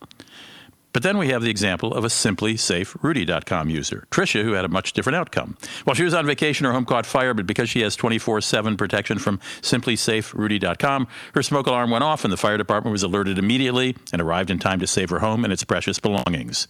But 0.94 1.04
then 1.04 1.18
we 1.18 1.30
have 1.30 1.42
the 1.42 1.50
example 1.50 1.94
of 1.94 2.04
a 2.04 2.08
simplisaferudy.com 2.08 3.70
user, 3.70 4.08
Tricia, 4.12 4.44
who 4.44 4.54
had 4.54 4.66
a 4.66 4.70
much 4.70 4.94
different 4.94 5.16
outcome. 5.16 5.58
While 5.84 5.96
she 5.96 6.04
was 6.04 6.14
on 6.14 6.26
vacation, 6.26 6.66
her 6.66 6.74
home 6.74 6.86
caught 6.86 7.06
fire, 7.06 7.34
but 7.34 7.48
because 7.48 7.70
she 7.70 7.82
has 7.82 7.96
24 7.96 8.42
7 8.42 8.78
protection 8.78 9.20
from 9.20 9.40
simplisaferudy.com, 9.62 11.08
her 11.34 11.44
smoke 11.44 11.68
alarm 11.68 11.92
went 11.92 12.04
off 12.04 12.24
and 12.24 12.32
the 12.32 12.38
fire 12.38 12.58
department 12.58 12.92
was 12.92 13.04
alerted 13.04 13.38
immediately 13.38 13.96
and 14.12 14.22
arrived 14.22 14.50
in 14.50 14.60
time 14.60 14.80
to 14.80 14.88
save 14.88 15.10
her 15.10 15.20
home 15.20 15.44
and 15.44 15.54
its 15.54 15.64
precious 15.64 16.00
belongings. 16.00 16.68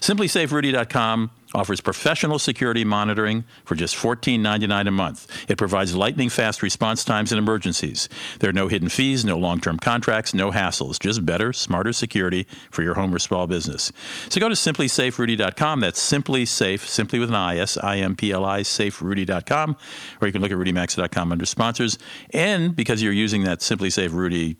Simplisaferudy.com 0.00 1.30
offers 1.54 1.80
professional 1.80 2.38
security 2.38 2.84
monitoring 2.84 3.44
for 3.64 3.74
just 3.74 3.96
$14.99 3.96 4.88
a 4.88 4.90
month. 4.90 5.26
It 5.48 5.58
provides 5.58 5.94
lightning 5.94 6.28
fast 6.28 6.62
response 6.62 7.04
times 7.04 7.32
in 7.32 7.38
emergencies. 7.38 8.08
There 8.38 8.50
are 8.50 8.54
no 8.54 8.68
hidden 8.68 8.88
fees, 8.88 9.24
no 9.24 9.36
long 9.38 9.60
term 9.60 9.78
contracts, 9.78 10.34
no 10.34 10.50
hassles, 10.50 10.98
just 10.98 11.24
better, 11.24 11.52
smarter 11.52 11.92
security 11.92 12.46
for 12.70 12.82
your 12.82 12.94
home 12.94 13.14
or 13.14 13.18
small 13.18 13.46
business. 13.46 13.92
So 14.28 14.40
go 14.40 14.48
to 14.48 14.54
simplisaferudy.com. 14.54 15.80
That's 15.80 16.00
simply 16.00 16.44
safe, 16.44 16.88
simply 16.88 17.18
with 17.18 17.28
an 17.28 17.34
I, 17.34 17.58
S 17.58 17.76
I 17.78 17.98
M 17.98 18.16
P 18.16 18.32
L 18.32 18.44
I, 18.44 18.60
saferudy.com, 18.60 19.76
or 20.20 20.26
you 20.26 20.32
can 20.32 20.42
look 20.42 20.52
at 20.52 20.58
rudymaxa.com 20.58 21.32
under 21.32 21.46
sponsors. 21.46 21.98
And 22.30 22.74
because 22.74 23.02
you're 23.02 23.12
using 23.12 23.44
that 23.44 23.60
SimpliSafe 23.60 24.12
Rudy 24.12 24.56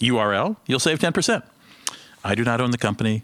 URL, 0.00 0.56
you'll 0.66 0.78
save 0.78 0.98
10%. 0.98 1.42
I 2.24 2.34
do 2.34 2.44
not 2.44 2.60
own 2.60 2.70
the 2.70 2.78
company. 2.78 3.22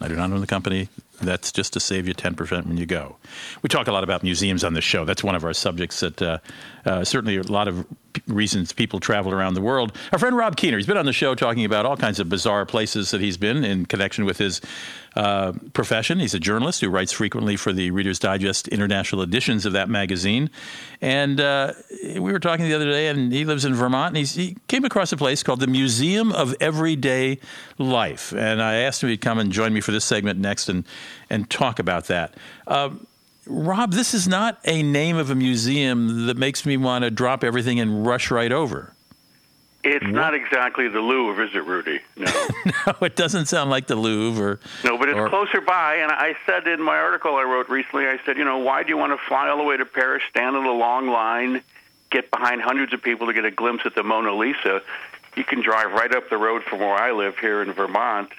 I 0.00 0.08
do 0.08 0.16
not 0.16 0.30
own 0.30 0.40
the 0.40 0.46
company. 0.46 0.88
That's 1.20 1.52
just 1.52 1.72
to 1.74 1.80
save 1.80 2.08
you 2.08 2.14
10% 2.14 2.66
when 2.66 2.76
you 2.76 2.86
go. 2.86 3.16
We 3.62 3.68
talk 3.68 3.86
a 3.86 3.92
lot 3.92 4.04
about 4.04 4.22
museums 4.22 4.64
on 4.64 4.74
this 4.74 4.84
show. 4.84 5.04
That's 5.04 5.22
one 5.22 5.34
of 5.34 5.44
our 5.44 5.52
subjects 5.52 6.00
that 6.00 6.20
uh, 6.20 6.38
uh, 6.84 7.04
certainly 7.04 7.36
a 7.36 7.42
lot 7.42 7.68
of 7.68 7.86
p- 8.12 8.22
reasons 8.26 8.72
people 8.72 9.00
travel 9.00 9.32
around 9.32 9.54
the 9.54 9.60
world. 9.60 9.96
Our 10.12 10.18
friend 10.18 10.36
Rob 10.36 10.56
Kiener, 10.56 10.76
he's 10.76 10.86
been 10.86 10.96
on 10.96 11.06
the 11.06 11.12
show 11.12 11.34
talking 11.34 11.64
about 11.64 11.86
all 11.86 11.96
kinds 11.96 12.18
of 12.18 12.28
bizarre 12.28 12.66
places 12.66 13.12
that 13.12 13.20
he's 13.20 13.36
been 13.36 13.64
in 13.64 13.86
connection 13.86 14.24
with 14.24 14.38
his 14.38 14.60
uh, 15.16 15.52
profession. 15.72 16.18
He's 16.18 16.34
a 16.34 16.40
journalist 16.40 16.80
who 16.80 16.88
writes 16.88 17.12
frequently 17.12 17.56
for 17.56 17.72
the 17.72 17.92
Reader's 17.92 18.18
Digest 18.18 18.66
international 18.68 19.22
editions 19.22 19.64
of 19.64 19.72
that 19.74 19.88
magazine. 19.88 20.50
And 21.00 21.40
uh, 21.40 21.74
we 22.02 22.32
were 22.32 22.40
talking 22.40 22.66
the 22.66 22.74
other 22.74 22.90
day, 22.90 23.08
and 23.08 23.32
he 23.32 23.44
lives 23.44 23.64
in 23.64 23.74
Vermont, 23.74 24.16
and 24.16 24.26
he 24.26 24.56
came 24.66 24.84
across 24.84 25.12
a 25.12 25.16
place 25.16 25.42
called 25.42 25.60
the 25.60 25.68
Museum 25.68 26.32
of 26.32 26.54
Everyday 26.60 27.38
Life. 27.78 28.32
And 28.32 28.60
I 28.60 28.76
asked 28.76 29.02
him 29.02 29.08
to 29.10 29.16
come 29.16 29.38
and 29.38 29.52
join 29.52 29.72
me 29.72 29.80
for 29.80 29.92
this 29.92 30.04
segment 30.04 30.40
next 30.40 30.68
and, 30.68 30.84
and 31.30 31.48
talk 31.48 31.78
about 31.78 32.06
that. 32.06 32.34
Um, 32.66 33.06
Rob, 33.46 33.92
this 33.92 34.14
is 34.14 34.26
not 34.26 34.58
a 34.64 34.82
name 34.82 35.16
of 35.16 35.30
a 35.30 35.34
museum 35.34 36.26
that 36.26 36.36
makes 36.36 36.64
me 36.64 36.76
want 36.76 37.04
to 37.04 37.10
drop 37.10 37.44
everything 37.44 37.78
and 37.80 38.06
rush 38.06 38.30
right 38.30 38.50
over. 38.52 38.92
It's 39.86 40.06
not 40.06 40.32
exactly 40.32 40.88
the 40.88 41.00
Louvre, 41.00 41.46
is 41.46 41.54
it, 41.54 41.62
Rudy? 41.64 42.00
No. 42.16 42.32
no, 42.86 42.94
it 43.02 43.16
doesn't 43.16 43.46
sound 43.46 43.68
like 43.68 43.86
the 43.86 43.96
Louvre 43.96 44.42
or 44.42 44.60
No, 44.82 44.96
but 44.96 45.10
it's 45.10 45.18
or- 45.18 45.28
closer 45.28 45.60
by. 45.60 45.96
And 45.96 46.10
I 46.10 46.34
said 46.46 46.66
in 46.66 46.80
my 46.80 46.96
article 46.96 47.36
I 47.36 47.42
wrote 47.42 47.68
recently, 47.68 48.06
I 48.06 48.18
said, 48.24 48.38
you 48.38 48.44
know, 48.44 48.56
why 48.58 48.82
do 48.82 48.88
you 48.88 48.96
want 48.96 49.12
to 49.12 49.26
fly 49.28 49.50
all 49.50 49.58
the 49.58 49.62
way 49.62 49.76
to 49.76 49.84
Paris, 49.84 50.22
stand 50.30 50.56
in 50.56 50.64
a 50.64 50.72
long 50.72 51.08
line, 51.08 51.60
get 52.10 52.30
behind 52.30 52.62
hundreds 52.62 52.94
of 52.94 53.02
people 53.02 53.26
to 53.26 53.34
get 53.34 53.44
a 53.44 53.50
glimpse 53.50 53.84
at 53.84 53.94
the 53.94 54.02
Mona 54.02 54.34
Lisa? 54.34 54.80
You 55.36 55.44
can 55.44 55.60
drive 55.60 55.92
right 55.92 56.14
up 56.14 56.30
the 56.30 56.38
road 56.38 56.62
from 56.62 56.78
where 56.78 56.94
I 56.94 57.12
live 57.12 57.38
here 57.38 57.60
in 57.60 57.70
Vermont. 57.72 58.30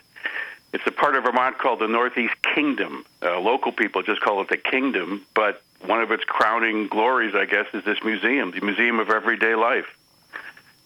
It's 0.75 0.85
a 0.85 0.91
part 0.91 1.15
of 1.15 1.23
Vermont 1.23 1.57
called 1.57 1.79
the 1.79 1.87
Northeast 1.87 2.33
Kingdom. 2.53 3.05
Uh, 3.23 3.39
local 3.39 3.71
people 3.71 4.03
just 4.03 4.19
call 4.19 4.41
it 4.41 4.49
the 4.49 4.57
Kingdom, 4.57 5.25
but 5.33 5.61
one 5.85 6.01
of 6.01 6.11
its 6.11 6.25
crowning 6.25 6.89
glories, 6.89 7.33
I 7.33 7.45
guess, 7.45 7.65
is 7.73 7.85
this 7.85 8.03
museum, 8.03 8.51
the 8.51 8.59
Museum 8.59 8.99
of 8.99 9.09
Everyday 9.09 9.55
Life. 9.55 9.85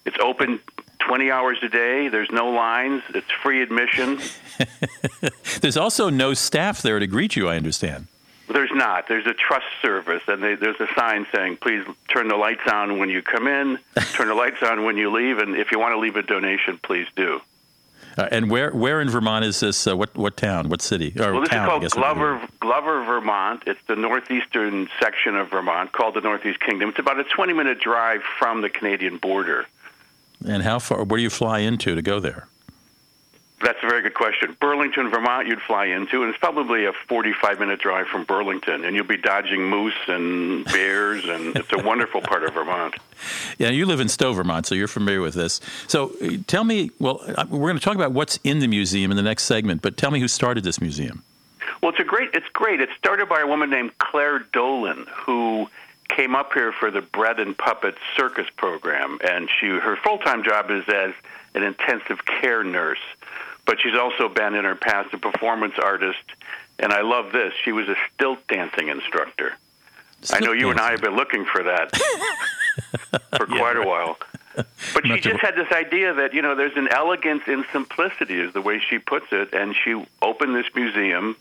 It's 0.04 0.16
open 0.22 0.60
20 1.00 1.32
hours 1.32 1.58
a 1.62 1.68
day. 1.68 2.06
There's 2.06 2.30
no 2.30 2.50
lines. 2.50 3.02
It's 3.12 3.32
free 3.42 3.62
admission. 3.62 4.20
There's 5.60 5.76
also 5.76 6.08
no 6.08 6.34
staff 6.34 6.82
there 6.82 7.00
to 7.00 7.08
greet 7.08 7.34
you, 7.34 7.48
I 7.48 7.56
understand. 7.56 8.06
There's 8.46 8.70
not. 8.72 9.08
There's 9.08 9.26
a 9.26 9.34
trust 9.34 9.66
service, 9.82 10.22
and 10.28 10.40
they, 10.40 10.54
there's 10.54 10.80
a 10.80 10.88
sign 10.94 11.26
saying, 11.34 11.56
"Please 11.56 11.84
turn 12.08 12.28
the 12.28 12.36
lights 12.36 12.66
on 12.68 12.98
when 12.98 13.08
you 13.08 13.22
come 13.22 13.48
in, 13.48 13.78
turn 14.12 14.28
the 14.28 14.34
lights 14.34 14.62
on 14.62 14.84
when 14.84 14.96
you 14.96 15.10
leave, 15.10 15.38
and 15.38 15.56
if 15.56 15.72
you 15.72 15.80
want 15.80 15.94
to 15.94 15.98
leave 15.98 16.16
a 16.16 16.22
donation, 16.22 16.78
please 16.78 17.06
do." 17.16 17.40
Uh, 18.16 18.28
and 18.30 18.50
where 18.50 18.70
where 18.72 19.00
in 19.00 19.08
Vermont 19.08 19.44
is 19.44 19.60
this? 19.60 19.86
Uh, 19.86 19.96
what 19.96 20.14
what 20.16 20.36
town? 20.36 20.68
What 20.68 20.82
city? 20.82 21.12
Or 21.18 21.32
well, 21.32 21.40
this 21.40 21.50
town, 21.50 21.64
is 21.64 21.68
called 21.68 21.82
guess 21.82 21.92
Glover, 21.94 22.48
Glover, 22.60 23.04
Vermont. 23.04 23.62
It's 23.66 23.80
the 23.86 23.96
northeastern 23.96 24.88
section 25.00 25.36
of 25.36 25.50
Vermont, 25.50 25.92
called 25.92 26.14
the 26.14 26.20
Northeast 26.20 26.60
Kingdom. 26.60 26.90
It's 26.90 26.98
about 26.98 27.20
a 27.20 27.24
20-minute 27.24 27.80
drive 27.80 28.22
from 28.38 28.62
the 28.62 28.68
Canadian 28.68 29.18
border. 29.18 29.66
And 30.46 30.62
how 30.62 30.78
far? 30.78 31.04
Where 31.04 31.18
do 31.18 31.22
you 31.22 31.30
fly 31.30 31.60
into 31.60 31.94
to 31.94 32.02
go 32.02 32.20
there? 32.20 32.46
That's 33.62 33.78
a 33.82 33.86
very 33.86 34.00
good 34.00 34.14
question. 34.14 34.56
Burlington, 34.58 35.10
Vermont, 35.10 35.46
you'd 35.46 35.60
fly 35.60 35.86
into, 35.86 36.22
and 36.22 36.30
it's 36.30 36.38
probably 36.38 36.86
a 36.86 36.92
45 37.08 37.58
minute 37.60 37.80
drive 37.80 38.06
from 38.06 38.24
Burlington, 38.24 38.84
and 38.84 38.96
you'll 38.96 39.04
be 39.04 39.18
dodging 39.18 39.68
moose 39.68 39.94
and 40.08 40.64
bears, 40.64 41.26
and 41.26 41.56
it's 41.56 41.72
a 41.72 41.82
wonderful 41.82 42.22
part 42.22 42.44
of 42.44 42.54
Vermont. 42.54 42.94
Yeah, 43.58 43.68
you 43.68 43.84
live 43.84 44.00
in 44.00 44.08
Stowe, 44.08 44.32
Vermont, 44.32 44.64
so 44.64 44.74
you're 44.74 44.88
familiar 44.88 45.20
with 45.20 45.34
this. 45.34 45.60
So 45.88 46.12
uh, 46.22 46.38
tell 46.46 46.64
me. 46.64 46.90
Well, 46.98 47.20
uh, 47.26 47.44
we're 47.50 47.68
going 47.68 47.76
to 47.76 47.84
talk 47.84 47.94
about 47.94 48.12
what's 48.12 48.38
in 48.44 48.60
the 48.60 48.66
museum 48.66 49.10
in 49.10 49.18
the 49.18 49.22
next 49.22 49.42
segment, 49.42 49.82
but 49.82 49.98
tell 49.98 50.10
me 50.10 50.20
who 50.20 50.28
started 50.28 50.64
this 50.64 50.80
museum. 50.80 51.22
Well, 51.82 51.90
it's 51.90 52.00
a 52.00 52.04
great. 52.04 52.30
It's 52.32 52.48
great. 52.54 52.80
It 52.80 52.88
started 52.96 53.28
by 53.28 53.42
a 53.42 53.46
woman 53.46 53.68
named 53.68 53.98
Clare 53.98 54.38
Dolan, 54.38 55.06
who 55.12 55.68
came 56.08 56.34
up 56.34 56.52
here 56.52 56.72
for 56.72 56.90
the 56.90 57.00
Bread 57.00 57.38
and 57.40 57.56
Puppet 57.56 57.96
Circus 58.16 58.46
program, 58.56 59.18
and 59.22 59.48
she 59.48 59.68
her 59.68 59.96
full 59.96 60.18
time 60.18 60.42
job 60.42 60.70
is 60.70 60.84
as 60.88 61.12
an 61.54 61.62
intensive 61.62 62.24
care 62.24 62.62
nurse, 62.62 62.98
but 63.66 63.78
she's 63.80 63.94
also 63.94 64.28
been 64.28 64.54
in 64.54 64.64
her 64.64 64.74
past 64.74 65.12
a 65.14 65.18
performance 65.18 65.74
artist. 65.82 66.18
And 66.78 66.92
I 66.92 67.02
love 67.02 67.32
this. 67.32 67.52
She 67.62 67.72
was 67.72 67.88
a 67.88 67.96
stilt 68.12 68.46
dancing 68.48 68.88
instructor. 68.88 69.56
I 70.30 70.40
know 70.40 70.52
you 70.52 70.70
and 70.70 70.80
I 70.80 70.90
have 70.90 71.00
been 71.00 71.16
looking 71.16 71.44
for 71.44 71.62
that 71.62 71.96
for 73.36 73.46
quite 73.46 73.76
a 73.76 73.82
while. 73.82 74.18
But 74.54 75.06
she 75.06 75.20
just 75.20 75.40
had 75.40 75.54
this 75.54 75.70
idea 75.72 76.12
that, 76.14 76.34
you 76.34 76.42
know, 76.42 76.54
there's 76.54 76.76
an 76.76 76.88
elegance 76.88 77.42
in 77.46 77.64
simplicity, 77.72 78.40
is 78.40 78.52
the 78.52 78.60
way 78.60 78.80
she 78.80 78.98
puts 78.98 79.26
it. 79.32 79.54
And 79.54 79.74
she 79.74 80.04
opened 80.20 80.54
this 80.54 80.66
museum 80.74 81.36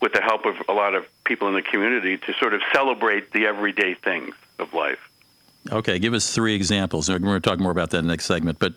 with 0.00 0.12
the 0.12 0.20
help 0.20 0.46
of 0.46 0.56
a 0.68 0.72
lot 0.72 0.94
of 0.94 1.06
people 1.24 1.48
in 1.48 1.54
the 1.54 1.62
community 1.62 2.16
to 2.18 2.32
sort 2.34 2.54
of 2.54 2.62
celebrate 2.72 3.32
the 3.32 3.46
everyday 3.46 3.94
things 3.94 4.34
of 4.58 4.72
life. 4.74 4.98
Okay, 5.70 5.98
give 5.98 6.14
us 6.14 6.34
three 6.34 6.54
examples. 6.54 7.08
We're 7.08 7.18
going 7.18 7.40
to 7.40 7.48
talk 7.48 7.58
more 7.58 7.72
about 7.72 7.90
that 7.90 7.98
in 7.98 8.06
the 8.06 8.12
next 8.12 8.26
segment, 8.26 8.58
but 8.58 8.74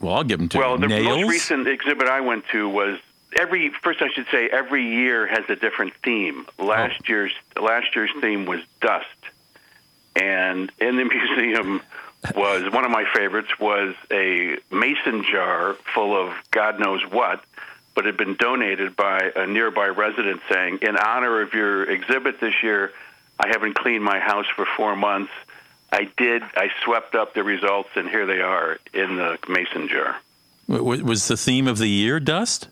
well, 0.00 0.14
I'll 0.14 0.24
give 0.24 0.38
them 0.38 0.48
to 0.50 0.58
Well, 0.58 0.72
you. 0.74 0.78
the 0.80 0.86
Nails. 0.88 1.20
most 1.20 1.30
recent 1.30 1.66
exhibit 1.68 2.08
I 2.08 2.20
went 2.20 2.46
to 2.52 2.68
was 2.68 2.98
every 3.36 3.70
first 3.82 4.00
I 4.02 4.08
should 4.08 4.26
say 4.30 4.48
every 4.48 4.84
year 4.86 5.26
has 5.26 5.44
a 5.48 5.56
different 5.56 5.92
theme. 6.02 6.46
Oh. 6.58 6.64
Last 6.66 7.08
year's 7.08 7.32
last 7.60 7.94
year's 7.94 8.10
theme 8.20 8.46
was 8.46 8.60
dust. 8.80 9.06
And 10.16 10.70
in 10.80 10.96
the 10.96 11.04
museum 11.16 11.80
was 12.34 12.72
one 12.72 12.84
of 12.84 12.90
my 12.90 13.04
favorites 13.14 13.58
was 13.60 13.94
a 14.10 14.56
mason 14.70 15.24
jar 15.24 15.74
full 15.94 16.16
of 16.16 16.34
God 16.50 16.80
knows 16.80 17.02
what, 17.10 17.44
but 17.94 18.04
had 18.06 18.16
been 18.16 18.34
donated 18.36 18.96
by 18.96 19.30
a 19.36 19.46
nearby 19.46 19.86
resident 19.86 20.40
saying, 20.50 20.78
"In 20.82 20.96
honor 20.96 21.40
of 21.42 21.54
your 21.54 21.84
exhibit 21.84 22.40
this 22.40 22.54
year, 22.62 22.92
I 23.38 23.48
haven't 23.48 23.74
cleaned 23.74 24.02
my 24.02 24.18
house 24.18 24.46
for 24.56 24.66
4 24.76 24.96
months. 24.96 25.32
I 25.92 26.08
did. 26.16 26.42
I 26.56 26.70
swept 26.84 27.14
up 27.14 27.34
the 27.34 27.42
results 27.42 27.90
and 27.96 28.08
here 28.08 28.26
they 28.26 28.40
are 28.40 28.78
in 28.92 29.16
the 29.16 29.38
mason 29.48 29.88
jar." 29.88 30.16
Was 30.68 31.28
the 31.28 31.36
theme 31.36 31.66
of 31.66 31.78
the 31.78 31.88
year 31.88 32.20
dust? 32.20 32.68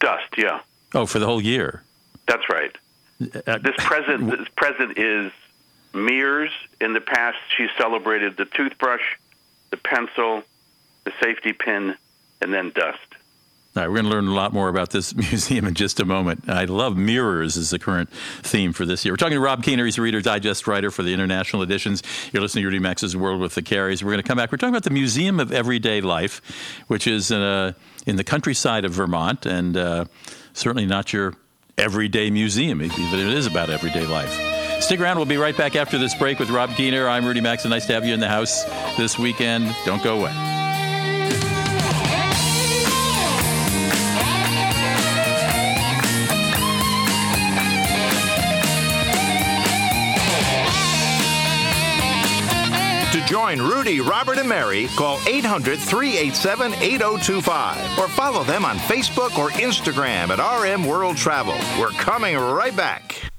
Dust, 0.00 0.24
yeah. 0.38 0.60
Oh, 0.94 1.04
for 1.04 1.18
the 1.18 1.26
whole 1.26 1.42
year. 1.42 1.82
That's 2.26 2.48
right. 2.48 2.74
Uh, 3.46 3.58
This 3.58 3.74
present 3.78 4.30
this 4.30 4.48
present 4.56 4.96
is 4.98 5.30
mirrors. 5.92 6.50
In 6.80 6.94
the 6.94 7.00
past, 7.00 7.36
she 7.56 7.66
celebrated 7.76 8.36
the 8.36 8.44
toothbrush, 8.46 9.02
the 9.70 9.76
pencil, 9.76 10.42
the 11.04 11.12
safety 11.20 11.52
pin, 11.52 11.96
and 12.40 12.54
then 12.54 12.70
dust. 12.74 13.07
All 13.78 13.84
right, 13.84 13.90
we're 13.90 14.02
going 14.02 14.06
to 14.06 14.10
learn 14.10 14.26
a 14.26 14.34
lot 14.34 14.52
more 14.52 14.68
about 14.68 14.90
this 14.90 15.14
museum 15.30 15.64
in 15.64 15.74
just 15.74 16.00
a 16.00 16.04
moment. 16.04 16.48
I 16.48 16.64
love 16.64 16.96
mirrors 16.96 17.56
is 17.56 17.70
the 17.70 17.78
current 17.78 18.10
theme 18.42 18.72
for 18.72 18.84
this 18.84 19.04
year. 19.04 19.12
We're 19.12 19.18
talking 19.18 19.36
to 19.36 19.40
Rob 19.40 19.62
Kiener. 19.62 19.84
He's 19.84 19.96
a 19.98 20.02
Reader's 20.02 20.24
Digest 20.24 20.66
writer 20.66 20.90
for 20.90 21.04
the 21.04 21.14
international 21.14 21.62
editions. 21.62 22.02
You're 22.32 22.42
listening 22.42 22.62
to 22.62 22.66
Rudy 22.66 22.80
Maxa's 22.80 23.16
World 23.16 23.40
with 23.40 23.54
the 23.54 23.62
Careys. 23.62 24.02
We're 24.02 24.10
going 24.10 24.22
to 24.22 24.26
come 24.26 24.36
back. 24.36 24.50
We're 24.50 24.58
talking 24.58 24.74
about 24.74 24.82
the 24.82 24.90
Museum 24.90 25.38
of 25.38 25.52
Everyday 25.52 26.00
Life, 26.00 26.42
which 26.88 27.06
is 27.06 27.30
uh, 27.30 27.72
in 28.04 28.16
the 28.16 28.24
countryside 28.24 28.84
of 28.84 28.90
Vermont, 28.90 29.46
and 29.46 29.76
uh, 29.76 30.06
certainly 30.54 30.84
not 30.84 31.12
your 31.12 31.34
everyday 31.76 32.30
museum, 32.30 32.80
if 32.80 32.98
it 32.98 33.20
is 33.20 33.46
about 33.46 33.70
everyday 33.70 34.06
life. 34.06 34.82
Stick 34.82 34.98
around. 34.98 35.18
We'll 35.18 35.26
be 35.26 35.36
right 35.36 35.56
back 35.56 35.76
after 35.76 35.98
this 35.98 36.16
break 36.16 36.40
with 36.40 36.50
Rob 36.50 36.70
Kiener. 36.70 37.08
I'm 37.08 37.24
Rudy 37.24 37.40
Maxa, 37.40 37.68
nice 37.68 37.86
to 37.86 37.92
have 37.92 38.04
you 38.04 38.12
in 38.12 38.18
the 38.18 38.26
house 38.26 38.64
this 38.96 39.20
weekend. 39.20 39.72
Don't 39.84 40.02
go 40.02 40.18
away. 40.18 40.57
Join 53.28 53.60
Rudy, 53.60 54.00
Robert, 54.00 54.38
and 54.38 54.48
Mary, 54.48 54.86
call 54.96 55.20
800 55.26 55.78
387 55.78 56.72
8025 56.74 57.98
or 57.98 58.08
follow 58.08 58.42
them 58.42 58.64
on 58.64 58.76
Facebook 58.78 59.36
or 59.36 59.50
Instagram 59.50 60.30
at 60.30 60.40
RM 60.40 60.86
World 60.86 61.16
Travel. 61.18 61.54
We're 61.78 61.90
coming 61.90 62.36
right 62.36 62.74
back. 62.74 63.30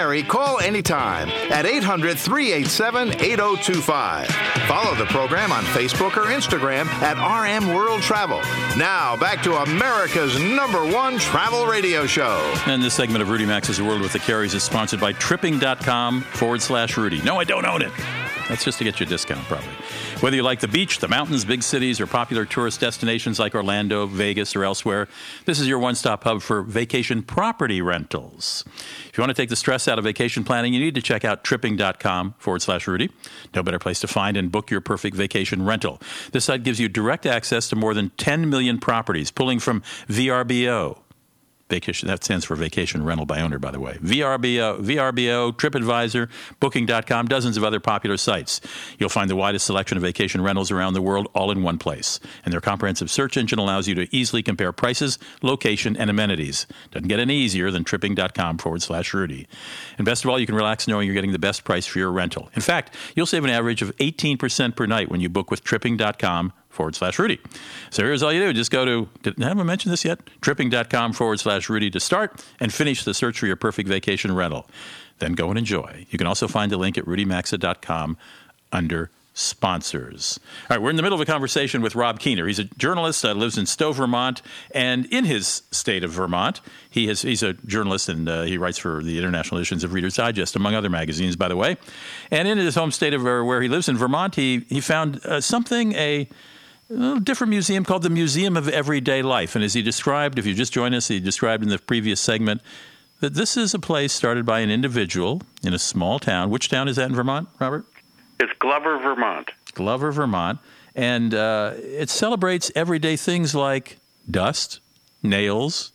Call 0.00 0.60
anytime 0.60 1.28
at 1.52 1.66
800 1.66 2.18
387 2.18 3.20
8025. 3.20 4.28
Follow 4.66 4.94
the 4.94 5.04
program 5.06 5.52
on 5.52 5.62
Facebook 5.64 6.16
or 6.16 6.30
Instagram 6.30 6.86
at 7.02 7.18
RM 7.18 7.74
World 7.74 8.00
Travel. 8.00 8.40
Now, 8.78 9.16
back 9.18 9.42
to 9.42 9.56
America's 9.56 10.40
number 10.40 10.86
one 10.86 11.18
travel 11.18 11.66
radio 11.66 12.06
show. 12.06 12.38
And 12.66 12.82
this 12.82 12.94
segment 12.94 13.20
of 13.20 13.28
Rudy 13.28 13.44
Maxa's 13.44 13.80
World 13.82 14.00
with 14.00 14.14
the 14.14 14.20
Careys 14.20 14.54
is 14.54 14.62
sponsored 14.62 15.00
by 15.00 15.12
tripping.com 15.12 16.22
forward 16.22 16.62
slash 16.62 16.96
Rudy. 16.96 17.20
No, 17.20 17.38
I 17.38 17.44
don't 17.44 17.66
own 17.66 17.82
it. 17.82 17.92
That's 18.48 18.64
just 18.64 18.78
to 18.78 18.84
get 18.84 19.00
you 19.00 19.06
a 19.06 19.08
discount, 19.08 19.44
probably. 19.44 19.68
Whether 20.20 20.36
you 20.36 20.42
like 20.42 20.60
the 20.60 20.68
beach, 20.68 20.98
the 20.98 21.08
mountains, 21.08 21.46
big 21.46 21.62
cities, 21.62 21.98
or 21.98 22.06
popular 22.06 22.44
tourist 22.44 22.78
destinations 22.78 23.38
like 23.38 23.54
Orlando, 23.54 24.04
Vegas, 24.04 24.54
or 24.54 24.64
elsewhere, 24.64 25.08
this 25.46 25.58
is 25.58 25.66
your 25.66 25.78
one 25.78 25.94
stop 25.94 26.24
hub 26.24 26.42
for 26.42 26.60
vacation 26.60 27.22
property 27.22 27.80
rentals. 27.80 28.62
If 29.08 29.16
you 29.16 29.22
want 29.22 29.30
to 29.30 29.34
take 29.34 29.48
the 29.48 29.56
stress 29.56 29.88
out 29.88 29.98
of 29.98 30.04
vacation 30.04 30.44
planning, 30.44 30.74
you 30.74 30.80
need 30.80 30.94
to 30.96 31.00
check 31.00 31.24
out 31.24 31.42
tripping.com 31.42 32.34
forward 32.36 32.60
slash 32.60 32.86
Rudy. 32.86 33.08
No 33.54 33.62
better 33.62 33.78
place 33.78 33.98
to 34.00 34.06
find 34.06 34.36
and 34.36 34.52
book 34.52 34.70
your 34.70 34.82
perfect 34.82 35.16
vacation 35.16 35.64
rental. 35.64 36.02
This 36.32 36.44
site 36.44 36.64
gives 36.64 36.78
you 36.78 36.90
direct 36.90 37.24
access 37.24 37.70
to 37.70 37.76
more 37.76 37.94
than 37.94 38.10
10 38.18 38.50
million 38.50 38.78
properties, 38.78 39.30
pulling 39.30 39.58
from 39.58 39.80
VRBO. 40.06 40.98
Vacation, 41.70 42.08
that 42.08 42.24
stands 42.24 42.44
for 42.44 42.56
Vacation 42.56 43.04
Rental 43.04 43.26
by 43.26 43.40
Owner, 43.40 43.58
by 43.58 43.70
the 43.70 43.80
way. 43.80 43.94
VRBO, 44.02 44.80
VRBO, 44.80 45.52
TripAdvisor, 45.52 46.28
Booking.com, 46.58 47.26
dozens 47.28 47.56
of 47.56 47.64
other 47.64 47.80
popular 47.80 48.16
sites. 48.16 48.60
You'll 48.98 49.08
find 49.08 49.30
the 49.30 49.36
widest 49.36 49.66
selection 49.66 49.96
of 49.96 50.02
vacation 50.02 50.42
rentals 50.42 50.70
around 50.70 50.94
the 50.94 51.02
world 51.02 51.28
all 51.34 51.50
in 51.50 51.62
one 51.62 51.78
place. 51.78 52.20
And 52.44 52.52
their 52.52 52.60
comprehensive 52.60 53.10
search 53.10 53.36
engine 53.36 53.58
allows 53.58 53.88
you 53.88 53.94
to 53.94 54.14
easily 54.14 54.42
compare 54.42 54.72
prices, 54.72 55.18
location, 55.42 55.96
and 55.96 56.10
amenities. 56.10 56.66
Doesn't 56.90 57.08
get 57.08 57.20
any 57.20 57.36
easier 57.36 57.70
than 57.70 57.84
tripping.com 57.84 58.58
forward 58.58 58.82
slash 58.82 59.14
Rudy. 59.14 59.46
And 59.96 60.04
best 60.04 60.24
of 60.24 60.30
all, 60.30 60.38
you 60.38 60.46
can 60.46 60.54
relax 60.54 60.88
knowing 60.88 61.06
you're 61.06 61.14
getting 61.14 61.32
the 61.32 61.38
best 61.38 61.64
price 61.64 61.86
for 61.86 61.98
your 61.98 62.10
rental. 62.10 62.50
In 62.54 62.62
fact, 62.62 62.94
you'll 63.14 63.26
save 63.26 63.44
an 63.44 63.50
average 63.50 63.82
of 63.82 63.96
18% 63.96 64.76
per 64.76 64.86
night 64.86 65.10
when 65.10 65.20
you 65.20 65.28
book 65.28 65.50
with 65.50 65.64
tripping.com 65.64 66.52
forward 66.70 66.94
slash 66.94 67.18
Rudy. 67.18 67.38
So 67.90 68.02
here's 68.02 68.22
all 68.22 68.32
you 68.32 68.40
do. 68.40 68.52
Just 68.52 68.70
go 68.70 68.84
to, 68.84 69.08
did, 69.22 69.38
haven't 69.38 69.60
I 69.60 69.64
mentioned 69.64 69.92
this 69.92 70.04
yet? 70.04 70.20
Tripping.com 70.40 71.12
forward 71.12 71.40
slash 71.40 71.68
Rudy 71.68 71.90
to 71.90 72.00
start 72.00 72.44
and 72.58 72.72
finish 72.72 73.04
the 73.04 73.12
search 73.12 73.38
for 73.38 73.46
your 73.46 73.56
perfect 73.56 73.88
vacation 73.88 74.34
rental. 74.34 74.66
Then 75.18 75.34
go 75.34 75.50
and 75.50 75.58
enjoy. 75.58 76.06
You 76.08 76.16
can 76.16 76.26
also 76.26 76.48
find 76.48 76.72
the 76.72 76.78
link 76.78 76.96
at 76.96 77.04
rudymaxa.com 77.04 78.16
under 78.72 79.10
sponsors. 79.32 80.40
All 80.62 80.76
right, 80.76 80.82
we're 80.82 80.90
in 80.90 80.96
the 80.96 81.02
middle 81.02 81.16
of 81.16 81.20
a 81.20 81.30
conversation 81.30 81.82
with 81.82 81.94
Rob 81.94 82.18
Kiener. 82.18 82.46
He's 82.46 82.58
a 82.58 82.64
journalist, 82.64 83.24
uh, 83.24 83.32
lives 83.32 83.56
in 83.56 83.64
Stowe, 83.64 83.92
Vermont, 83.92 84.42
and 84.72 85.06
in 85.06 85.24
his 85.24 85.62
state 85.70 86.04
of 86.04 86.10
Vermont, 86.10 86.60
he 86.90 87.06
has, 87.06 87.22
he's 87.22 87.42
a 87.42 87.54
journalist 87.54 88.08
and 88.08 88.28
uh, 88.28 88.42
he 88.42 88.58
writes 88.58 88.78
for 88.78 89.02
the 89.02 89.18
international 89.18 89.58
editions 89.58 89.84
of 89.84 89.92
Reader's 89.92 90.16
Digest, 90.16 90.56
among 90.56 90.74
other 90.74 90.90
magazines, 90.90 91.36
by 91.36 91.48
the 91.48 91.56
way. 91.56 91.76
And 92.30 92.48
in 92.48 92.58
his 92.58 92.74
home 92.74 92.90
state 92.90 93.14
of 93.14 93.22
uh, 93.22 93.42
where 93.42 93.62
he 93.62 93.68
lives 93.68 93.88
in 93.88 93.96
Vermont, 93.96 94.34
he, 94.34 94.66
he 94.68 94.80
found 94.80 95.24
uh, 95.24 95.40
something, 95.40 95.92
a, 95.94 96.28
a 96.90 97.20
different 97.20 97.50
museum 97.50 97.84
called 97.84 98.02
the 98.02 98.10
Museum 98.10 98.56
of 98.56 98.68
Everyday 98.68 99.22
Life. 99.22 99.54
And 99.54 99.64
as 99.64 99.74
he 99.74 99.82
described, 99.82 100.38
if 100.38 100.46
you 100.46 100.54
just 100.54 100.72
joined 100.72 100.94
us, 100.94 101.08
he 101.08 101.20
described 101.20 101.62
in 101.62 101.68
the 101.68 101.78
previous 101.78 102.20
segment 102.20 102.62
that 103.20 103.34
this 103.34 103.56
is 103.56 103.74
a 103.74 103.78
place 103.78 104.12
started 104.12 104.44
by 104.44 104.60
an 104.60 104.70
individual 104.70 105.42
in 105.62 105.72
a 105.72 105.78
small 105.78 106.18
town. 106.18 106.50
Which 106.50 106.68
town 106.68 106.88
is 106.88 106.96
that 106.96 107.08
in 107.08 107.14
Vermont, 107.14 107.48
Robert? 107.58 107.84
It's 108.40 108.52
Glover, 108.58 108.98
Vermont. 108.98 109.50
Glover, 109.74 110.10
Vermont. 110.10 110.58
And 110.96 111.34
uh, 111.34 111.74
it 111.76 112.10
celebrates 112.10 112.72
everyday 112.74 113.16
things 113.16 113.54
like 113.54 113.98
dust, 114.28 114.80
nails, 115.22 115.92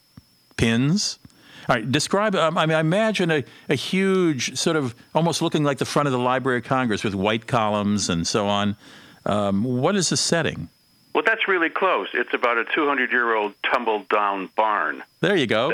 pins. 0.55 1.19
All 1.67 1.75
right, 1.75 1.91
describe. 1.91 2.35
Um, 2.35 2.57
I 2.57 2.65
mean, 2.67 2.77
I 2.77 2.79
imagine 2.79 3.31
a, 3.31 3.43
a 3.67 3.75
huge, 3.75 4.55
sort 4.55 4.77
of 4.77 4.95
almost 5.13 5.41
looking 5.41 5.63
like 5.63 5.79
the 5.79 5.85
front 5.85 6.07
of 6.07 6.13
the 6.13 6.19
Library 6.19 6.59
of 6.59 6.63
Congress 6.63 7.03
with 7.03 7.15
white 7.15 7.47
columns 7.47 8.09
and 8.09 8.25
so 8.25 8.47
on. 8.47 8.77
Um, 9.25 9.63
what 9.63 9.95
is 9.95 10.09
the 10.09 10.17
setting? 10.17 10.69
Well, 11.15 11.23
that's 11.25 11.47
really 11.47 11.69
close. 11.69 12.09
It's 12.13 12.33
about 12.33 12.57
a 12.57 12.65
200 12.65 13.09
year 13.09 13.33
old 13.33 13.53
tumbled 13.63 14.09
down 14.09 14.49
barn. 14.57 15.01
There 15.21 15.37
you 15.37 15.47
go. 15.47 15.71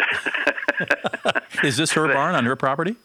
is 1.64 1.78
this 1.78 1.94
her 1.94 2.08
barn 2.08 2.36
on 2.36 2.46
her 2.46 2.56
property? 2.56 2.96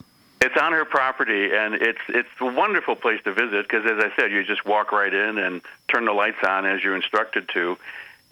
It's 0.43 0.57
on 0.59 0.73
her 0.73 0.85
property, 0.85 1.51
and 1.55 1.75
it's 1.77 1.99
it's 2.09 2.29
a 2.41 2.45
wonderful 2.45 2.95
place 2.95 3.23
to 3.25 3.33
visit 3.33 3.67
because, 3.67 3.87
as 3.87 4.05
I 4.05 4.15
said, 4.17 4.33
you 4.33 4.45
just 4.45 4.67
walk 4.67 4.93
right 4.93 5.13
in 5.13 5.39
and 5.39 5.63
turn 5.89 6.05
the 6.05 6.13
lights 6.13 6.37
on 6.47 6.67
as 6.67 6.85
you're 6.85 6.95
instructed 6.95 7.49
to. 7.55 7.79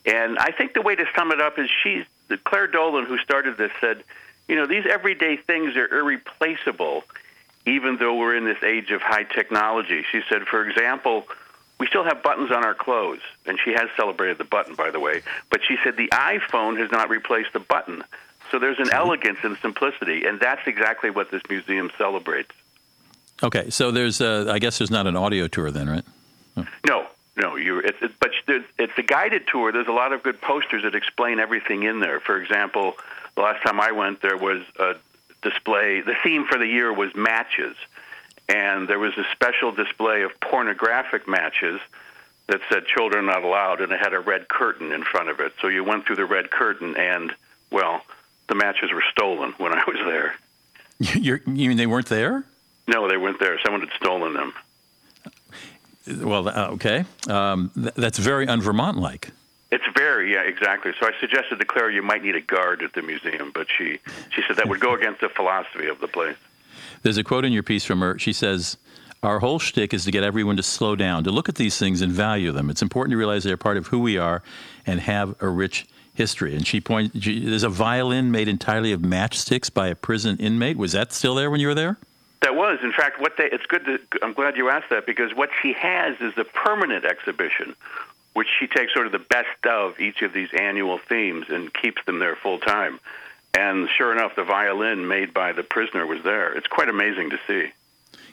And 0.04 0.38
I 0.38 0.50
think 0.50 0.74
the 0.74 0.82
way 0.82 0.94
to 0.94 1.06
sum 1.16 1.32
it 1.32 1.40
up 1.40 1.58
is 1.58 1.70
she's 1.82 2.04
Clare 2.44 2.66
Dolan, 2.66 3.06
who 3.06 3.16
started 3.16 3.56
this, 3.56 3.72
said, 3.80 4.04
you 4.48 4.56
know, 4.56 4.66
these 4.66 4.84
everyday 4.84 5.38
things 5.38 5.76
are 5.76 5.88
irreplaceable, 5.88 7.04
even 7.64 7.96
though 7.96 8.16
we're 8.16 8.36
in 8.36 8.44
this 8.44 8.62
age 8.62 8.90
of 8.90 9.00
high 9.00 9.24
technology. 9.24 10.04
She 10.12 10.20
said, 10.28 10.42
for 10.42 10.68
example, 10.68 11.26
we 11.78 11.86
still 11.86 12.04
have 12.04 12.22
buttons 12.22 12.50
on 12.50 12.64
our 12.64 12.74
clothes, 12.74 13.20
and 13.46 13.58
she 13.62 13.72
has 13.72 13.88
celebrated 13.96 14.38
the 14.38 14.44
button, 14.44 14.74
by 14.74 14.90
the 14.90 15.00
way. 15.00 15.22
But 15.50 15.60
she 15.66 15.76
said 15.82 15.96
the 15.96 16.08
iPhone 16.08 16.78
has 16.78 16.90
not 16.90 17.10
replaced 17.10 17.52
the 17.52 17.60
button. 17.60 18.04
So 18.50 18.58
there's 18.58 18.78
an 18.78 18.90
elegance 18.90 19.38
and 19.42 19.56
simplicity, 19.58 20.24
and 20.26 20.38
that's 20.38 20.66
exactly 20.66 21.10
what 21.10 21.30
this 21.30 21.42
museum 21.48 21.90
celebrates. 21.98 22.52
Okay, 23.42 23.70
so 23.70 23.90
there's, 23.90 24.20
uh, 24.20 24.46
I 24.50 24.58
guess 24.58 24.78
there's 24.78 24.90
not 24.90 25.06
an 25.06 25.16
audio 25.16 25.48
tour 25.48 25.70
then, 25.70 25.88
right? 25.88 26.04
No, 26.86 27.06
no, 27.36 27.56
you. 27.56 27.80
It's, 27.80 28.00
it, 28.00 28.12
but 28.20 28.30
it's 28.78 28.92
a 28.96 29.02
guided 29.02 29.48
tour. 29.48 29.72
There's 29.72 29.88
a 29.88 29.92
lot 29.92 30.12
of 30.12 30.22
good 30.22 30.40
posters 30.40 30.84
that 30.84 30.94
explain 30.94 31.40
everything 31.40 31.82
in 31.82 31.98
there. 31.98 32.20
For 32.20 32.40
example, 32.40 32.94
the 33.34 33.42
last 33.42 33.62
time 33.64 33.80
I 33.80 33.90
went, 33.90 34.22
there 34.22 34.36
was 34.36 34.62
a 34.78 34.94
display. 35.42 36.00
The 36.00 36.14
theme 36.22 36.46
for 36.46 36.58
the 36.58 36.66
year 36.66 36.92
was 36.92 37.14
matches, 37.16 37.76
and 38.48 38.88
there 38.88 38.98
was 38.98 39.16
a 39.16 39.24
special 39.32 39.72
display 39.72 40.22
of 40.22 40.38
pornographic 40.40 41.26
matches 41.28 41.80
that 42.46 42.60
said 42.68 42.86
"children 42.86 43.26
not 43.26 43.42
allowed," 43.42 43.80
and 43.80 43.92
it 43.92 44.00
had 44.00 44.12
a 44.12 44.20
red 44.20 44.48
curtain 44.48 44.92
in 44.92 45.02
front 45.02 45.28
of 45.28 45.40
it. 45.40 45.52
So 45.60 45.68
you 45.68 45.84
went 45.84 46.06
through 46.06 46.16
the 46.16 46.26
red 46.26 46.50
curtain, 46.50 46.96
and 46.96 47.32
well, 47.70 48.02
the 48.48 48.54
matches 48.54 48.92
were 48.92 49.04
stolen 49.10 49.52
when 49.58 49.72
I 49.72 49.82
was 49.86 49.98
there. 50.06 50.34
You're, 50.98 51.40
you 51.46 51.68
mean 51.68 51.76
they 51.76 51.86
weren't 51.86 52.08
there? 52.08 52.44
No, 52.86 53.08
they 53.08 53.16
weren't 53.16 53.40
there. 53.40 53.58
Someone 53.64 53.80
had 53.80 53.90
stolen 53.96 54.34
them. 54.34 54.52
Well, 56.06 56.48
uh, 56.48 56.68
okay. 56.72 57.04
Um, 57.28 57.70
th- 57.74 57.94
that's 57.94 58.18
very 58.18 58.46
un-Vermont 58.46 58.98
like. 58.98 59.30
It's 59.70 59.84
very 59.96 60.32
yeah, 60.32 60.42
exactly. 60.42 60.92
So 61.00 61.06
I 61.06 61.12
suggested 61.18 61.58
to 61.58 61.64
Clare 61.64 61.90
you 61.90 62.02
might 62.02 62.22
need 62.22 62.36
a 62.36 62.40
guard 62.40 62.82
at 62.82 62.92
the 62.92 63.02
museum, 63.02 63.50
but 63.52 63.66
she 63.76 63.98
she 64.30 64.42
said 64.46 64.56
that 64.56 64.68
would 64.68 64.80
go 64.80 64.94
against 64.98 65.20
the 65.20 65.28
philosophy 65.30 65.88
of 65.88 66.00
the 66.00 66.08
place. 66.08 66.36
There's 67.04 67.18
a 67.18 67.22
quote 67.22 67.44
in 67.44 67.52
your 67.52 67.62
piece 67.62 67.84
from 67.84 68.00
her. 68.00 68.18
She 68.18 68.32
says, 68.32 68.78
Our 69.22 69.38
whole 69.38 69.58
shtick 69.58 69.92
is 69.92 70.06
to 70.06 70.10
get 70.10 70.24
everyone 70.24 70.56
to 70.56 70.62
slow 70.62 70.96
down, 70.96 71.22
to 71.24 71.30
look 71.30 71.50
at 71.50 71.56
these 71.56 71.78
things 71.78 72.00
and 72.00 72.10
value 72.10 72.50
them. 72.50 72.70
It's 72.70 72.80
important 72.80 73.12
to 73.12 73.18
realize 73.18 73.44
they're 73.44 73.58
part 73.58 73.76
of 73.76 73.88
who 73.88 74.00
we 74.00 74.16
are 74.16 74.42
and 74.86 75.00
have 75.00 75.40
a 75.42 75.48
rich 75.48 75.86
history. 76.14 76.56
And 76.56 76.66
she 76.66 76.80
points, 76.80 77.14
there's 77.14 77.62
a 77.62 77.68
violin 77.68 78.30
made 78.30 78.48
entirely 78.48 78.90
of 78.92 79.02
matchsticks 79.02 79.72
by 79.72 79.88
a 79.88 79.94
prison 79.94 80.38
inmate. 80.38 80.78
Was 80.78 80.92
that 80.92 81.12
still 81.12 81.34
there 81.34 81.50
when 81.50 81.60
you 81.60 81.68
were 81.68 81.74
there? 81.74 81.98
That 82.40 82.56
was, 82.56 82.78
in 82.82 82.92
fact, 82.92 83.20
what 83.20 83.36
they. 83.36 83.50
It's 83.50 83.66
good. 83.66 83.84
To, 83.84 83.98
I'm 84.22 84.32
glad 84.32 84.56
you 84.56 84.70
asked 84.70 84.88
that 84.88 85.04
because 85.04 85.34
what 85.34 85.50
she 85.62 85.74
has 85.74 86.18
is 86.20 86.32
a 86.38 86.44
permanent 86.44 87.04
exhibition, 87.04 87.74
which 88.32 88.48
she 88.58 88.66
takes 88.66 88.94
sort 88.94 89.04
of 89.04 89.12
the 89.12 89.18
best 89.18 89.66
of 89.66 90.00
each 90.00 90.22
of 90.22 90.32
these 90.32 90.48
annual 90.58 90.96
themes 90.96 91.46
and 91.50 91.72
keeps 91.72 92.02
them 92.06 92.18
there 92.18 92.36
full 92.36 92.58
time. 92.58 92.98
And 93.54 93.88
sure 93.96 94.12
enough, 94.12 94.34
the 94.34 94.44
violin 94.44 95.06
made 95.06 95.32
by 95.32 95.52
the 95.52 95.62
prisoner 95.62 96.06
was 96.06 96.22
there. 96.24 96.52
It's 96.52 96.66
quite 96.66 96.88
amazing 96.88 97.30
to 97.30 97.38
see. 97.46 97.72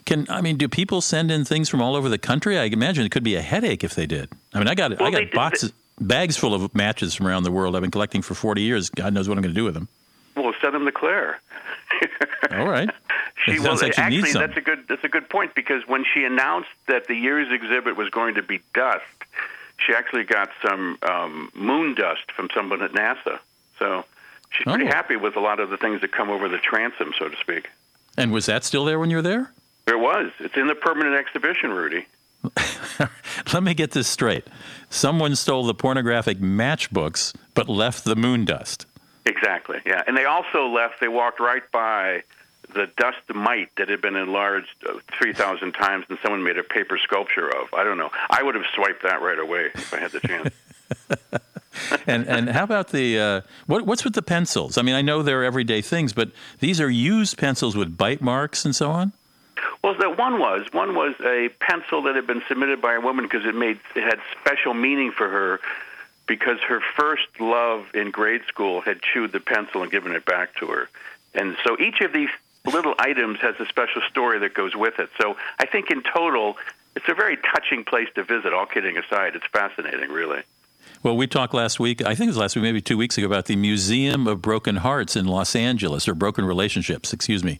Can 0.04 0.26
I 0.28 0.40
mean, 0.40 0.56
do 0.56 0.68
people 0.68 1.00
send 1.00 1.30
in 1.30 1.44
things 1.44 1.68
from 1.68 1.80
all 1.80 1.94
over 1.94 2.08
the 2.08 2.18
country? 2.18 2.58
I 2.58 2.64
imagine 2.64 3.06
it 3.06 3.12
could 3.12 3.22
be 3.22 3.36
a 3.36 3.42
headache 3.42 3.84
if 3.84 3.94
they 3.94 4.06
did. 4.06 4.28
I 4.52 4.58
mean, 4.58 4.66
I 4.66 4.74
got 4.74 5.00
I 5.00 5.10
got 5.10 5.30
boxes, 5.30 5.72
bags 6.00 6.36
full 6.36 6.54
of 6.54 6.74
matches 6.74 7.14
from 7.14 7.28
around 7.28 7.44
the 7.44 7.52
world. 7.52 7.76
I've 7.76 7.82
been 7.82 7.92
collecting 7.92 8.22
for 8.22 8.34
40 8.34 8.62
years. 8.62 8.90
God 8.90 9.14
knows 9.14 9.28
what 9.28 9.38
I'm 9.38 9.42
going 9.42 9.54
to 9.54 9.60
do 9.60 9.64
with 9.64 9.74
them. 9.74 9.88
Well, 10.36 10.52
send 10.60 10.74
them 10.74 10.84
to 10.86 10.92
Clare. 10.92 11.40
All 12.50 12.68
right. 12.68 12.90
She 13.44 13.56
sounds 13.58 13.80
well, 13.80 13.90
like 13.90 13.98
actually, 13.98 14.32
that's 14.32 14.56
a 14.56 14.60
good 14.60 14.84
that's 14.88 15.04
a 15.04 15.08
good 15.08 15.28
point 15.28 15.54
because 15.54 15.86
when 15.86 16.04
she 16.12 16.24
announced 16.24 16.70
that 16.88 17.06
the 17.06 17.14
year's 17.14 17.52
exhibit 17.52 17.96
was 17.96 18.08
going 18.10 18.34
to 18.36 18.42
be 18.42 18.60
dust, 18.74 19.04
she 19.78 19.94
actually 19.94 20.24
got 20.24 20.50
some 20.66 20.98
um, 21.02 21.50
moon 21.54 21.94
dust 21.94 22.30
from 22.34 22.48
someone 22.54 22.82
at 22.82 22.92
NASA. 22.92 23.38
So 23.78 24.04
she's 24.52 24.64
pretty 24.64 24.84
Oh. 24.86 24.88
happy 24.88 25.16
with 25.16 25.36
a 25.36 25.40
lot 25.40 25.60
of 25.60 25.70
the 25.70 25.76
things 25.76 26.00
that 26.02 26.12
come 26.12 26.30
over 26.30 26.48
the 26.48 26.58
transom, 26.58 27.12
so 27.18 27.28
to 27.28 27.36
speak. 27.38 27.70
And 28.16 28.32
was 28.32 28.46
that 28.46 28.64
still 28.64 28.84
there 28.84 28.98
when 28.98 29.10
you 29.10 29.16
were 29.16 29.22
there? 29.22 29.52
There 29.86 29.98
was. 29.98 30.30
It's 30.38 30.56
in 30.56 30.66
the 30.68 30.74
permanent 30.74 31.14
exhibition, 31.16 31.70
Rudy. 31.72 32.06
Let 33.52 33.62
me 33.62 33.74
get 33.74 33.92
this 33.92 34.08
straight. 34.08 34.44
Someone 34.90 35.34
stole 35.36 35.64
the 35.64 35.74
pornographic 35.74 36.38
matchbooks, 36.38 37.34
but 37.54 37.68
left 37.68 38.04
the 38.04 38.16
moon 38.16 38.44
dust. 38.44 38.86
Exactly. 39.24 39.80
Yeah, 39.86 40.02
and 40.06 40.16
they 40.16 40.24
also 40.24 40.66
left. 40.68 41.00
They 41.00 41.08
walked 41.08 41.38
right 41.40 41.62
by 41.72 42.22
the 42.74 42.88
dust 42.96 43.18
mite 43.34 43.70
that 43.76 43.88
had 43.88 44.00
been 44.00 44.16
enlarged 44.16 44.68
uh, 44.88 44.94
3,000 45.18 45.72
times 45.72 46.06
and 46.08 46.18
someone 46.22 46.42
made 46.42 46.58
a 46.58 46.62
paper 46.62 46.98
sculpture 46.98 47.48
of. 47.48 47.72
I 47.74 47.84
don't 47.84 47.98
know. 47.98 48.10
I 48.30 48.42
would 48.42 48.54
have 48.54 48.64
swiped 48.74 49.02
that 49.02 49.20
right 49.22 49.38
away 49.38 49.70
if 49.74 49.92
I 49.94 49.98
had 49.98 50.10
the 50.12 50.20
chance. 50.20 50.54
and 52.06 52.26
and 52.26 52.50
how 52.50 52.64
about 52.64 52.88
the 52.88 53.18
uh, 53.18 53.40
what, 53.66 53.86
what's 53.86 54.04
with 54.04 54.14
the 54.14 54.22
pencils? 54.22 54.78
I 54.78 54.82
mean, 54.82 54.94
I 54.94 55.02
know 55.02 55.22
they're 55.22 55.44
everyday 55.44 55.82
things, 55.82 56.12
but 56.12 56.30
these 56.60 56.80
are 56.80 56.90
used 56.90 57.38
pencils 57.38 57.76
with 57.76 57.96
bite 57.96 58.20
marks 58.20 58.64
and 58.64 58.74
so 58.74 58.90
on. 58.90 59.12
Well, 59.82 59.94
that 59.98 60.18
one 60.18 60.38
was 60.38 60.66
one 60.72 60.94
was 60.94 61.14
a 61.20 61.48
pencil 61.60 62.02
that 62.02 62.14
had 62.14 62.26
been 62.26 62.42
submitted 62.48 62.80
by 62.80 62.94
a 62.94 63.00
woman 63.00 63.24
because 63.24 63.44
it 63.44 63.54
made 63.54 63.80
it 63.94 64.02
had 64.02 64.20
special 64.40 64.74
meaning 64.74 65.12
for 65.12 65.28
her 65.28 65.60
because 66.26 66.58
her 66.60 66.80
first 66.96 67.26
love 67.40 67.86
in 67.94 68.10
grade 68.10 68.42
school 68.48 68.80
had 68.80 69.02
chewed 69.02 69.32
the 69.32 69.40
pencil 69.40 69.82
and 69.82 69.90
given 69.90 70.12
it 70.12 70.24
back 70.24 70.54
to 70.56 70.66
her, 70.68 70.88
and 71.34 71.56
so 71.64 71.78
each 71.80 72.00
of 72.00 72.12
these 72.12 72.30
little 72.64 72.94
items 72.98 73.40
has 73.40 73.54
a 73.58 73.66
special 73.66 74.02
story 74.08 74.38
that 74.38 74.54
goes 74.54 74.76
with 74.76 74.98
it. 74.98 75.10
So 75.20 75.36
I 75.58 75.66
think 75.66 75.90
in 75.90 76.02
total, 76.02 76.56
it's 76.94 77.08
a 77.08 77.14
very 77.14 77.36
touching 77.36 77.84
place 77.84 78.08
to 78.14 78.22
visit. 78.22 78.52
All 78.52 78.66
kidding 78.66 78.96
aside, 78.96 79.34
it's 79.34 79.46
fascinating, 79.46 80.10
really. 80.10 80.42
Well, 81.02 81.16
we 81.16 81.26
talked 81.26 81.52
last 81.52 81.80
week, 81.80 82.00
I 82.00 82.14
think 82.14 82.28
it 82.28 82.30
was 82.30 82.36
last 82.36 82.54
week, 82.54 82.62
maybe 82.62 82.80
two 82.80 82.96
weeks 82.96 83.18
ago, 83.18 83.26
about 83.26 83.46
the 83.46 83.56
Museum 83.56 84.28
of 84.28 84.40
Broken 84.40 84.76
Hearts 84.76 85.16
in 85.16 85.26
Los 85.26 85.56
Angeles, 85.56 86.06
or 86.06 86.14
Broken 86.14 86.44
Relationships, 86.44 87.12
excuse 87.12 87.42
me. 87.42 87.58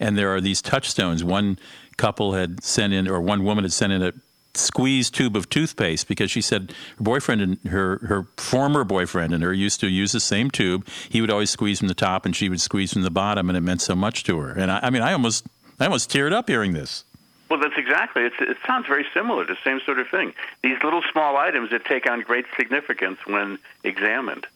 And 0.00 0.18
there 0.18 0.34
are 0.34 0.40
these 0.40 0.60
touchstones. 0.60 1.22
One 1.22 1.56
couple 1.98 2.32
had 2.32 2.64
sent 2.64 2.92
in, 2.92 3.06
or 3.06 3.20
one 3.20 3.44
woman 3.44 3.62
had 3.62 3.72
sent 3.72 3.92
in 3.92 4.02
a 4.02 4.12
squeeze 4.54 5.08
tube 5.08 5.36
of 5.36 5.48
toothpaste 5.48 6.08
because 6.08 6.32
she 6.32 6.40
said 6.40 6.74
her 6.96 7.04
boyfriend 7.04 7.40
and 7.40 7.64
her, 7.70 7.98
her 8.08 8.26
former 8.36 8.82
boyfriend 8.82 9.32
and 9.32 9.44
her 9.44 9.52
used 9.52 9.78
to 9.78 9.86
use 9.86 10.10
the 10.10 10.18
same 10.18 10.50
tube. 10.50 10.84
He 11.08 11.20
would 11.20 11.30
always 11.30 11.50
squeeze 11.50 11.78
from 11.78 11.86
the 11.86 11.94
top 11.94 12.26
and 12.26 12.34
she 12.34 12.48
would 12.48 12.60
squeeze 12.60 12.92
from 12.92 13.02
the 13.02 13.10
bottom, 13.10 13.48
and 13.48 13.56
it 13.56 13.60
meant 13.60 13.82
so 13.82 13.94
much 13.94 14.24
to 14.24 14.40
her. 14.40 14.50
And 14.50 14.68
I, 14.68 14.80
I 14.82 14.90
mean, 14.90 15.02
I 15.02 15.12
almost, 15.12 15.46
I 15.78 15.84
almost 15.84 16.10
teared 16.10 16.32
up 16.32 16.48
hearing 16.48 16.72
this. 16.72 17.04
Well, 17.50 17.58
that's 17.58 17.76
exactly. 17.76 18.22
It's, 18.22 18.36
it 18.38 18.56
sounds 18.64 18.86
very 18.86 19.04
similar 19.12 19.44
the 19.44 19.58
same 19.64 19.80
sort 19.84 19.98
of 19.98 20.08
thing. 20.08 20.32
These 20.62 20.78
little 20.84 21.02
small 21.10 21.36
items 21.36 21.70
that 21.70 21.84
take 21.84 22.08
on 22.08 22.22
great 22.22 22.46
significance 22.56 23.18
when 23.26 23.58
examined. 23.82 24.46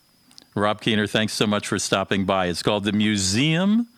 Rob 0.55 0.81
Kiener, 0.81 1.11
thanks 1.11 1.33
so 1.33 1.47
much 1.47 1.67
for 1.67 1.81
stopping 1.81 2.25
by. 2.25 2.47
It's 2.47 2.63
called 2.63 2.85
the 2.85 2.93
Museum 2.93 3.89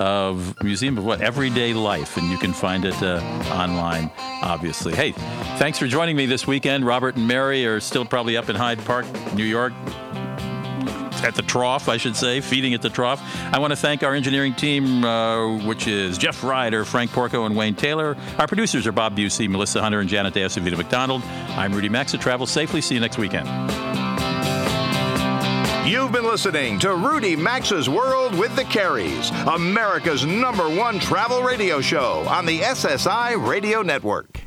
of 0.00 0.60
Museum 0.62 0.98
of 0.98 1.04
what 1.04 1.22
Everyday 1.22 1.72
Life, 1.72 2.16
and 2.16 2.28
you 2.28 2.36
can 2.36 2.52
find 2.52 2.84
it 2.84 3.00
uh, 3.00 3.22
online, 3.52 4.10
obviously. 4.42 4.94
Hey, 4.94 5.12
thanks 5.58 5.78
for 5.78 5.86
joining 5.86 6.16
me 6.16 6.26
this 6.26 6.46
weekend. 6.46 6.84
Robert 6.84 7.16
and 7.16 7.26
Mary 7.26 7.64
are 7.64 7.80
still 7.80 8.04
probably 8.04 8.36
up 8.36 8.50
in 8.50 8.56
Hyde 8.56 8.84
Park, 8.84 9.06
New 9.34 9.44
York, 9.44 9.72
at 11.22 11.34
the 11.34 11.42
trough, 11.42 11.88
I 11.88 11.96
should 11.96 12.16
say, 12.16 12.40
feeding 12.40 12.74
at 12.74 12.82
the 12.82 12.90
trough. 12.90 13.20
I 13.52 13.58
want 13.58 13.72
to 13.72 13.76
thank 13.76 14.02
our 14.02 14.14
engineering 14.14 14.54
team, 14.54 15.04
uh, 15.04 15.58
which 15.66 15.86
is 15.86 16.18
Jeff 16.18 16.42
Ryder, 16.42 16.84
Frank 16.84 17.12
Porco, 17.12 17.44
and 17.44 17.56
Wayne 17.56 17.74
Taylor. 17.74 18.16
Our 18.38 18.46
producers 18.46 18.86
are 18.86 18.92
Bob 18.92 19.16
Busey, 19.16 19.48
Melissa 19.48 19.80
Hunter, 19.80 20.00
and 20.00 20.08
Janet 20.08 20.34
Deus 20.34 20.56
and 20.56 20.76
McDonald. 20.76 21.22
I'm 21.50 21.72
Rudy 21.72 21.88
Maxa. 21.88 22.18
Travel 22.18 22.46
safely. 22.46 22.80
See 22.80 22.94
you 22.94 23.00
next 23.00 23.18
weekend. 23.18 23.46
You've 25.86 26.10
been 26.10 26.24
listening 26.24 26.80
to 26.80 26.96
Rudy 26.96 27.36
Maxa's 27.36 27.88
World 27.88 28.36
with 28.36 28.56
the 28.56 28.64
Careys, 28.64 29.30
America's 29.46 30.26
number 30.26 30.68
one 30.68 30.98
travel 30.98 31.42
radio 31.42 31.80
show 31.80 32.24
on 32.28 32.44
the 32.44 32.60
SSI 32.60 33.46
Radio 33.46 33.82
Network. 33.82 34.45